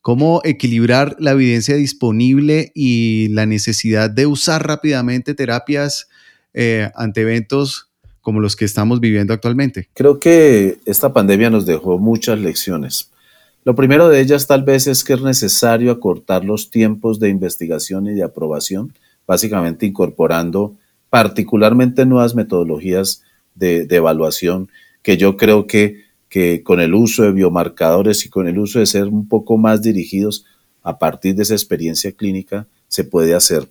¿cómo 0.02 0.42
equilibrar 0.44 1.16
la 1.20 1.32
evidencia 1.32 1.76
disponible 1.76 2.72
y 2.74 3.28
la 3.30 3.46
necesidad 3.46 4.10
de 4.10 4.26
usar 4.26 4.66
rápidamente 4.66 5.36
terapias 5.36 6.08
eh, 6.56 6.90
ante 6.96 7.22
eventos 7.22 7.89
como 8.30 8.42
los 8.42 8.56
que 8.56 8.66
estamos 8.66 9.00
viviendo 9.00 9.34
actualmente? 9.34 9.90
Creo 9.96 10.20
que 10.20 10.78
esta 10.86 11.12
pandemia 11.12 11.50
nos 11.50 11.66
dejó 11.66 11.98
muchas 11.98 12.38
lecciones. 12.38 13.10
Lo 13.64 13.74
primero 13.74 14.08
de 14.08 14.22
ellas 14.22 14.46
tal 14.46 14.62
vez 14.62 14.86
es 14.86 15.04
que 15.04 15.14
es 15.14 15.22
necesario 15.24 15.92
acortar 15.92 16.46
los 16.46 16.70
tiempos 16.70 17.20
de 17.20 17.30
investigación 17.30 18.06
y 18.06 18.14
de 18.14 18.22
aprobación, 18.22 18.94
básicamente 19.26 19.88
incorporando 19.88 20.76
particularmente 21.10 22.06
nuevas 22.06 22.36
metodologías 22.36 23.24
de, 23.56 23.88
evaluación 23.90 24.70
que 25.02 25.18
yo 25.18 25.36
creo 25.36 25.66
que, 25.66 26.04
que 26.30 26.62
con 26.62 26.82
el 26.82 26.94
uso 26.94 27.24
de 27.24 27.32
biomarcadores 27.32 28.28
y 28.28 28.30
con 28.30 28.48
el 28.48 28.60
uso 28.60 28.78
de 28.78 28.86
ser 28.86 29.06
un 29.06 29.28
poco 29.28 29.58
más 29.58 29.82
dirigidos 29.82 30.46
a 30.84 31.00
partir 31.00 31.34
de 31.34 31.42
esa 31.42 31.56
experiencia 31.56 32.12
clínica 32.12 32.68
se 32.90 33.06
puede 33.06 33.34
hacer. 33.34 33.68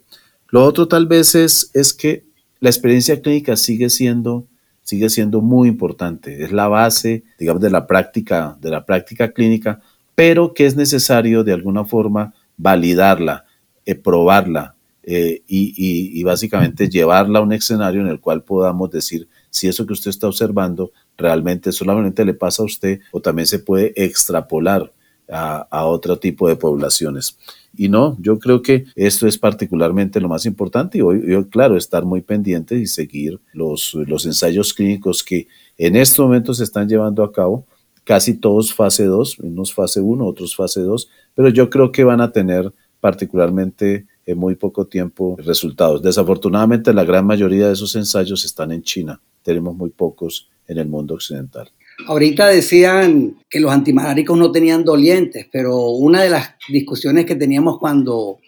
Lo 0.49 0.65
otro 0.65 0.89
tal 0.89 1.07
vez 1.07 1.37
es, 1.37 1.71
es 1.75 1.95
que 1.95 2.25
la 2.61 2.71
experiencia 2.71 3.21
clínica 3.21 3.57
sigue 3.57 3.91
siendo, 3.91 4.47
sigue 4.83 5.09
siendo 5.11 5.41
muy 5.41 5.69
importante, 5.69 6.43
es 6.43 6.53
la 6.53 6.69
base, 6.69 7.25
digamos, 7.39 7.63
de 7.63 7.71
la 7.71 7.87
práctica, 7.87 8.57
de 8.61 8.71
la 8.71 8.85
práctica 8.85 9.33
clínica, 9.33 9.81
pero 10.15 10.55
que 10.55 10.67
es 10.67 10.77
necesario 10.77 11.45
de 11.45 11.53
alguna 11.53 11.85
forma 11.85 12.35
validarla, 12.57 13.45
eh, 13.87 13.95
probarla 13.95 14.75
eh, 15.05 15.43
y, 15.47 16.23
básicamente 16.23 16.91
llevarla 16.91 17.39
a 17.39 17.43
un 17.43 17.53
escenario 17.53 18.03
en 18.03 18.09
el 18.09 18.21
cual 18.21 18.43
podamos 18.43 18.91
decir 18.91 19.29
si 19.49 19.67
eso 19.69 19.87
que 19.87 19.95
usted 19.95 20.11
está 20.11 20.27
observando 20.27 20.93
realmente 21.17 21.73
solamente 21.73 22.25
le 22.25 22.35
pasa 22.35 22.63
a 22.63 22.67
usted 22.67 23.01
o 23.13 23.21
también 23.21 23.47
se 23.47 23.61
puede 23.61 23.95
extrapolar 23.97 24.93
a, 25.31 25.67
a 25.71 25.87
otro 25.87 26.19
tipo 26.19 26.49
de 26.49 26.57
poblaciones. 26.57 27.39
Y 27.79 27.89
no, 27.89 28.17
yo 28.21 28.41
creo 28.41 28.61
que 28.61 28.87
esto 28.97 29.29
es 29.29 29.39
particularmente 29.39 30.21
lo 30.21 30.29
más 30.29 30.47
importante 30.47 30.99
y 30.99 31.01
hoy, 31.01 31.45
claro, 31.49 31.77
estar 31.77 32.05
muy 32.05 32.23
pendiente 32.23 32.75
y 32.77 32.89
seguir 32.89 33.39
los, 33.53 33.95
los 33.95 34.27
ensayos 34.27 34.75
clínicos 34.75 35.23
que 35.23 35.47
en 35.79 35.95
este 35.95 36.21
momento 36.21 36.53
se 36.55 36.65
están 36.65 36.89
llevando 36.89 37.23
a 37.23 37.31
cabo, 37.31 37.67
casi 38.03 38.35
todos 38.35 38.75
fase 38.75 39.05
2, 39.05 39.39
unos 39.39 39.73
fase 39.73 40.01
1, 40.01 40.27
otros 40.27 40.57
fase 40.57 40.81
2, 40.81 41.09
pero 41.37 41.51
yo 41.51 41.71
creo 41.71 41.93
que 41.93 42.03
van 42.03 42.21
a 42.21 42.33
tener 42.33 42.75
particularmente 42.99 44.09
en 44.27 44.39
muy 44.39 44.57
poco 44.57 44.89
tiempo 44.89 45.37
resultados. 45.39 46.03
Desafortunadamente 46.03 46.93
la 46.93 47.05
gran 47.05 47.27
mayoría 47.27 47.69
de 47.69 47.75
esos 47.75 47.95
ensayos 47.95 48.45
están 48.45 48.73
en 48.73 48.83
China, 48.83 49.21
tenemos 49.43 49.77
muy 49.77 49.91
pocos 49.91 50.49
en 50.67 50.79
el 50.79 50.89
mundo 50.89 51.15
occidental. 51.15 51.71
Ahorita 52.07 52.47
decían 52.47 53.37
que 53.51 53.59
los 53.59 53.73
antimaláricos 53.73 54.39
no 54.39 54.53
tenían 54.53 54.85
dolientes, 54.85 55.47
pero 55.51 55.89
una 55.91 56.23
de 56.23 56.31
las 56.31 56.55
discusiones 56.69 57.27
que 57.27 57.35
teníamos 57.35 57.79
cuando 57.79 58.39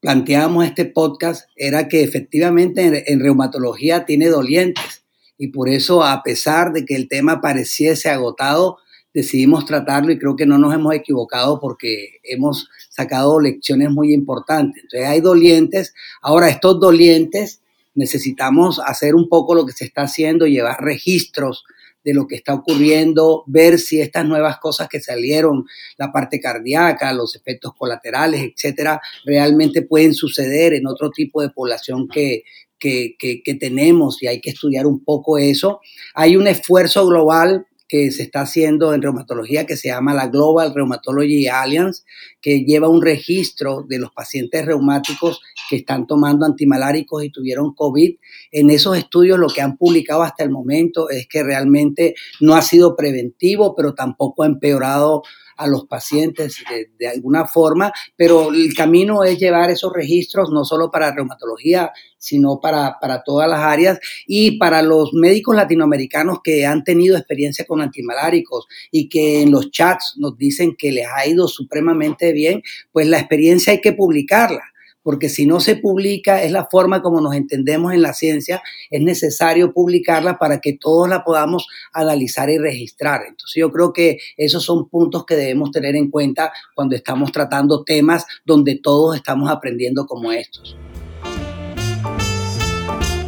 planteábamos 0.00 0.64
este 0.64 0.86
podcast 0.86 1.48
era 1.54 1.86
que 1.86 2.02
efectivamente 2.02 3.04
en, 3.12 3.20
reumatología 3.20 4.06
tiene 4.06 4.28
dolientes 4.28 5.04
y 5.36 5.48
por 5.48 5.68
eso 5.68 6.02
a 6.02 6.22
pesar 6.22 6.72
de 6.72 6.84
que 6.84 6.94
el 6.96 7.08
tema 7.08 7.40
pareciese 7.40 8.08
agotado, 8.08 8.78
decidimos 9.12 9.66
tratarlo 9.66 10.10
y 10.12 10.18
creo 10.18 10.36
que 10.36 10.46
no 10.46 10.58
nos 10.58 10.74
hemos 10.74 10.94
equivocado 10.94 11.60
porque 11.60 12.20
hemos 12.22 12.68
sacado 12.88 13.38
lecciones 13.38 13.90
muy 13.90 14.14
importantes. 14.14 14.84
Entonces 14.84 15.08
hay 15.08 15.20
dolientes. 15.20 15.94
Ahora 16.22 16.48
estos 16.48 16.80
dolientes 16.80 17.60
necesitamos 17.94 18.80
hacer 18.84 19.14
un 19.14 19.28
poco 19.28 19.54
lo 19.54 19.66
que 19.66 19.72
se 19.72 19.84
está 19.84 20.02
haciendo, 20.02 20.46
llevar 20.46 20.82
registros 20.82 21.64
de 22.04 22.14
lo 22.14 22.26
que 22.26 22.36
está 22.36 22.54
ocurriendo, 22.54 23.44
ver 23.46 23.78
si 23.78 24.00
estas 24.00 24.24
nuevas 24.24 24.58
cosas 24.58 24.88
que 24.88 25.00
salieron, 25.00 25.66
la 25.96 26.10
parte 26.12 26.40
cardíaca, 26.40 27.12
los 27.12 27.36
efectos 27.36 27.72
colaterales, 27.76 28.42
etcétera, 28.42 29.00
realmente 29.24 29.82
pueden 29.82 30.14
suceder 30.14 30.74
en 30.74 30.86
otro 30.86 31.10
tipo 31.10 31.42
de 31.42 31.50
población 31.50 32.08
que, 32.08 32.44
que, 32.78 33.16
que, 33.18 33.54
tenemos 33.54 34.22
y 34.22 34.28
hay 34.28 34.40
que 34.40 34.50
estudiar 34.50 34.86
un 34.86 35.04
poco 35.04 35.38
eso. 35.38 35.80
Hay 36.14 36.36
un 36.36 36.46
esfuerzo 36.46 37.06
global 37.06 37.66
que 37.88 38.12
se 38.12 38.22
está 38.22 38.42
haciendo 38.42 38.92
en 38.92 39.00
reumatología 39.00 39.66
que 39.66 39.76
se 39.76 39.88
llama 39.88 40.12
la 40.14 40.28
Global 40.28 40.74
Rheumatology 40.74 41.48
Alliance, 41.48 42.02
que 42.40 42.64
lleva 42.64 42.88
un 42.88 43.00
registro 43.00 43.84
de 43.88 43.98
los 43.98 44.12
pacientes 44.12 44.66
reumáticos 44.66 45.40
que 45.70 45.76
están 45.76 46.06
tomando 46.06 46.44
antimaláricos 46.44 47.24
y 47.24 47.30
tuvieron 47.30 47.74
COVID. 47.74 48.16
En 48.52 48.70
esos 48.70 48.96
estudios 48.96 49.38
lo 49.38 49.48
que 49.48 49.62
han 49.62 49.76
publicado 49.76 50.22
hasta 50.22 50.44
el 50.44 50.50
momento 50.50 51.08
es 51.08 51.26
que 51.26 51.42
realmente 51.42 52.14
no 52.40 52.54
ha 52.54 52.62
sido 52.62 52.94
preventivo, 52.94 53.74
pero 53.74 53.94
tampoco 53.94 54.42
ha 54.42 54.46
empeorado 54.46 55.22
a 55.58 55.66
los 55.66 55.86
pacientes 55.86 56.56
de, 56.98 57.08
alguna 57.08 57.46
forma, 57.46 57.92
pero 58.16 58.50
el 58.50 58.72
camino 58.74 59.24
es 59.24 59.38
llevar 59.38 59.70
esos 59.70 59.92
registros 59.92 60.50
no 60.50 60.64
solo 60.64 60.90
para 60.90 61.12
reumatología, 61.12 61.92
sino 62.16 62.60
para, 62.60 62.98
para 63.00 63.22
todas 63.22 63.48
las 63.48 63.60
áreas. 63.60 63.98
Y 64.26 64.58
para 64.58 64.82
los 64.82 65.12
médicos 65.12 65.56
latinoamericanos 65.56 66.38
que 66.42 66.64
han 66.64 66.84
tenido 66.84 67.16
experiencia 67.16 67.64
con 67.66 67.80
antimaláricos 67.80 68.66
y 68.90 69.08
que 69.08 69.42
en 69.42 69.50
los 69.50 69.70
chats 69.70 70.14
nos 70.16 70.38
dicen 70.38 70.76
que 70.76 70.92
les 70.92 71.06
ha 71.06 71.26
ido 71.26 71.48
supremamente 71.48 72.32
bien, 72.32 72.62
pues 72.92 73.06
la 73.06 73.18
experiencia 73.18 73.72
hay 73.72 73.80
que 73.80 73.92
publicarla 73.92 74.62
porque 75.08 75.30
si 75.30 75.46
no 75.46 75.58
se 75.58 75.74
publica, 75.74 76.42
es 76.42 76.52
la 76.52 76.66
forma 76.70 77.00
como 77.00 77.22
nos 77.22 77.34
entendemos 77.34 77.94
en 77.94 78.02
la 78.02 78.12
ciencia, 78.12 78.62
es 78.90 79.00
necesario 79.00 79.72
publicarla 79.72 80.36
para 80.36 80.60
que 80.60 80.74
todos 80.74 81.08
la 81.08 81.24
podamos 81.24 81.66
analizar 81.94 82.50
y 82.50 82.58
registrar. 82.58 83.22
Entonces 83.26 83.54
yo 83.58 83.72
creo 83.72 83.94
que 83.94 84.18
esos 84.36 84.62
son 84.62 84.86
puntos 84.90 85.24
que 85.24 85.34
debemos 85.34 85.70
tener 85.70 85.96
en 85.96 86.10
cuenta 86.10 86.52
cuando 86.74 86.94
estamos 86.94 87.32
tratando 87.32 87.84
temas 87.84 88.26
donde 88.44 88.76
todos 88.76 89.16
estamos 89.16 89.50
aprendiendo 89.50 90.04
como 90.04 90.30
estos. 90.30 90.76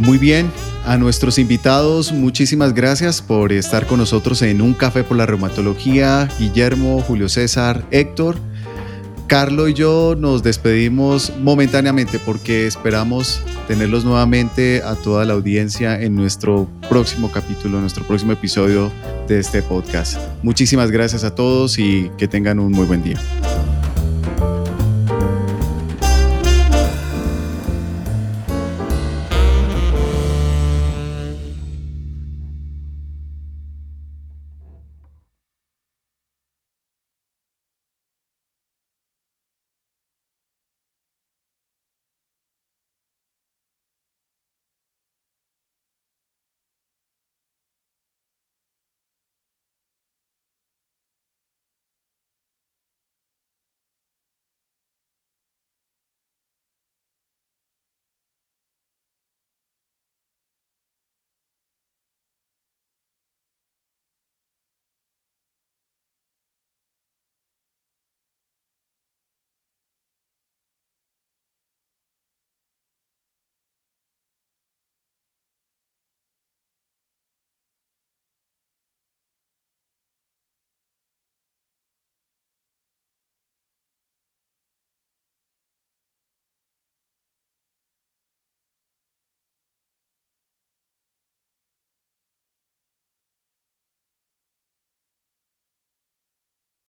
Muy 0.01 0.19
bien, 0.19 0.53
a 0.85 0.99
nuestros 0.99 1.39
invitados, 1.39 2.13
muchísimas 2.13 2.75
gracias 2.75 3.23
por 3.23 3.55
estar 3.55 3.87
con 3.87 4.01
nosotros 4.01 4.43
en 4.43 4.61
Un 4.61 4.75
Café 4.75 5.03
por 5.03 5.17
la 5.17 5.25
Reumatología, 5.25 6.29
Guillermo, 6.39 7.01
Julio 7.01 7.31
César, 7.31 7.87
Héctor. 7.91 8.37
Carlos 9.31 9.71
y 9.71 9.75
yo 9.75 10.17
nos 10.19 10.43
despedimos 10.43 11.33
momentáneamente 11.39 12.19
porque 12.19 12.67
esperamos 12.67 13.41
tenerlos 13.69 14.05
nuevamente 14.05 14.83
a 14.85 14.97
toda 14.97 15.25
la 15.25 15.35
audiencia 15.35 16.03
en 16.03 16.17
nuestro 16.17 16.69
próximo 16.89 17.31
capítulo, 17.31 17.77
en 17.77 17.83
nuestro 17.83 18.05
próximo 18.05 18.33
episodio 18.33 18.91
de 19.29 19.39
este 19.39 19.63
podcast. 19.63 20.21
Muchísimas 20.43 20.91
gracias 20.91 21.23
a 21.23 21.33
todos 21.33 21.79
y 21.79 22.11
que 22.19 22.27
tengan 22.27 22.59
un 22.59 22.73
muy 22.73 22.87
buen 22.87 23.05
día. 23.05 23.21